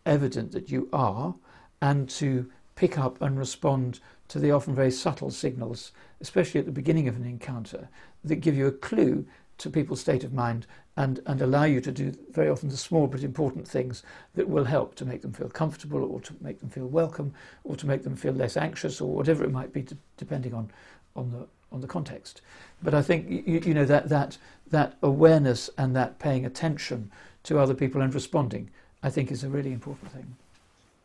evident 0.06 0.52
that 0.52 0.72
you 0.72 0.88
are 0.94 1.36
and 1.82 2.10
to 2.10 2.50
pick 2.76 2.98
up 2.98 3.22
and 3.22 3.38
respond 3.38 4.00
to 4.28 4.40
the 4.40 4.52
often 4.52 4.74
very 4.74 4.92
subtle 4.92 5.30
signals 5.30 5.92
especially 6.22 6.60
at 6.60 6.66
the 6.66 6.72
beginning 6.72 7.08
of 7.08 7.16
an 7.16 7.26
encounter 7.26 7.90
that 8.24 8.38
give 8.38 8.56
you 8.56 8.68
a 8.68 8.72
clue 8.72 9.26
to 9.58 9.70
people's 9.70 10.02
state 10.02 10.24
of 10.24 10.34
mind 10.34 10.66
and, 10.98 11.20
and 11.26 11.42
allow 11.42 11.64
you 11.66 11.82
to 11.82 11.92
do 11.92 12.14
very 12.32 12.50
often 12.50 12.70
the 12.70 12.78
small 12.78 13.08
but 13.08 13.24
important 13.24 13.68
things 13.68 14.04
that 14.36 14.48
will 14.48 14.64
help 14.64 14.96
to 14.96 15.06
make 15.06 15.22
them 15.22 15.34
feel 15.34 15.50
comfortable 15.50 16.04
or 16.04 16.22
to 16.22 16.34
make 16.42 16.60
them 16.60 16.70
feel 16.70 16.88
welcome 16.88 17.34
or 17.64 17.76
to 17.76 17.86
make 17.86 18.04
them 18.04 18.16
feel 18.16 18.34
less 18.34 18.56
anxious 18.56 19.02
or 19.02 19.14
whatever 19.14 19.44
it 19.44 19.52
might 19.52 19.74
be 19.74 19.84
to, 19.84 19.98
depending 20.18 20.54
on, 20.54 20.72
on, 21.16 21.32
the, 21.32 21.48
on 21.72 21.82
the 21.82 21.88
context. 21.88 22.42
But 22.82 22.94
I 22.94 23.02
think 23.02 23.30
you, 23.30 23.60
you 23.60 23.74
know 23.74 23.86
that, 23.86 24.08
that, 24.10 24.38
that 24.72 24.98
awareness 25.02 25.70
and 25.78 25.96
that 25.96 26.18
paying 26.20 26.46
attention 26.46 27.12
to 27.44 27.60
other 27.60 27.74
people 27.74 28.02
and 28.02 28.14
responding 28.14 28.70
I 29.06 29.10
think 29.12 29.32
is 29.32 29.44
a 29.44 29.50
really 29.50 29.72
important 29.72 30.12
thing. 30.12 30.36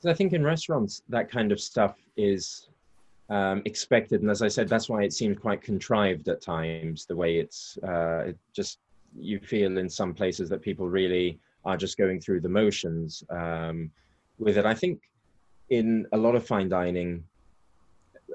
I 0.07 0.15
think 0.15 0.33
in 0.33 0.43
restaurants 0.43 1.03
that 1.11 1.31
kind 1.31 1.53
of 1.53 1.61
stuff 1.61 1.97
is 2.17 2.71
um, 3.29 3.61
expected. 3.67 4.23
And 4.23 4.31
as 4.31 4.41
I 4.41 4.49
said, 4.49 4.69
that's 4.69 4.89
why 4.89 5.03
it 5.03 5.13
seems 5.13 5.39
quite 5.39 5.61
contrived 5.61 6.27
at 6.29 6.41
times. 6.41 7.05
The 7.05 7.15
way 7.15 7.37
it's 7.37 7.79
uh, 7.83 8.25
it 8.29 8.39
just 8.55 8.79
you 9.19 9.39
feel 9.41 9.79
in 9.79 9.89
some 9.89 10.15
places 10.15 10.49
that 10.49 10.63
people 10.63 10.89
really 10.89 11.39
are 11.65 11.77
just 11.77 11.99
going 11.99 12.21
through 12.21 12.41
the 12.41 12.49
motions 12.49 13.23
um, 13.31 13.91
with 14.39 14.57
it. 14.57 14.67
I 14.67 14.75
think 14.75 15.01
in 15.69 16.07
a 16.13 16.17
lot 16.17 16.35
of 16.35 16.47
fine 16.47 16.69
dining 16.69 17.25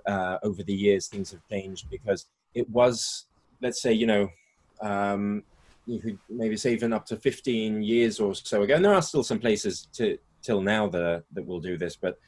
uh, 0.06 0.38
over 0.44 0.64
the 0.64 0.74
years, 0.74 1.08
things 1.08 1.32
have 1.32 1.42
changed 1.50 1.90
because 1.90 2.28
it 2.54 2.70
was, 2.70 3.26
let's 3.62 3.82
say, 3.82 3.94
you 3.94 4.08
know, 4.08 4.30
um, 4.82 5.44
you 5.88 6.00
could 6.00 6.18
maybe 6.30 6.58
say 6.58 6.74
even 6.74 6.94
up 6.94 7.06
to 7.06 7.16
15 7.16 7.84
years 7.84 8.20
or 8.20 8.34
so 8.34 8.64
ago. 8.64 8.76
And 8.76 8.84
there 8.84 8.94
are 8.94 9.02
still 9.02 9.24
some 9.24 9.40
places 9.40 9.88
to 9.94 10.18
till 10.42 10.62
now 10.62 10.88
that 10.88 11.24
that 11.34 11.46
will 11.46 11.60
do 11.60 11.78
this, 11.78 11.96
but 11.96 12.20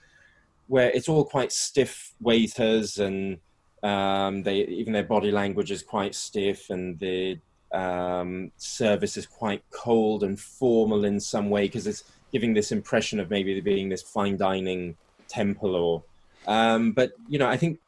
where 0.68 0.90
it's 0.90 1.08
all 1.08 1.24
quite 1.24 1.52
stiff 1.52 2.14
waiters 2.20 2.98
and 2.98 3.38
um, 3.84 4.44
they 4.44 4.62
even 4.66 4.94
their 4.94 5.04
body 5.04 5.32
language 5.32 5.72
is 5.72 5.84
quite 5.84 6.16
stiff 6.16 6.70
and 6.70 7.00
the 7.00 7.38
um, 7.72 8.52
service 8.58 9.18
is 9.18 9.26
quite 9.26 9.64
cold 9.72 10.24
and 10.24 10.40
formal 10.40 11.06
in 11.06 11.20
some 11.20 11.50
way 11.50 11.66
because 11.66 11.88
it's 11.88 12.04
giving 12.32 12.54
this 12.54 12.72
impression 12.72 13.20
of 13.20 13.30
maybe 13.30 13.60
being 13.62 13.90
this 13.90 14.02
fine 14.02 14.38
dining 14.38 14.96
temple 15.28 15.76
or 15.76 16.04
um, 16.48 16.92
but 16.92 17.12
you 17.28 17.38
know 17.38 17.48
i 17.48 17.58
think 17.58 17.80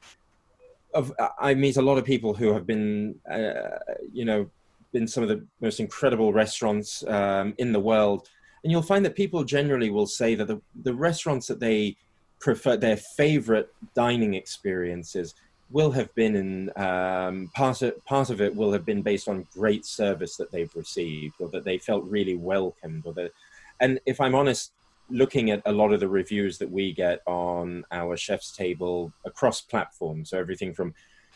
of 0.93 1.13
i 1.39 1.53
meet 1.53 1.77
a 1.77 1.81
lot 1.81 1.97
of 1.97 2.03
people 2.03 2.33
who 2.33 2.51
have 2.53 2.65
been 2.65 3.15
uh, 3.31 3.77
you 4.11 4.25
know 4.25 4.49
been 4.91 5.07
some 5.07 5.23
of 5.23 5.29
the 5.29 5.45
most 5.61 5.79
incredible 5.79 6.33
restaurants 6.33 7.03
um, 7.07 7.53
in 7.57 7.71
the 7.71 7.79
world. 7.79 8.27
And 8.63 8.71
you'll 8.71 8.81
find 8.81 9.05
that 9.05 9.15
people 9.15 9.43
generally 9.43 9.89
will 9.89 10.07
say 10.07 10.35
that 10.35 10.47
the, 10.47 10.61
the 10.83 10.93
restaurants 10.93 11.47
that 11.47 11.59
they 11.59 11.97
prefer 12.39 12.77
their 12.77 12.97
favorite 12.97 13.73
dining 13.95 14.33
experiences 14.33 15.35
will 15.71 15.91
have 15.91 16.13
been 16.15 16.35
in 16.35 16.71
um, 16.81 17.49
part 17.53 17.81
of 17.81 18.03
part 18.05 18.29
of 18.29 18.41
it 18.41 18.55
will 18.55 18.71
have 18.71 18.85
been 18.85 19.01
based 19.01 19.27
on 19.27 19.47
great 19.53 19.85
service 19.85 20.35
that 20.37 20.51
they've 20.51 20.75
received 20.75 21.35
or 21.39 21.47
that 21.49 21.63
they 21.63 21.77
felt 21.77 22.03
really 22.05 22.35
welcomed 22.35 23.03
or 23.05 23.13
that 23.13 23.31
and 23.79 23.99
if 24.05 24.19
i'm 24.19 24.35
honest 24.35 24.71
looking 25.11 25.49
at 25.49 25.61
a 25.65 25.71
lot 25.71 25.91
of 25.91 25.99
the 25.99 26.07
reviews 26.07 26.57
that 26.57 26.69
we 26.69 26.93
get 26.93 27.21
on 27.25 27.83
our 27.91 28.15
chef's 28.15 28.51
table 28.55 29.11
across 29.25 29.61
platforms 29.61 30.31
so 30.31 30.37
everything 30.37 30.73
from 30.73 30.93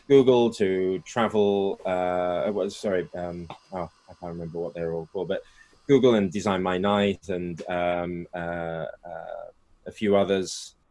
google 0.08 0.50
to 0.50 0.98
travel 1.00 1.80
uh 1.86 2.50
was 2.52 2.76
sorry 2.76 3.08
um 3.16 3.48
oh 3.72 3.90
i 4.08 4.14
can't 4.20 4.32
remember 4.32 4.58
what 4.58 4.74
they're 4.74 4.92
all 4.92 5.08
called 5.12 5.28
but 5.28 5.42
google 5.86 6.14
and 6.14 6.32
design 6.32 6.62
my 6.62 6.78
night 6.78 7.28
and 7.28 7.62
um 7.68 8.26
uh, 8.34 8.86
uh 9.06 9.46
a 9.86 9.92
few 9.92 10.16
others 10.16 10.74
the 10.76 10.83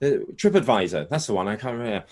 TripAdvisor, 0.00 1.08
that's 1.08 1.26
the 1.26 1.34
one. 1.34 1.48
I 1.48 1.56
can't 1.56 1.78
remember. 1.78 2.04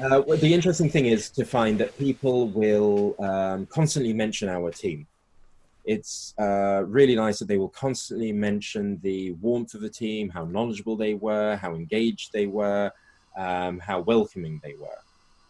Uh, 0.00 0.20
the 0.36 0.52
interesting 0.52 0.88
thing 0.88 1.06
is 1.06 1.30
to 1.30 1.44
find 1.44 1.78
that 1.78 1.96
people 1.98 2.48
will 2.48 3.16
um, 3.18 3.66
constantly 3.66 4.12
mention 4.12 4.48
our 4.48 4.70
team. 4.70 5.06
It's 5.84 6.34
uh, 6.38 6.84
really 6.86 7.16
nice 7.16 7.40
that 7.40 7.48
they 7.48 7.58
will 7.58 7.68
constantly 7.68 8.32
mention 8.32 9.00
the 9.02 9.32
warmth 9.32 9.74
of 9.74 9.80
the 9.80 9.90
team, 9.90 10.28
how 10.28 10.44
knowledgeable 10.44 10.96
they 10.96 11.14
were, 11.14 11.56
how 11.56 11.74
engaged 11.74 12.32
they 12.32 12.46
were, 12.46 12.92
um, 13.36 13.80
how 13.80 14.00
welcoming 14.00 14.60
they 14.62 14.74
were. 14.74 14.98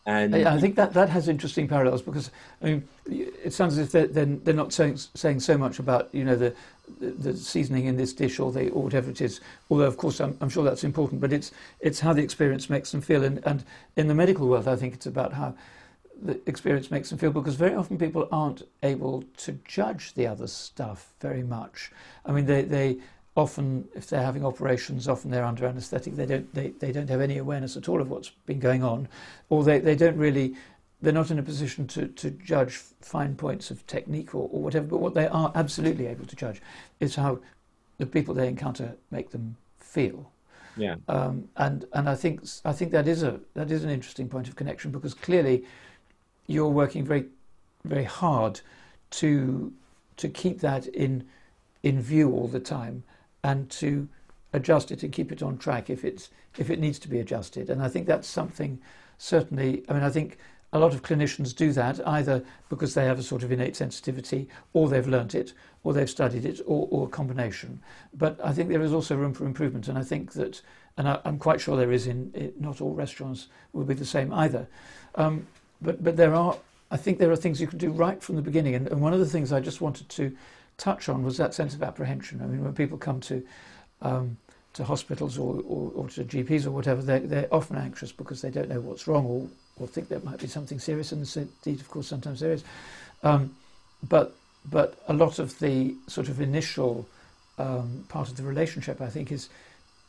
And 0.05 0.35
I 0.35 0.59
think 0.59 0.75
that, 0.77 0.95
that 0.95 1.09
has 1.11 1.29
interesting 1.29 1.69
parallels 1.69 2.03
because 2.03 2.33
I 2.61 2.65
mean, 2.65 2.89
it 3.09 3.53
sounds 3.53 3.79
as 3.79 3.87
if 3.87 3.93
they're, 3.93 4.09
they're, 4.09 4.25
they're 4.25 4.55
not 4.55 4.73
saying, 4.73 4.97
saying 4.97 5.39
so 5.41 5.57
much 5.57 5.79
about 5.79 6.09
you 6.13 6.25
know 6.25 6.35
the, 6.35 6.55
the, 6.99 7.11
the 7.11 7.37
seasoning 7.37 7.87
in 7.87 7.97
this 7.97 8.13
dish 8.13 8.41
or, 8.41 8.51
the, 8.51 8.69
or 8.71 8.83
whatever 8.83 9.11
it 9.11 9.21
is. 9.21 9.41
Although 9.71 9.85
of 9.85 9.97
course 9.97 10.19
I'm, 10.21 10.37
I'm 10.41 10.49
sure 10.49 10.65
that's 10.65 10.83
important, 10.83 11.21
but 11.21 11.33
it's 11.33 11.53
it's 11.79 12.01
how 12.01 12.13
the 12.13 12.23
experience 12.23 12.69
makes 12.69 12.91
them 12.91 13.01
feel. 13.01 13.23
And, 13.23 13.41
and 13.47 13.65
in 13.97 14.09
the 14.09 14.15
medical 14.15 14.49
world, 14.49 14.67
I 14.67 14.75
think 14.75 14.95
it's 14.95 15.07
about 15.07 15.35
how 15.35 15.55
the 16.21 16.41
experience 16.47 16.91
makes 16.91 17.11
them 17.11 17.19
feel 17.19 17.31
because 17.31 17.55
very 17.55 17.75
often 17.75 17.97
people 17.97 18.29
aren't 18.33 18.63
able 18.83 19.25
to 19.37 19.53
judge 19.65 20.15
the 20.15 20.27
other 20.27 20.49
stuff 20.49 21.13
very 21.21 21.43
much. 21.43 21.93
I 22.27 22.33
mean, 22.33 22.47
they, 22.47 22.63
they 22.63 22.99
often, 23.37 23.89
if 23.95 24.09
they're 24.09 24.23
having 24.23 24.45
operations, 24.45 25.09
often 25.09 25.31
they're 25.31 25.45
under 25.45 25.67
anaesthetic. 25.67 26.17
They 26.17 26.27
don't 26.27 26.53
they, 26.55 26.69
they 26.71 26.93
don't 26.93 27.09
have 27.09 27.21
any 27.21 27.39
awareness 27.39 27.77
at 27.77 27.89
all 27.89 28.01
of 28.01 28.11
what's 28.11 28.31
been 28.47 28.61
going 28.61 28.83
on, 28.83 29.09
or 29.49 29.65
they, 29.65 29.79
they 29.79 29.97
don't 29.97 30.17
really 30.17 30.55
they're 31.01 31.13
not 31.13 31.31
in 31.33 31.39
a 31.39 31.43
position 31.43 31.87
to, 31.89 32.07
to 32.07 32.31
judge 32.31 32.77
fine 33.01 33.35
points 33.35 33.73
of 33.73 33.85
technique 33.89 34.37
or, 34.37 34.49
or 34.53 34.63
whatever. 34.63 34.87
But 34.87 34.99
what 34.99 35.15
they 35.15 35.27
are 35.27 35.51
absolutely 35.57 36.07
able 36.07 36.27
to 36.27 36.37
judge 36.37 36.63
is 37.01 37.17
how 37.17 37.41
the 37.99 38.07
people 38.07 38.35
they 38.35 38.47
encounter 38.47 38.97
make 39.11 39.31
them 39.31 39.57
feel. 39.79 40.31
Yeah. 40.77 40.97
Um, 41.09 41.49
and 41.57 41.85
and 41.93 42.09
I 42.09 42.15
think 42.15 42.43
I 42.65 42.73
think 42.73 42.93
that 42.93 43.09
is 43.09 43.23
a 43.23 43.41
that 43.55 43.71
is 43.71 43.85
an 43.85 43.91
interesting 43.91 44.29
point 44.29 44.49
of 44.49 44.57
connection 44.57 44.91
because 44.91 45.15
clearly 45.15 45.65
you're 46.47 46.69
working 46.69 47.05
very 47.05 47.27
very 47.85 48.05
hard 48.05 48.61
to 49.11 49.73
to 50.17 50.29
keep 50.29 50.61
that 50.61 50.87
in 50.87 51.25
in 51.83 52.01
view 52.01 52.31
all 52.31 52.49
the 52.49 52.61
time 52.61 53.03
and 53.43 53.69
to 53.71 54.09
adjust 54.53 54.91
it 54.91 55.03
and 55.03 55.13
keep 55.13 55.33
it 55.33 55.43
on 55.43 55.59
track 55.59 55.91
if 55.91 56.05
it's 56.05 56.31
if 56.59 56.71
it 56.71 56.79
needs 56.79 56.99
to 56.99 57.09
be 57.09 57.21
adjusted. 57.21 57.71
And 57.71 57.83
I 57.83 57.89
think 57.89 58.07
that's 58.07 58.29
something 58.29 58.79
certainly. 59.19 59.85
I 59.89 59.95
mean, 59.95 60.03
I 60.03 60.11
think 60.11 60.39
a 60.73 60.79
lot 60.79 60.95
of 60.95 61.03
clinicians 61.03 61.55
do 61.55 61.73
that 61.73 62.07
either 62.07 62.43
because 62.69 62.95
they 62.95 63.05
have 63.05 63.19
a 63.19 63.23
sort 63.23 63.43
of 63.43 63.53
innate 63.53 63.77
sensitivity, 63.77 64.49
or 64.73 64.89
they've 64.89 65.07
learnt 65.07 65.35
it, 65.35 65.53
or 65.85 65.93
they've 65.93 66.09
studied 66.09 66.47
it, 66.47 66.61
or, 66.67 66.89
or 66.91 67.07
a 67.07 67.11
combination. 67.11 67.81
But 68.15 68.41
I 68.43 68.53
think 68.53 68.71
there 68.71 68.83
is 68.83 68.93
also 68.93 69.17
room 69.17 69.35
for 69.35 69.45
improvement, 69.45 69.89
and 69.89 69.99
I 69.99 70.03
think 70.03 70.33
that, 70.33 70.63
and 70.97 71.09
I, 71.09 71.21
am 71.25 71.39
quite 71.39 71.61
sure 71.61 71.77
there 71.77 71.93
is 71.93 72.07
in 72.07 72.31
it, 72.35 72.61
not 72.61 72.81
all 72.81 72.95
restaurants 72.95 73.49
will 73.73 73.85
be 73.85 73.95
the 73.95 74.07
same 74.07 74.33
either. 74.33 74.67
Um, 75.15 75.47
but 75.81 76.03
but 76.03 76.17
there 76.17 76.35
are. 76.35 76.57
I 76.91 76.99
think 76.99 77.19
there 77.19 77.31
are 77.31 77.37
things 77.37 77.59
you 77.59 77.67
can 77.67 77.79
do 77.79 77.91
right 77.91 78.23
from 78.23 78.37
the 78.37 78.43
beginning, 78.43 78.75
and, 78.75 78.87
and 78.89 79.01
one 79.01 79.13
of 79.13 79.21
the 79.21 79.27
things 79.27 79.53
I 79.53 79.61
just 79.61 79.81
wanted 79.81 80.09
to 80.11 80.35
touch 80.83 81.09
on 81.09 81.23
was 81.23 81.37
that 81.37 81.55
sense 81.55 81.75
of 81.75 81.83
apprehension. 81.83 82.41
I 82.43 82.47
mean, 82.47 82.65
when 82.65 82.75
people 82.75 82.99
come 82.99 83.21
to 83.21 83.47
um, 84.03 84.37
to 84.73 84.83
hospitals 84.83 85.39
or, 85.39 85.63
or, 85.67 85.93
or, 85.95 86.09
to 86.09 86.25
GPs 86.25 86.67
or 86.67 86.71
whatever, 86.71 87.03
they're, 87.03 87.21
they're 87.21 87.55
often 87.55 87.77
anxious 87.77 88.11
because 88.11 88.41
they 88.41 88.51
don't 88.51 88.71
know 88.71 88.81
what's 88.81 89.07
wrong 89.07 89.27
or, 89.27 89.47
or 89.79 89.87
think 89.87 90.09
there 90.09 90.19
might 90.21 90.41
be 90.41 90.47
something 90.47 90.79
serious, 90.79 91.13
and 91.13 91.31
indeed, 91.37 91.79
of 91.81 91.89
course, 91.89 92.09
sometimes 92.09 92.41
there 92.41 92.53
is. 92.53 92.65
Um, 93.23 93.55
but 94.09 94.35
but 94.71 94.99
a 95.09 95.13
lot 95.13 95.39
of 95.39 95.59
the 95.61 95.95
sort 96.07 96.29
of 96.29 96.41
initial 96.41 97.07
um, 97.59 98.05
part 98.09 98.29
of 98.29 98.37
the 98.37 98.43
relationship, 98.43 99.01
I 99.01 99.09
think, 99.09 99.31
is 99.31 99.49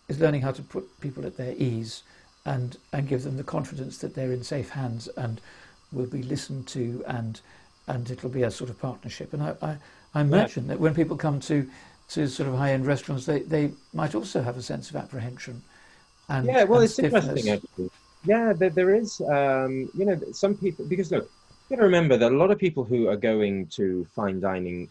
is 0.08 0.20
learning 0.20 0.42
how 0.42 0.52
to 0.52 0.64
put 0.64 1.00
people 1.02 1.26
at 1.26 1.38
their 1.38 1.54
ease 1.58 2.02
and 2.46 2.78
and 2.92 3.08
give 3.08 3.24
them 3.24 3.38
the 3.38 3.44
confidence 3.44 4.00
that 4.00 4.16
they're 4.16 4.32
in 4.32 4.44
safe 4.44 4.70
hands 4.70 5.08
and 5.18 5.40
will 5.92 6.08
be 6.08 6.24
listened 6.24 6.66
to 6.68 7.04
and 7.06 7.42
and 7.88 8.10
it'll 8.10 8.30
be 8.30 8.44
a 8.44 8.52
sort 8.52 8.70
of 8.70 8.80
partnership. 8.80 9.34
And 9.34 9.44
I, 9.44 9.56
I, 9.62 9.78
I 10.16 10.22
imagine 10.22 10.68
that 10.68 10.80
when 10.80 10.94
people 10.94 11.18
come 11.18 11.40
to 11.42 11.68
to 12.10 12.28
sort 12.28 12.50
of 12.50 12.56
high 12.56 12.74
end 12.74 12.86
restaurants, 12.86 13.26
they, 13.26 13.40
they 13.40 13.72
might 13.94 14.14
also 14.14 14.42
have 14.42 14.58
a 14.58 14.62
sense 14.62 14.90
of 14.90 14.96
apprehension. 14.96 15.62
And, 16.30 16.46
yeah, 16.46 16.64
well, 16.64 16.80
and 16.80 16.86
it's 16.86 16.94
stiffness. 16.94 17.26
interesting 17.26 17.54
actually. 17.54 17.90
Yeah, 18.26 18.54
there, 18.54 18.70
there 18.70 18.96
is. 18.96 19.20
Um, 19.22 19.90
you 19.96 20.06
know, 20.06 20.20
some 20.32 20.56
people 20.56 20.86
because 20.86 21.12
look, 21.12 21.30
you've 21.70 21.78
got 21.78 21.82
to 21.82 21.84
remember 21.84 22.18
that 22.18 22.32
a 22.32 22.36
lot 22.36 22.52
of 22.52 22.60
people 22.60 22.84
who 22.84 23.08
are 23.08 23.18
going 23.18 23.68
to 23.68 24.06
fine 24.16 24.40
dining 24.40 24.90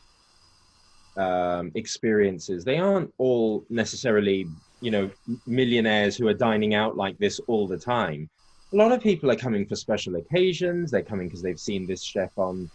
um, 1.16 1.70
experiences, 1.74 2.64
they 2.64 2.78
aren't 2.78 3.12
all 3.18 3.64
necessarily 3.70 4.46
you 4.80 4.90
know 4.90 5.10
millionaires 5.46 6.16
who 6.16 6.26
are 6.28 6.34
dining 6.34 6.74
out 6.74 6.96
like 6.96 7.16
this 7.18 7.40
all 7.46 7.66
the 7.66 7.78
time. 7.78 8.28
A 8.72 8.76
lot 8.76 8.90
of 8.90 9.02
people 9.02 9.30
are 9.30 9.36
coming 9.36 9.66
for 9.66 9.76
special 9.76 10.16
occasions. 10.16 10.90
They're 10.90 11.02
coming 11.02 11.28
because 11.28 11.42
they've 11.42 11.60
seen 11.60 11.86
this 11.86 12.02
chef 12.02 12.36
on 12.38 12.70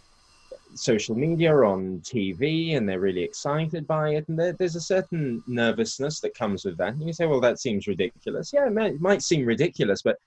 social 0.74 1.14
media 1.14 1.52
or 1.52 1.64
on 1.64 2.00
TV 2.00 2.76
and 2.76 2.88
they're 2.88 3.00
really 3.00 3.22
excited 3.22 3.86
by 3.86 4.10
it. 4.10 4.28
And 4.28 4.38
there, 4.38 4.52
there's 4.52 4.76
a 4.76 4.80
certain 4.80 5.42
nervousness 5.46 6.20
that 6.20 6.34
comes 6.34 6.64
with 6.64 6.76
that. 6.78 6.94
And 6.94 7.06
you 7.06 7.12
say, 7.12 7.26
well, 7.26 7.40
that 7.40 7.60
seems 7.60 7.86
ridiculous. 7.86 8.52
Yeah, 8.52 8.66
it 8.66 8.72
might, 8.72 8.94
it 8.94 9.00
might 9.00 9.22
seem 9.22 9.44
ridiculous, 9.44 10.02
but 10.02 10.18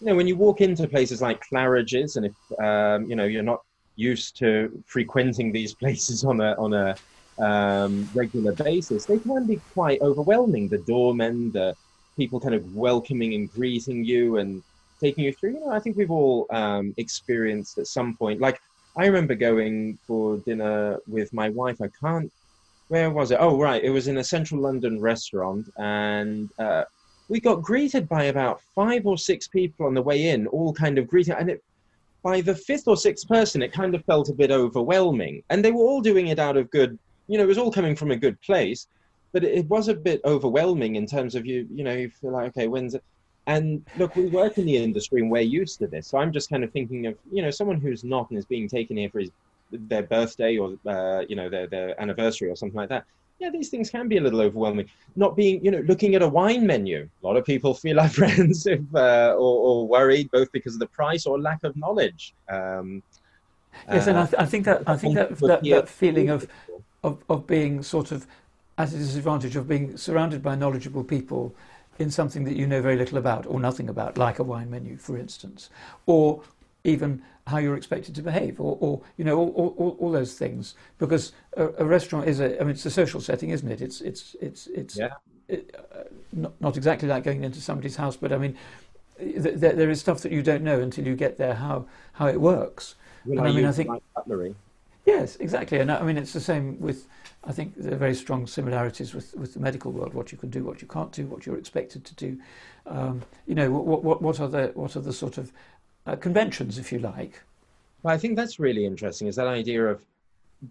you 0.00 0.06
know, 0.06 0.14
when 0.14 0.26
you 0.26 0.36
walk 0.36 0.60
into 0.60 0.88
places 0.88 1.20
like 1.20 1.42
Claridge's 1.50 2.16
and 2.16 2.26
if, 2.26 2.60
um, 2.62 3.08
you 3.08 3.16
know, 3.16 3.24
you're 3.24 3.42
not 3.42 3.60
used 3.96 4.36
to 4.38 4.82
frequenting 4.86 5.52
these 5.52 5.74
places 5.82 6.24
on 6.24 6.40
a, 6.40 6.54
on 6.58 6.72
a 6.72 6.96
um, 7.44 8.08
regular 8.14 8.52
basis, 8.52 9.06
they 9.06 9.18
can 9.18 9.46
be 9.46 9.60
quite 9.72 10.00
overwhelming. 10.00 10.68
The 10.68 10.78
doormen, 10.78 11.52
the 11.52 11.74
people 12.16 12.40
kind 12.40 12.54
of 12.54 12.74
welcoming 12.74 13.34
and 13.34 13.50
greeting 13.52 14.04
you 14.04 14.38
and 14.38 14.62
taking 15.00 15.24
you 15.24 15.32
through. 15.32 15.54
You 15.54 15.60
know, 15.60 15.70
I 15.70 15.80
think 15.80 15.96
we've 15.96 16.10
all 16.10 16.46
um, 16.50 16.94
experienced 16.96 17.78
at 17.78 17.86
some 17.86 18.16
point, 18.16 18.40
like 18.40 18.60
I 19.00 19.06
remember 19.06 19.34
going 19.34 19.98
for 20.06 20.36
dinner 20.40 20.98
with 21.08 21.32
my 21.32 21.48
wife. 21.48 21.80
I 21.80 21.88
can't. 22.02 22.30
Where 22.88 23.08
was 23.08 23.30
it? 23.30 23.38
Oh, 23.40 23.58
right. 23.58 23.82
It 23.82 23.88
was 23.88 24.08
in 24.08 24.18
a 24.18 24.24
central 24.24 24.60
London 24.60 25.00
restaurant, 25.00 25.70
and 25.78 26.50
uh, 26.58 26.84
we 27.30 27.40
got 27.40 27.62
greeted 27.62 28.06
by 28.10 28.24
about 28.24 28.60
five 28.74 29.06
or 29.06 29.16
six 29.16 29.48
people 29.48 29.86
on 29.86 29.94
the 29.94 30.02
way 30.02 30.28
in, 30.28 30.46
all 30.48 30.74
kind 30.74 30.98
of 30.98 31.08
greeting. 31.08 31.32
And 31.32 31.48
it, 31.48 31.64
by 32.22 32.42
the 32.42 32.54
fifth 32.54 32.88
or 32.88 32.96
sixth 32.98 33.26
person, 33.26 33.62
it 33.62 33.72
kind 33.72 33.94
of 33.94 34.04
felt 34.04 34.28
a 34.28 34.34
bit 34.34 34.50
overwhelming. 34.50 35.42
And 35.48 35.64
they 35.64 35.72
were 35.72 35.84
all 35.84 36.02
doing 36.02 36.26
it 36.26 36.38
out 36.38 36.58
of 36.58 36.70
good, 36.70 36.98
you 37.26 37.38
know, 37.38 37.44
it 37.44 37.54
was 37.54 37.56
all 37.56 37.72
coming 37.72 37.96
from 37.96 38.10
a 38.10 38.16
good 38.16 38.38
place, 38.42 38.86
but 39.32 39.44
it, 39.44 39.54
it 39.60 39.66
was 39.70 39.88
a 39.88 39.94
bit 39.94 40.20
overwhelming 40.26 40.96
in 40.96 41.06
terms 41.06 41.34
of 41.34 41.46
you, 41.46 41.66
you 41.72 41.84
know, 41.84 41.94
you 41.94 42.10
feel 42.10 42.32
like, 42.32 42.48
okay, 42.48 42.68
when's 42.68 42.94
it? 42.94 43.04
And 43.50 43.84
look, 43.98 44.14
we 44.14 44.26
work 44.26 44.58
in 44.58 44.64
the 44.64 44.76
industry 44.76 45.20
and 45.20 45.30
we're 45.30 45.40
used 45.60 45.80
to 45.80 45.88
this. 45.88 46.06
So 46.06 46.18
I'm 46.18 46.32
just 46.32 46.48
kind 46.48 46.62
of 46.62 46.70
thinking 46.70 47.06
of, 47.06 47.16
you 47.32 47.42
know, 47.42 47.50
someone 47.50 47.80
who's 47.80 48.04
not 48.04 48.30
and 48.30 48.38
is 48.38 48.44
being 48.44 48.68
taken 48.68 48.96
here 48.96 49.10
for 49.10 49.18
his 49.18 49.30
their 49.72 50.02
birthday 50.02 50.56
or 50.56 50.76
uh, 50.86 51.22
you 51.28 51.36
know 51.36 51.48
their 51.48 51.66
their 51.66 52.00
anniversary 52.00 52.48
or 52.48 52.56
something 52.56 52.76
like 52.76 52.88
that. 52.88 53.04
Yeah, 53.40 53.50
these 53.50 53.68
things 53.68 53.90
can 53.90 54.06
be 54.06 54.18
a 54.18 54.20
little 54.20 54.40
overwhelming. 54.40 54.88
Not 55.16 55.34
being, 55.34 55.64
you 55.64 55.70
know, 55.70 55.80
looking 55.80 56.14
at 56.14 56.20
a 56.20 56.28
wine 56.28 56.66
menu. 56.66 57.08
A 57.22 57.26
lot 57.26 57.36
of 57.38 57.44
people 57.44 57.72
feel 57.72 57.98
apprehensive 58.08 58.84
uh, 58.94 59.34
or, 59.36 59.54
or, 59.66 59.88
worried, 59.88 60.30
both 60.30 60.52
because 60.52 60.74
of 60.74 60.80
the 60.80 60.92
price 61.00 61.24
or 61.24 61.40
lack 61.40 61.64
of 61.64 61.74
knowledge. 61.74 62.34
Um, 62.50 63.02
yes, 63.88 64.06
and 64.08 64.18
I, 64.18 64.26
th- 64.26 64.40
I, 64.44 64.44
think 64.44 64.66
that 64.66 64.82
I 64.86 64.96
think 64.96 65.14
that 65.14 65.38
that, 65.38 65.64
that 65.64 65.88
feeling 65.88 66.28
of, 66.28 66.46
of 67.02 67.24
of 67.28 67.46
being 67.46 67.82
sort 67.82 68.12
of 68.12 68.26
at 68.76 68.92
a 68.92 68.96
disadvantage 68.96 69.56
of 69.56 69.66
being 69.66 69.96
surrounded 69.96 70.42
by 70.42 70.54
knowledgeable 70.54 71.04
people 71.04 71.54
in 71.98 72.10
something 72.10 72.44
that 72.44 72.56
you 72.56 72.66
know 72.66 72.80
very 72.80 72.96
little 72.96 73.18
about 73.18 73.46
or 73.46 73.60
nothing 73.60 73.88
about, 73.88 74.16
like 74.16 74.38
a 74.38 74.42
wine 74.42 74.70
menu, 74.70 74.96
for 74.96 75.18
instance, 75.18 75.70
or 76.06 76.42
even 76.84 77.22
how 77.46 77.58
you're 77.58 77.76
expected 77.76 78.14
to 78.14 78.22
behave, 78.22 78.60
or, 78.60 78.78
or 78.80 79.00
you 79.16 79.24
know, 79.24 79.36
all, 79.36 79.74
all, 79.76 79.96
all, 79.98 80.10
those 80.10 80.34
things. 80.34 80.74
Because 80.98 81.32
a, 81.56 81.68
a, 81.78 81.84
restaurant 81.84 82.28
is 82.28 82.40
a, 82.40 82.58
I 82.60 82.64
mean, 82.64 82.70
it's 82.70 82.86
a 82.86 82.90
social 82.90 83.20
setting, 83.20 83.50
isn't 83.50 83.70
it? 83.70 83.82
It's, 83.82 84.00
it's, 84.00 84.36
it's, 84.40 84.66
it's 84.68 84.96
yeah. 84.96 85.10
it, 85.48 85.74
uh, 85.94 86.04
not, 86.32 86.52
not 86.60 86.76
exactly 86.76 87.08
like 87.08 87.24
going 87.24 87.44
into 87.44 87.60
somebody's 87.60 87.96
house, 87.96 88.16
but 88.16 88.32
I 88.32 88.38
mean, 88.38 88.56
th- 89.18 89.58
there 89.58 89.90
is 89.90 90.00
stuff 90.00 90.22
that 90.22 90.32
you 90.32 90.42
don't 90.42 90.62
know 90.62 90.80
until 90.80 91.06
you 91.06 91.16
get 91.16 91.38
there 91.38 91.54
how, 91.54 91.86
how 92.12 92.28
it 92.28 92.40
works. 92.40 92.94
Well, 93.24 93.38
and 93.38 93.48
I 93.48 93.52
mean, 93.52 93.66
I 93.66 93.72
think. 93.72 93.90
Cutlery. 94.14 94.54
Yes, 95.06 95.36
exactly. 95.36 95.78
And 95.78 95.90
I 95.90 96.02
mean, 96.02 96.18
it's 96.18 96.32
the 96.32 96.40
same 96.40 96.78
with 96.80 97.06
I 97.44 97.52
think 97.52 97.74
there 97.76 97.94
are 97.94 97.96
very 97.96 98.14
strong 98.14 98.46
similarities 98.46 99.14
with, 99.14 99.34
with 99.34 99.54
the 99.54 99.60
medical 99.60 99.92
world, 99.92 100.12
what 100.12 100.30
you 100.30 100.36
can 100.36 100.50
do, 100.50 100.62
what 100.62 100.82
you 100.82 100.88
can't 100.88 101.10
do, 101.10 101.26
what 101.26 101.46
you're 101.46 101.56
expected 101.56 102.04
to 102.04 102.14
do. 102.14 102.38
Um, 102.86 103.22
you 103.46 103.54
know, 103.54 103.70
what, 103.70 104.04
what, 104.04 104.20
what, 104.20 104.40
are 104.40 104.48
the, 104.48 104.72
what 104.74 104.94
are 104.96 105.00
the 105.00 105.12
sort 105.12 105.38
of 105.38 105.52
uh, 106.06 106.16
conventions, 106.16 106.76
if 106.76 106.92
you 106.92 106.98
like? 106.98 107.40
Well, 108.02 108.14
I 108.14 108.18
think 108.18 108.36
that's 108.36 108.58
really 108.58 108.84
interesting, 108.84 109.26
is 109.26 109.36
that 109.36 109.46
idea 109.46 109.86
of 109.86 110.04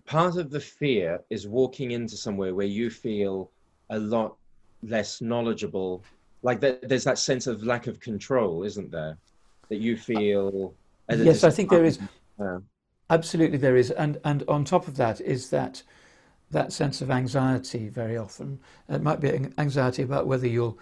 part 0.06 0.38
of 0.38 0.52
the 0.52 0.60
fear 0.60 1.22
is 1.30 1.48
walking 1.48 1.92
into 1.92 2.16
somewhere 2.16 2.54
where 2.54 2.68
you 2.68 2.92
feel 2.92 3.50
a 3.90 3.98
lot 3.98 4.36
less 4.84 5.22
knowledgeable. 5.22 6.04
Like 6.44 6.60
that, 6.60 6.88
there's 6.88 7.04
that 7.04 7.18
sense 7.18 7.48
of 7.48 7.64
lack 7.64 7.88
of 7.88 8.00
control, 8.00 8.64
isn't 8.64 8.92
there? 8.92 9.18
That 9.70 9.78
you 9.78 9.98
feel. 9.98 10.74
Yes, 11.10 11.44
I 11.44 11.50
think 11.50 11.70
there 11.70 11.86
is. 11.86 12.00
Uh, 12.40 12.60
Absolutely, 13.12 13.58
there 13.58 13.76
is, 13.76 13.90
and 13.92 14.20
and 14.24 14.44
on 14.48 14.64
top 14.64 14.88
of 14.88 14.96
that 14.98 15.20
is 15.22 15.50
that 15.50 15.82
that 16.52 16.74
sense 16.74 17.02
of 17.02 17.12
anxiety 17.12 17.90
very 17.90 18.18
often. 18.18 18.60
It 18.88 19.02
might 19.02 19.20
be 19.20 19.48
anxiety 19.58 20.02
about 20.02 20.28
whether 20.28 20.48
you'll, 20.48 20.78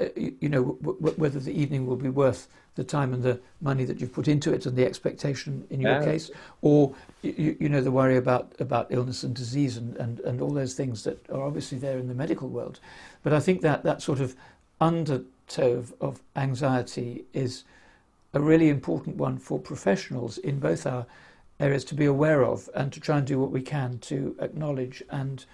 uh, 0.00 0.06
you 0.16 0.48
know, 0.48 0.78
w- 0.82 1.14
whether 1.16 1.38
the 1.38 1.52
evening 1.52 1.86
will 1.86 1.96
be 1.96 2.08
worth 2.08 2.48
the 2.76 2.84
time 2.84 3.12
and 3.12 3.22
the 3.22 3.40
money 3.60 3.84
that 3.84 4.00
you've 4.00 4.12
put 4.12 4.28
into 4.28 4.52
it 4.52 4.66
and 4.66 4.76
the 4.76 4.84
expectation 4.84 5.66
in 5.70 5.80
your 5.80 5.92
yeah. 5.92 6.04
case, 6.04 6.30
or 6.60 6.94
you, 7.22 7.56
you, 7.58 7.68
know 7.68 7.80
the 7.80 7.90
worry 7.90 8.16
about 8.16 8.52
about 8.58 8.86
illness 8.90 9.22
and 9.22 9.34
disease 9.34 9.78
and, 9.78 9.96
and, 9.96 10.20
and 10.20 10.40
all 10.40 10.50
those 10.50 10.74
things 10.74 11.02
that 11.04 11.18
are 11.30 11.42
obviously 11.42 11.78
there 11.78 11.98
in 11.98 12.06
the 12.06 12.14
medical 12.14 12.48
world. 12.48 12.78
But 13.22 13.32
I 13.32 13.40
think 13.40 13.62
that 13.62 13.82
that 13.84 14.02
sort 14.02 14.20
of 14.20 14.36
undertow 14.80 15.72
of, 15.72 15.94
of 16.00 16.20
anxiety 16.36 17.24
is 17.32 17.64
a 18.34 18.40
really 18.40 18.68
important 18.68 19.16
one 19.16 19.38
for 19.38 19.58
professionals 19.58 20.36
in 20.38 20.58
both 20.58 20.86
our 20.86 21.06
areas 21.60 21.84
to 21.84 21.94
be 21.94 22.04
aware 22.04 22.44
of 22.44 22.68
and 22.74 22.92
to 22.92 23.00
try 23.00 23.18
and 23.18 23.26
do 23.26 23.38
what 23.38 23.50
we 23.50 23.62
can 23.62 23.98
to 23.98 24.36
acknowledge 24.40 25.02
and 25.10 25.44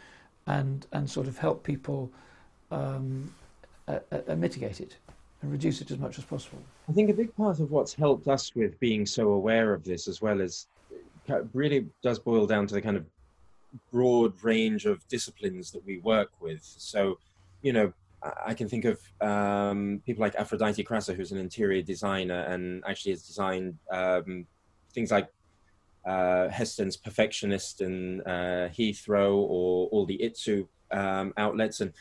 and 0.46 0.86
and 0.92 1.08
sort 1.08 1.28
of 1.28 1.38
help 1.38 1.62
people 1.62 2.10
um, 2.70 3.32
uh, 3.86 3.98
uh, 4.28 4.34
mitigate 4.34 4.80
it 4.80 4.96
and 5.40 5.52
reduce 5.52 5.80
it 5.80 5.90
as 5.90 5.98
much 5.98 6.18
as 6.18 6.24
possible. 6.24 6.58
I 6.88 6.92
think 6.92 7.10
a 7.10 7.14
big 7.14 7.34
part 7.36 7.60
of 7.60 7.70
what's 7.70 7.94
helped 7.94 8.26
us 8.28 8.54
with 8.54 8.78
being 8.80 9.06
so 9.06 9.30
aware 9.30 9.72
of 9.72 9.84
this 9.84 10.08
as 10.08 10.20
well 10.20 10.40
is 10.40 10.66
really 11.52 11.86
does 12.02 12.18
boil 12.18 12.46
down 12.46 12.66
to 12.66 12.74
the 12.74 12.82
kind 12.82 12.96
of 12.96 13.06
broad 13.90 14.32
range 14.42 14.86
of 14.86 15.06
disciplines 15.08 15.70
that 15.70 15.84
we 15.86 15.98
work 15.98 16.30
with. 16.40 16.62
So, 16.62 17.18
you 17.62 17.72
know, 17.72 17.92
I 18.44 18.54
can 18.54 18.68
think 18.68 18.84
of 18.84 19.00
um, 19.20 20.00
people 20.06 20.22
like 20.22 20.34
Afroditi 20.36 20.86
Krassa, 20.86 21.14
who's 21.14 21.32
an 21.32 21.38
interior 21.38 21.82
designer 21.82 22.40
and 22.42 22.84
actually 22.86 23.12
has 23.12 23.26
designed 23.26 23.78
um, 23.90 24.46
things 24.92 25.10
like 25.10 25.28
uh, 26.04 26.48
Heston's 26.48 26.96
Perfectionist 26.96 27.80
and 27.80 28.20
uh, 28.22 28.68
Heathrow 28.68 29.34
or 29.34 29.88
all 29.88 30.06
the 30.06 30.18
Itsu 30.18 30.66
um, 30.90 31.32
outlets. 31.36 31.80
And, 31.80 31.92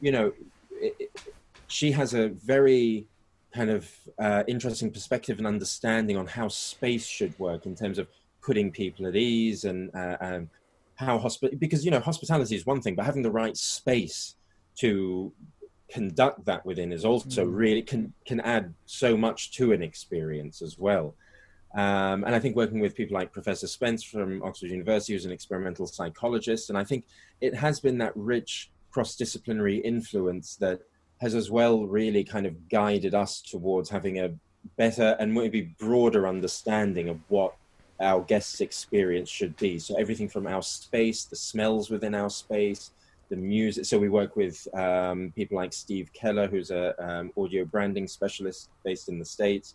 you 0.00 0.12
know, 0.12 0.32
it, 0.72 0.96
it, 0.98 1.20
she 1.66 1.90
has 1.92 2.14
a 2.14 2.28
very 2.28 3.08
kind 3.54 3.70
of 3.70 3.90
uh, 4.18 4.44
interesting 4.46 4.90
perspective 4.90 5.38
and 5.38 5.46
understanding 5.46 6.16
on 6.16 6.26
how 6.26 6.48
space 6.48 7.06
should 7.06 7.36
work 7.38 7.66
in 7.66 7.74
terms 7.74 7.98
of 7.98 8.06
putting 8.42 8.70
people 8.70 9.06
at 9.06 9.16
ease 9.16 9.64
and 9.64 9.90
uh, 9.94 10.16
um, 10.20 10.50
how 10.94 11.18
hospital 11.18 11.56
because 11.58 11.84
you 11.84 11.90
know 11.90 12.00
hospitality 12.00 12.54
is 12.54 12.66
one 12.66 12.80
thing 12.80 12.94
but 12.94 13.04
having 13.04 13.22
the 13.22 13.30
right 13.30 13.56
space 13.56 14.36
to 14.76 15.32
conduct 15.88 16.44
that 16.44 16.64
within 16.66 16.92
is 16.92 17.04
also 17.04 17.46
mm. 17.46 17.56
really 17.56 17.82
can 17.82 18.12
can 18.24 18.40
add 18.40 18.74
so 18.86 19.16
much 19.16 19.52
to 19.52 19.72
an 19.72 19.82
experience 19.82 20.62
as 20.62 20.78
well 20.78 21.14
um, 21.76 22.24
and 22.24 22.34
I 22.34 22.38
think 22.38 22.56
working 22.56 22.80
with 22.80 22.94
people 22.94 23.14
like 23.14 23.32
Professor 23.32 23.66
Spence 23.66 24.02
from 24.02 24.42
Oxford 24.42 24.70
University, 24.70 25.12
who's 25.12 25.26
an 25.26 25.30
experimental 25.30 25.86
psychologist, 25.86 26.70
and 26.70 26.78
I 26.78 26.84
think 26.84 27.04
it 27.42 27.54
has 27.54 27.80
been 27.80 27.98
that 27.98 28.12
rich 28.16 28.70
cross-disciplinary 28.90 29.76
influence 29.78 30.56
that 30.56 30.80
has 31.20 31.34
as 31.34 31.50
well 31.50 31.84
really 31.86 32.24
kind 32.24 32.46
of 32.46 32.68
guided 32.70 33.14
us 33.14 33.42
towards 33.42 33.90
having 33.90 34.20
a 34.20 34.32
better 34.78 35.16
and 35.20 35.32
maybe 35.32 35.74
broader 35.78 36.26
understanding 36.26 37.10
of 37.10 37.20
what 37.28 37.54
our 38.00 38.22
guests' 38.22 38.62
experience 38.62 39.28
should 39.28 39.54
be. 39.58 39.78
So 39.78 39.98
everything 39.98 40.30
from 40.30 40.46
our 40.46 40.62
space, 40.62 41.24
the 41.24 41.36
smells 41.36 41.90
within 41.90 42.14
our 42.14 42.30
space, 42.30 42.92
the 43.28 43.36
music. 43.36 43.84
So 43.84 43.98
we 43.98 44.08
work 44.08 44.34
with 44.34 44.66
um, 44.74 45.30
people 45.36 45.56
like 45.56 45.74
Steve 45.74 46.10
Keller, 46.14 46.46
who's 46.46 46.70
a 46.70 46.94
um, 47.06 47.32
audio 47.36 47.66
branding 47.66 48.08
specialist 48.08 48.70
based 48.82 49.10
in 49.10 49.18
the 49.18 49.24
States 49.24 49.74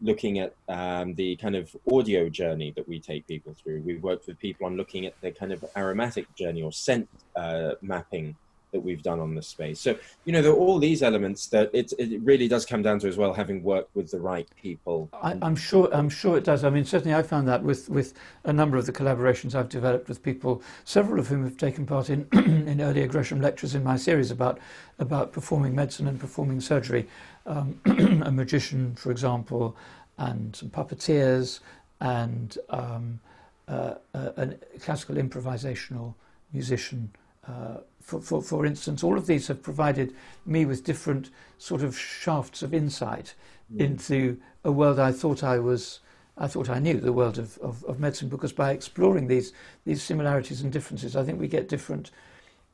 looking 0.00 0.38
at 0.38 0.54
um, 0.68 1.14
the 1.14 1.36
kind 1.36 1.56
of 1.56 1.74
audio 1.92 2.28
journey 2.28 2.72
that 2.76 2.88
we 2.88 3.00
take 3.00 3.26
people 3.26 3.54
through. 3.54 3.82
We've 3.82 4.02
worked 4.02 4.26
with 4.26 4.38
people 4.38 4.66
on 4.66 4.76
looking 4.76 5.06
at 5.06 5.20
the 5.20 5.32
kind 5.32 5.52
of 5.52 5.64
aromatic 5.76 6.32
journey 6.34 6.62
or 6.62 6.72
scent 6.72 7.08
uh, 7.34 7.72
mapping 7.82 8.36
that 8.72 8.80
we've 8.80 9.02
done 9.02 9.20
on 9.20 9.34
the 9.34 9.42
space. 9.42 9.80
So, 9.80 9.96
you 10.24 10.32
know, 10.32 10.42
there 10.42 10.52
are 10.52 10.56
all 10.56 10.78
these 10.78 11.02
elements 11.02 11.46
that 11.46 11.70
it, 11.72 11.92
it 11.98 12.20
really 12.22 12.48
does 12.48 12.66
come 12.66 12.82
down 12.82 12.98
to 13.00 13.08
as 13.08 13.16
well, 13.16 13.32
having 13.32 13.62
worked 13.62 13.94
with 13.94 14.10
the 14.10 14.20
right 14.20 14.48
people. 14.60 15.08
I, 15.22 15.36
am 15.42 15.56
sure, 15.56 15.88
I'm 15.92 16.08
sure 16.08 16.36
it 16.36 16.44
does. 16.44 16.64
I 16.64 16.70
mean, 16.70 16.84
certainly 16.84 17.14
I 17.14 17.22
found 17.22 17.48
that 17.48 17.62
with, 17.62 17.88
with 17.88 18.14
a 18.44 18.52
number 18.52 18.76
of 18.76 18.86
the 18.86 18.92
collaborations 18.92 19.54
I've 19.54 19.68
developed 19.68 20.08
with 20.08 20.22
people, 20.22 20.62
several 20.84 21.18
of 21.18 21.28
whom 21.28 21.44
have 21.44 21.56
taken 21.56 21.86
part 21.86 22.10
in, 22.10 22.26
in 22.32 22.80
earlier 22.80 23.06
Gresham 23.06 23.40
lectures 23.40 23.74
in 23.74 23.82
my 23.82 23.96
series 23.96 24.30
about, 24.30 24.58
about 24.98 25.32
performing 25.32 25.74
medicine 25.74 26.06
and 26.06 26.20
performing 26.20 26.60
surgery 26.60 27.06
um, 27.46 27.80
a 28.24 28.30
magician, 28.30 28.94
for 28.94 29.10
example, 29.10 29.76
and 30.18 30.54
some 30.54 30.68
puppeteers, 30.68 31.60
and 32.00 32.58
um, 32.70 33.20
uh, 33.66 33.94
uh, 34.14 34.30
a 34.36 34.46
classical 34.80 35.16
improvisational 35.16 36.14
musician. 36.52 37.10
Uh, 37.48 37.78
for, 38.00 38.20
for, 38.20 38.42
for 38.42 38.66
instance, 38.66 39.02
all 39.02 39.16
of 39.16 39.26
these 39.26 39.48
have 39.48 39.62
provided 39.62 40.14
me 40.46 40.64
with 40.64 40.84
different 40.84 41.30
sort 41.58 41.82
of 41.82 41.98
shafts 41.98 42.62
of 42.62 42.74
insight 42.74 43.34
mm. 43.74 43.80
into 43.80 44.38
a 44.64 44.72
world 44.72 44.98
I 44.98 45.12
thought 45.12 45.42
I 45.42 45.58
was, 45.58 46.00
I 46.36 46.46
thought 46.46 46.68
I 46.68 46.78
knew, 46.78 47.00
the 47.00 47.12
world 47.12 47.38
of, 47.38 47.58
of, 47.58 47.84
of, 47.84 48.00
medicine, 48.00 48.28
because 48.28 48.52
by 48.52 48.72
exploring 48.72 49.28
these, 49.28 49.52
these 49.84 50.02
similarities 50.02 50.60
and 50.60 50.72
differences, 50.72 51.16
I 51.16 51.24
think 51.24 51.40
we 51.40 51.48
get 51.48 51.68
different, 51.68 52.10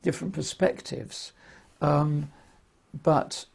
different 0.01 0.33
perspectives. 0.33 1.31
Um, 1.81 2.31
but 3.03 3.45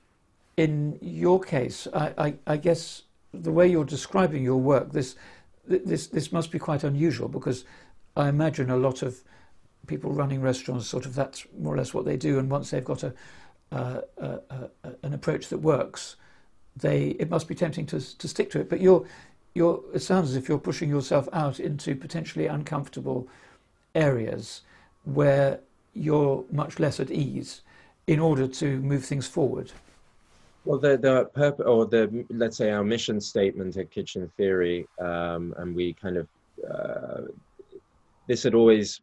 in 0.56 0.98
your 1.00 1.40
case, 1.40 1.86
I, 1.94 2.12
I, 2.18 2.34
I, 2.46 2.56
guess 2.56 3.02
the 3.32 3.52
way 3.52 3.66
you're 3.66 3.84
describing 3.84 4.42
your 4.42 4.60
work, 4.60 4.92
this, 4.92 5.16
this, 5.66 6.08
this 6.08 6.32
must 6.32 6.50
be 6.50 6.58
quite 6.58 6.84
unusual 6.84 7.28
because 7.28 7.64
I 8.16 8.28
imagine 8.28 8.70
a 8.70 8.76
lot 8.76 9.02
of 9.02 9.22
people 9.90 10.12
running 10.12 10.40
restaurants, 10.40 10.86
sort 10.86 11.04
of 11.04 11.14
that's 11.14 11.44
more 11.58 11.74
or 11.74 11.76
less 11.76 11.92
what 11.92 12.04
they 12.04 12.16
do. 12.16 12.38
And 12.38 12.48
once 12.48 12.70
they've 12.70 12.84
got 12.84 13.02
a, 13.02 13.12
uh, 13.72 14.00
an 15.02 15.12
approach 15.12 15.48
that 15.48 15.58
works, 15.58 16.16
they 16.76 17.08
it 17.22 17.28
must 17.28 17.48
be 17.48 17.54
tempting 17.54 17.86
to 17.86 17.98
to 18.18 18.28
stick 18.28 18.50
to 18.52 18.60
it. 18.60 18.70
But 18.70 18.80
you're 18.80 19.04
you're 19.54 19.82
it 19.92 20.00
sounds 20.00 20.30
as 20.30 20.36
if 20.36 20.48
you're 20.48 20.66
pushing 20.70 20.88
yourself 20.88 21.28
out 21.32 21.58
into 21.60 21.94
potentially 21.96 22.46
uncomfortable 22.46 23.28
areas 23.94 24.62
where 25.04 25.58
you're 25.92 26.44
much 26.52 26.78
less 26.78 27.00
at 27.00 27.10
ease 27.10 27.62
in 28.06 28.20
order 28.20 28.46
to 28.46 28.66
move 28.80 29.04
things 29.04 29.26
forward. 29.26 29.72
Well, 30.64 30.78
the 30.78 30.96
the 30.96 31.24
purpose, 31.34 31.66
or 31.66 31.86
the 31.86 32.24
let's 32.30 32.56
say 32.56 32.70
our 32.70 32.84
mission 32.84 33.20
statement 33.20 33.76
at 33.76 33.90
Kitchen 33.90 34.30
Theory, 34.36 34.86
um, 35.00 35.52
and 35.58 35.74
we 35.74 35.94
kind 35.94 36.16
of 36.16 36.28
uh, 36.72 37.22
this 38.28 38.44
had 38.44 38.54
always 38.54 39.00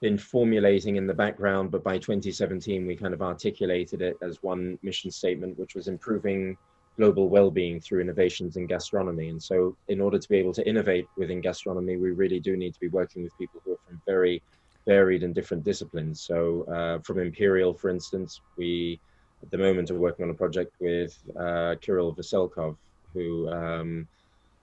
been 0.00 0.18
formulating 0.18 0.96
in 0.96 1.06
the 1.06 1.14
background, 1.14 1.70
but 1.70 1.84
by 1.84 1.98
2017 1.98 2.86
we 2.86 2.96
kind 2.96 3.14
of 3.14 3.22
articulated 3.22 4.00
it 4.02 4.16
as 4.22 4.42
one 4.42 4.78
mission 4.82 5.10
statement, 5.10 5.58
which 5.58 5.74
was 5.74 5.88
improving 5.88 6.56
global 6.96 7.28
well-being 7.28 7.80
through 7.80 8.00
innovations 8.00 8.56
in 8.56 8.66
gastronomy. 8.66 9.28
And 9.28 9.42
so, 9.42 9.76
in 9.88 10.00
order 10.00 10.18
to 10.18 10.28
be 10.28 10.36
able 10.36 10.52
to 10.54 10.66
innovate 10.68 11.06
within 11.16 11.40
gastronomy, 11.40 11.96
we 11.96 12.10
really 12.10 12.40
do 12.40 12.56
need 12.56 12.74
to 12.74 12.80
be 12.80 12.88
working 12.88 13.22
with 13.22 13.36
people 13.38 13.60
who 13.64 13.72
are 13.72 13.82
from 13.86 14.00
very 14.06 14.42
varied 14.86 15.22
and 15.22 15.34
different 15.34 15.64
disciplines. 15.64 16.22
So, 16.22 16.64
uh, 16.64 16.98
from 17.00 17.18
Imperial, 17.18 17.74
for 17.74 17.90
instance, 17.90 18.40
we 18.56 19.00
at 19.42 19.50
the 19.50 19.58
moment 19.58 19.90
are 19.90 19.98
working 19.98 20.24
on 20.24 20.30
a 20.30 20.34
project 20.34 20.74
with 20.80 21.16
uh, 21.38 21.76
Kirill 21.80 22.14
Veselkov, 22.14 22.76
who 23.14 23.48
um, 23.48 24.06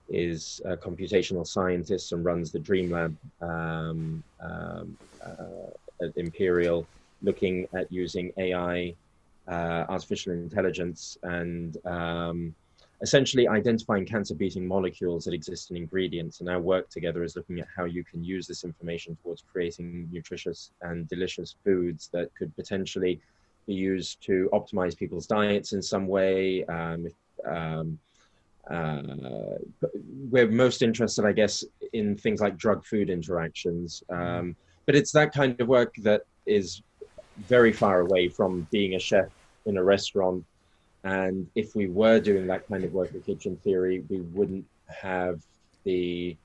is 0.08 0.60
a 0.64 0.76
computational 0.76 1.46
scientist 1.46 2.12
and 2.12 2.24
runs 2.24 2.50
the 2.50 2.58
Dream 2.58 2.90
Lab 2.90 3.16
um, 3.40 4.22
um, 4.40 4.96
uh, 5.24 6.04
at 6.04 6.16
Imperial, 6.16 6.86
looking 7.22 7.66
at 7.74 7.90
using 7.92 8.32
AI, 8.38 8.94
uh, 9.46 9.84
artificial 9.88 10.32
intelligence, 10.32 11.18
and 11.22 11.76
um, 11.86 12.54
essentially 13.00 13.46
identifying 13.46 14.04
cancer-beating 14.04 14.66
molecules 14.66 15.24
that 15.24 15.34
exist 15.34 15.70
in 15.70 15.76
ingredients. 15.76 16.40
And 16.40 16.48
our 16.48 16.60
work 16.60 16.88
together 16.88 17.22
is 17.22 17.36
looking 17.36 17.60
at 17.60 17.68
how 17.74 17.84
you 17.84 18.04
can 18.04 18.24
use 18.24 18.46
this 18.46 18.64
information 18.64 19.16
towards 19.22 19.44
creating 19.50 20.08
nutritious 20.10 20.72
and 20.82 21.08
delicious 21.08 21.54
foods 21.64 22.08
that 22.12 22.34
could 22.36 22.54
potentially 22.56 23.20
be 23.66 23.74
used 23.74 24.22
to 24.24 24.48
optimize 24.52 24.96
people's 24.96 25.26
diets 25.26 25.72
in 25.72 25.82
some 25.82 26.08
way. 26.08 26.64
Um, 26.64 27.08
um, 27.46 27.98
uh, 28.70 29.58
we're 30.30 30.50
most 30.50 30.82
interested, 30.82 31.24
I 31.24 31.32
guess, 31.32 31.64
in 31.92 32.16
things 32.16 32.40
like 32.40 32.56
drug 32.56 32.84
food 32.84 33.10
interactions. 33.10 34.02
Um, 34.10 34.56
but 34.86 34.94
it's 34.94 35.12
that 35.12 35.32
kind 35.32 35.58
of 35.60 35.68
work 35.68 35.94
that 36.02 36.22
is 36.46 36.82
very 37.36 37.72
far 37.72 38.00
away 38.00 38.28
from 38.28 38.66
being 38.70 38.94
a 38.94 38.98
chef 38.98 39.28
in 39.66 39.76
a 39.76 39.84
restaurant. 39.84 40.44
And 41.04 41.46
if 41.54 41.74
we 41.74 41.88
were 41.88 42.20
doing 42.20 42.46
that 42.48 42.66
kind 42.68 42.84
of 42.84 42.92
work 42.92 43.12
with 43.12 43.24
Kitchen 43.24 43.56
Theory, 43.62 44.04
we 44.08 44.20
wouldn't 44.20 44.66
have 44.86 45.40
the 45.84 46.36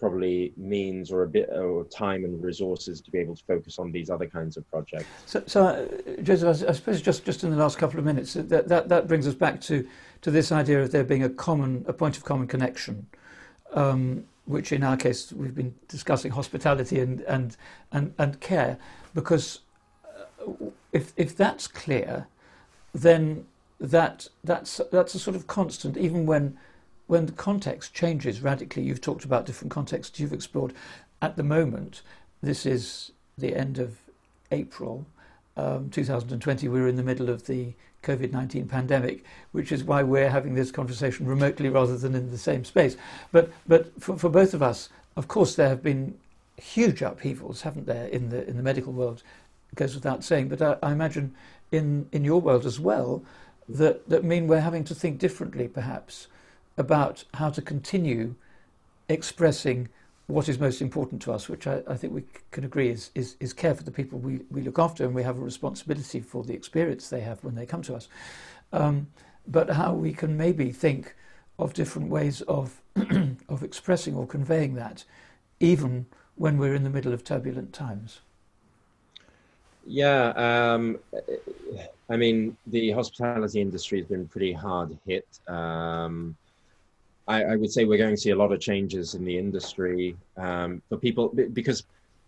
probably 0.00 0.52
means 0.56 1.12
or 1.12 1.22
a 1.22 1.28
bit 1.28 1.50
or 1.50 1.84
time 1.84 2.24
and 2.24 2.42
resources 2.42 3.00
to 3.02 3.10
be 3.10 3.18
able 3.18 3.36
to 3.36 3.44
focus 3.44 3.78
on 3.78 3.92
these 3.92 4.08
other 4.08 4.26
kinds 4.26 4.56
of 4.56 4.68
projects. 4.70 5.06
So, 5.26 5.42
so 5.46 5.66
uh, 5.66 5.86
Jozef, 6.22 6.64
I, 6.66 6.70
I, 6.70 6.72
suppose 6.72 7.02
just, 7.02 7.24
just 7.24 7.44
in 7.44 7.50
the 7.50 7.56
last 7.56 7.76
couple 7.78 7.98
of 7.98 8.06
minutes, 8.06 8.32
that, 8.32 8.66
that, 8.66 8.88
that 8.88 9.06
brings 9.06 9.28
us 9.28 9.34
back 9.34 9.60
to, 9.62 9.86
to 10.22 10.30
this 10.30 10.50
idea 10.50 10.82
of 10.82 10.90
there 10.90 11.04
being 11.04 11.22
a 11.22 11.28
common, 11.28 11.84
a 11.86 11.92
point 11.92 12.16
of 12.16 12.24
common 12.24 12.46
connection, 12.46 13.06
um, 13.74 14.24
which 14.46 14.72
in 14.72 14.82
our 14.82 14.96
case 14.96 15.32
we've 15.32 15.54
been 15.54 15.74
discussing 15.86 16.32
hospitality 16.32 16.98
and, 16.98 17.20
and, 17.22 17.56
and, 17.92 18.14
and 18.18 18.40
care, 18.40 18.78
because 19.14 19.60
uh, 20.40 20.50
if, 20.92 21.12
if 21.16 21.36
that's 21.36 21.68
clear, 21.68 22.26
then 22.94 23.44
that, 23.78 24.28
that's, 24.42 24.80
that's 24.90 25.14
a 25.14 25.18
sort 25.18 25.36
of 25.36 25.46
constant, 25.46 25.98
even 25.98 26.24
when 26.24 26.56
when 27.10 27.26
the 27.26 27.32
context 27.32 27.92
changes 27.92 28.40
radically, 28.40 28.84
you've 28.84 29.00
talked 29.00 29.24
about 29.24 29.44
different 29.44 29.72
contexts 29.72 30.20
you've 30.20 30.32
explored. 30.32 30.72
At 31.20 31.36
the 31.36 31.42
moment, 31.42 32.02
this 32.40 32.64
is 32.64 33.10
the 33.36 33.56
end 33.56 33.80
of 33.80 33.98
April 34.52 35.04
um, 35.56 35.90
2020. 35.90 36.68
We're 36.68 36.86
in 36.86 36.94
the 36.94 37.02
middle 37.02 37.28
of 37.28 37.48
the 37.48 37.72
COVID 38.04 38.30
19 38.30 38.68
pandemic, 38.68 39.24
which 39.50 39.72
is 39.72 39.82
why 39.82 40.04
we're 40.04 40.30
having 40.30 40.54
this 40.54 40.70
conversation 40.70 41.26
remotely 41.26 41.68
rather 41.68 41.98
than 41.98 42.14
in 42.14 42.30
the 42.30 42.38
same 42.38 42.64
space. 42.64 42.96
But, 43.32 43.50
but 43.66 43.90
for, 44.00 44.16
for 44.16 44.28
both 44.28 44.54
of 44.54 44.62
us, 44.62 44.88
of 45.16 45.26
course, 45.26 45.56
there 45.56 45.68
have 45.68 45.82
been 45.82 46.16
huge 46.56 47.02
upheavals, 47.02 47.62
haven't 47.62 47.86
there, 47.86 48.06
in 48.06 48.28
the, 48.28 48.48
in 48.48 48.56
the 48.56 48.62
medical 48.62 48.92
world? 48.92 49.24
It 49.72 49.74
goes 49.74 49.96
without 49.96 50.22
saying. 50.22 50.48
But 50.48 50.62
I, 50.62 50.76
I 50.80 50.92
imagine 50.92 51.34
in, 51.72 52.08
in 52.12 52.22
your 52.22 52.40
world 52.40 52.66
as 52.66 52.78
well, 52.78 53.24
that, 53.68 54.08
that 54.08 54.22
mean 54.22 54.46
we're 54.46 54.60
having 54.60 54.84
to 54.84 54.94
think 54.94 55.18
differently, 55.18 55.66
perhaps, 55.66 56.28
about 56.76 57.24
how 57.34 57.50
to 57.50 57.62
continue 57.62 58.34
expressing 59.08 59.88
what 60.26 60.48
is 60.48 60.58
most 60.58 60.80
important 60.80 61.20
to 61.22 61.32
us, 61.32 61.48
which 61.48 61.66
I, 61.66 61.82
I 61.88 61.96
think 61.96 62.12
we 62.12 62.22
can 62.52 62.64
agree 62.64 62.88
is, 62.88 63.10
is, 63.14 63.36
is, 63.40 63.52
care 63.52 63.74
for 63.74 63.82
the 63.82 63.90
people 63.90 64.18
we, 64.18 64.40
we 64.50 64.62
look 64.62 64.78
after, 64.78 65.04
and 65.04 65.14
we 65.14 65.24
have 65.24 65.38
a 65.38 65.42
responsibility 65.42 66.20
for 66.20 66.44
the 66.44 66.54
experience 66.54 67.08
they 67.08 67.20
have 67.20 67.42
when 67.42 67.54
they 67.54 67.66
come 67.66 67.82
to 67.82 67.94
us. 67.94 68.08
Um, 68.72 69.08
but 69.46 69.70
how 69.70 69.92
we 69.92 70.12
can 70.12 70.36
maybe 70.36 70.70
think 70.70 71.14
of 71.58 71.74
different 71.74 72.08
ways 72.08 72.42
of, 72.42 72.80
of 73.48 73.62
expressing 73.62 74.14
or 74.14 74.26
conveying 74.26 74.74
that, 74.74 75.04
even 75.58 76.06
when 76.36 76.56
we're 76.56 76.74
in 76.74 76.84
the 76.84 76.90
middle 76.90 77.12
of 77.12 77.24
turbulent 77.24 77.72
times. 77.72 78.20
Yeah, 79.86 80.28
um, 80.72 80.98
I 82.08 82.16
mean, 82.16 82.56
the 82.66 82.92
hospitality 82.92 83.60
industry 83.60 83.98
has 83.98 84.08
been 84.08 84.28
pretty 84.28 84.52
hard 84.52 84.96
hit. 85.06 85.26
Um, 85.48 86.36
I, 87.30 87.52
I, 87.52 87.56
would 87.56 87.70
say 87.70 87.84
we're 87.84 87.96
going 87.96 88.16
to 88.16 88.20
see 88.20 88.30
a 88.30 88.36
lot 88.36 88.50
of 88.50 88.60
changes 88.60 89.14
in 89.14 89.24
the 89.24 89.38
industry 89.38 90.16
um, 90.36 90.82
for 90.88 90.98
people 90.98 91.28
because 91.52 91.84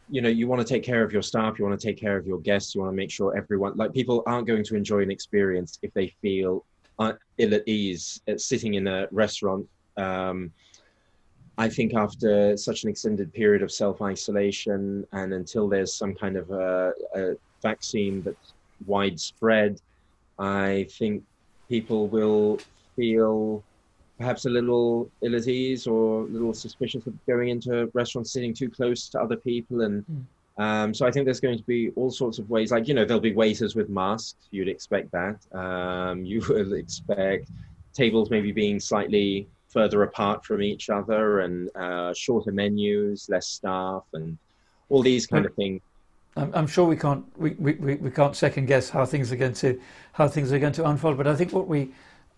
you 0.09 0.21
know 0.21 0.29
you 0.29 0.47
want 0.47 0.61
to 0.65 0.67
take 0.75 0.85
care 0.85 1.03
of 1.03 1.13
your 1.13 1.23
staff 1.23 1.59
you 1.59 1.65
want 1.65 1.79
to 1.79 1.87
take 1.87 1.97
care 1.97 2.17
of 2.17 2.25
your 2.27 2.39
guests 2.39 2.75
you 2.75 2.81
want 2.81 2.93
to 2.93 2.97
make 2.97 3.11
sure 3.11 3.37
everyone 3.37 3.73
like 3.77 3.93
people 3.93 4.23
aren't 4.27 4.47
going 4.47 4.63
to 4.63 4.77
enjoy 4.77 5.01
an 5.01 5.11
experience 5.11 5.79
if 5.83 5.93
they 5.95 6.09
feel 6.23 6.65
ill 7.01 7.55
at 7.55 7.67
ease 7.67 8.21
at 8.29 8.41
sitting 8.41 8.75
in 8.75 8.87
a 8.87 9.09
restaurant. 9.11 9.67
Um, 9.97 10.53
i 11.59 11.69
think 11.69 11.95
after 11.95 12.57
such 12.57 12.85
an 12.85 12.89
extended 12.89 13.33
period 13.33 13.63
of 13.63 13.71
self-isolation 13.73 15.07
and 15.13 15.35
until 15.35 15.69
there's 15.69 15.93
some 15.95 16.15
kind 16.15 16.37
of 16.37 16.51
a, 16.51 16.93
a 17.15 17.35
vaccine 17.61 18.23
that's 18.23 18.55
widespread 18.87 19.81
i 20.39 20.87
think 20.99 21.23
people 21.69 22.07
will 22.09 22.59
feel 22.97 23.63
perhaps 24.23 24.45
a 24.45 24.51
little 24.51 25.11
ill 25.23 25.35
at 25.35 25.49
ease 25.49 25.89
or 25.89 26.23
a 26.23 26.27
little 26.27 26.55
suspicious 26.55 27.05
of 27.09 27.15
going 27.27 27.49
into 27.49 27.91
restaurants 27.93 28.33
sitting 28.33 28.55
too 28.55 28.71
close 28.71 29.09
to 29.09 29.21
other 29.21 29.35
people. 29.35 29.81
And 29.81 30.05
mm. 30.07 30.63
um, 30.63 30.95
so 30.95 31.07
i 31.07 31.11
think 31.11 31.25
there's 31.25 31.41
going 31.41 31.59
to 31.59 31.65
be 31.65 31.91
all 31.97 32.13
sorts 32.13 32.39
of 32.39 32.49
ways. 32.49 32.71
Like 32.71 32.87
you 32.87 32.95
know 32.95 33.05
there'll 33.05 33.21
be 33.21 33.35
waiters 33.35 33.75
with 33.75 33.89
masks. 33.89 34.37
You'd 34.53 34.69
expect 34.69 35.11
that. 35.11 35.39
Um, 35.53 36.25
you 36.31 36.41
will 36.49 36.75
expect 36.75 37.51
tables 37.93 38.31
maybe 38.31 38.53
being 38.53 38.79
slightly 38.79 39.49
further 39.69 40.05
apart 40.05 40.45
from 40.45 40.63
each 40.63 40.89
other 40.89 41.41
and 41.41 41.69
uh, 41.77 42.15
shorter 42.15 42.53
menus 42.53 43.29
less 43.29 43.49
staff 43.49 44.05
and 44.13 44.39
all 44.89 45.03
these 45.03 45.27
kind 45.27 45.47
of 45.47 45.55
things. 45.55 45.81
I'm, 46.37 46.67
sure 46.67 46.87
we 46.87 46.97
can't 46.97 47.25
we, 47.37 47.51
we, 47.51 47.97
we 47.97 48.11
can't 48.11 48.35
second 48.35 48.67
guess 48.67 48.89
how 48.89 49.05
things 49.05 49.33
are 49.33 49.37
going 49.37 49.53
to 49.65 49.79
how 50.13 50.29
things 50.29 50.53
are 50.53 50.59
going 50.59 50.73
to 50.75 50.89
unfold. 50.89 51.17
But 51.19 51.27
I 51.27 51.35
think 51.35 51.53
what 51.53 51.69
we 51.69 51.91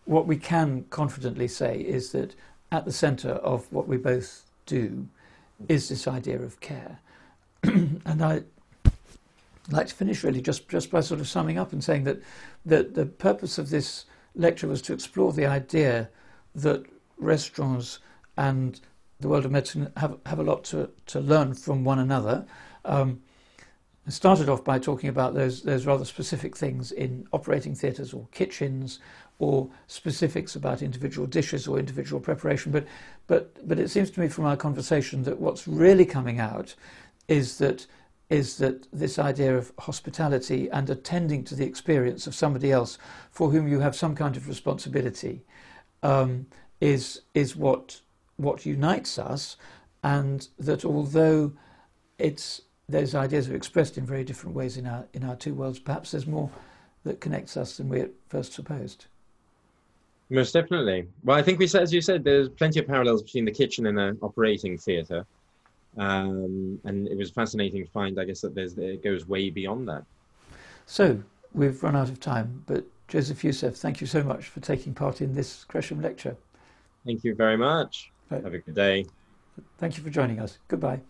what 0.05 0.27
we 0.27 0.37
can 0.37 0.85
confidently 0.91 1.49
say 1.49 1.81
is 1.81 2.13
that 2.13 2.35
at 2.71 2.85
the 2.85 2.93
centre 2.93 3.31
of 3.31 3.71
what 3.73 3.89
we 3.89 3.97
both 3.97 4.51
do 4.67 5.09
is 5.69 5.89
this 5.89 6.07
idea 6.09 6.41
of 6.41 6.61
care. 6.61 6.99
and 7.63 8.23
I 8.23 8.43
like 9.71 9.87
to 9.87 9.95
finish 9.95 10.23
really 10.23 10.43
just, 10.43 10.69
just 10.69 10.91
by 10.91 11.01
sort 11.01 11.21
of 11.21 11.29
summing 11.29 11.59
up 11.59 11.73
and 11.73 11.83
saying 11.83 12.05
that, 12.05 12.21
that 12.67 12.95
the 12.95 13.07
purpose 13.07 13.59
of 13.59 13.71
this 13.71 14.05
lecture 14.35 14.69
was 14.69 14.83
to 14.83 14.93
explore 14.93 15.33
the 15.33 15.47
idea 15.47 16.09
that 16.55 16.85
restaurants 17.19 18.01
and 18.37 18.81
the 19.21 19.29
world 19.29 19.45
of 19.45 19.53
medicine 19.53 19.91
have, 19.97 20.19
have 20.27 20.39
a 20.39 20.43
lot 20.43 20.65
to, 20.65 20.91
to 21.07 21.21
learn 21.21 21.55
from 21.55 21.85
one 21.85 21.99
another. 21.99 22.45
Um, 22.85 23.23
I 24.07 24.11
started 24.11 24.51
off 24.51 24.63
by 24.63 24.79
talking 24.79 25.09
about 25.09 25.33
those, 25.33 25.63
those 25.63 25.87
rather 25.87 26.05
specific 26.05 26.57
things 26.57 26.93
in 26.93 27.27
operating 27.33 27.75
theatres 27.75 28.13
or 28.13 28.29
kitchens 28.33 28.99
or 29.39 29.69
specifics 29.87 30.57
about 30.57 30.83
individual 30.83 31.27
dishes 31.27 31.67
or 31.67 31.79
individual 31.79 32.21
preparation. 32.21 32.73
But, 32.73 32.87
but, 33.27 33.67
but 33.67 33.79
it 33.79 33.91
seems 33.91 34.11
to 34.13 34.21
me 34.21 34.29
from 34.29 34.45
our 34.45 34.57
conversation 34.57 35.25
that 35.25 35.41
what's 35.41 35.67
really 35.67 36.07
coming 36.07 36.39
out 36.39 36.75
is 37.29 37.59
that, 37.59 37.87
is 38.31 38.59
that 38.59 38.87
this 38.93 39.19
idea 39.19 39.57
of 39.57 39.73
hospitality 39.79 40.71
and 40.71 40.89
attending 40.89 41.45
to 41.45 41.55
the 41.55 41.65
experience 41.65 42.27
of 42.27 42.35
somebody 42.35 42.71
else 42.71 42.99
for 43.31 43.51
whom 43.51 43.67
you 43.67 43.81
have 43.81 43.97
some 43.97 44.15
kind 44.15 44.37
of 44.37 44.49
responsibility 44.49 45.43
um, 46.03 46.47
is, 46.81 47.23
is 47.35 47.57
what, 47.57 48.01
what 48.37 48.65
unites 48.65 49.19
us, 49.19 49.57
and 50.03 50.49
that 50.59 50.85
although 50.85 51.53
it's 52.19 52.63
those 52.89 53.15
ideas 53.15 53.49
are 53.49 53.57
expressed 53.57 53.97
in 53.97 54.05
very 54.05 54.25
different 54.25 54.55
ways 54.55 54.77
in 54.77 54.87
our 54.87 55.07
in 55.15 55.25
our 55.25 55.37
two 55.37 55.55
worlds. 55.55 55.79
Perhaps 55.79 56.11
there's 56.11 56.27
more 56.27 56.51
that 57.05 57.21
connects 57.21 57.57
us 57.57 57.77
than 57.77 57.89
we 57.89 58.01
at 58.01 58.11
first 58.29 58.53
supposed. 58.53 59.07
Most 60.31 60.53
definitely. 60.53 61.07
Well, 61.23 61.37
I 61.37 61.43
think 61.43 61.59
we 61.59 61.67
said, 61.67 61.83
as 61.83 61.93
you 61.93 62.01
said, 62.01 62.25
there's 62.25 62.49
plenty 62.49 62.81
of 62.81 62.87
parallels 62.87 63.23
between 63.23 63.45
the 63.45 63.53
kitchen 63.53 63.87
and 63.87 63.99
an 63.99 64.19
operating 64.23 64.79
theatre. 64.79 65.27
Um, 65.97 66.81
and 66.85 67.07
it 67.07 67.17
was 67.17 67.31
fascinating 67.31 67.85
to 67.85 67.91
find, 67.91 68.19
I 68.19 68.25
guess, 68.25 68.41
that 68.41 68.55
there's, 68.55 68.77
it 68.79 69.05
goes 69.05 69.29
way 69.29 69.51
beyond 69.51 69.89
that. 69.89 70.05
So 70.87 71.23
we've 71.53 71.81
run 71.83 71.95
out 71.95 72.09
of 72.09 72.21
time, 72.21 72.65
but 72.67 72.85
Jozef 73.09 73.45
Youssef, 73.45 73.77
thank 73.77 74.01
you 74.01 74.07
so 74.07 74.23
much 74.23 74.47
for 74.47 74.61
taking 74.61 74.95
part 74.95 75.21
in 75.21 75.35
this 75.35 75.65
Gresham 75.65 76.01
lecture. 76.03 76.37
Thank 77.05 77.23
you 77.23 77.35
very 77.35 77.57
much. 77.57 78.11
Right. 78.31 78.43
Have 78.43 78.55
a 78.55 78.59
good 78.59 78.75
day. 78.75 79.07
Thank 79.79 79.97
you 79.97 80.03
for 80.03 80.11
joining 80.11 80.41
us. 80.41 80.59
Goodbye. 80.69 81.01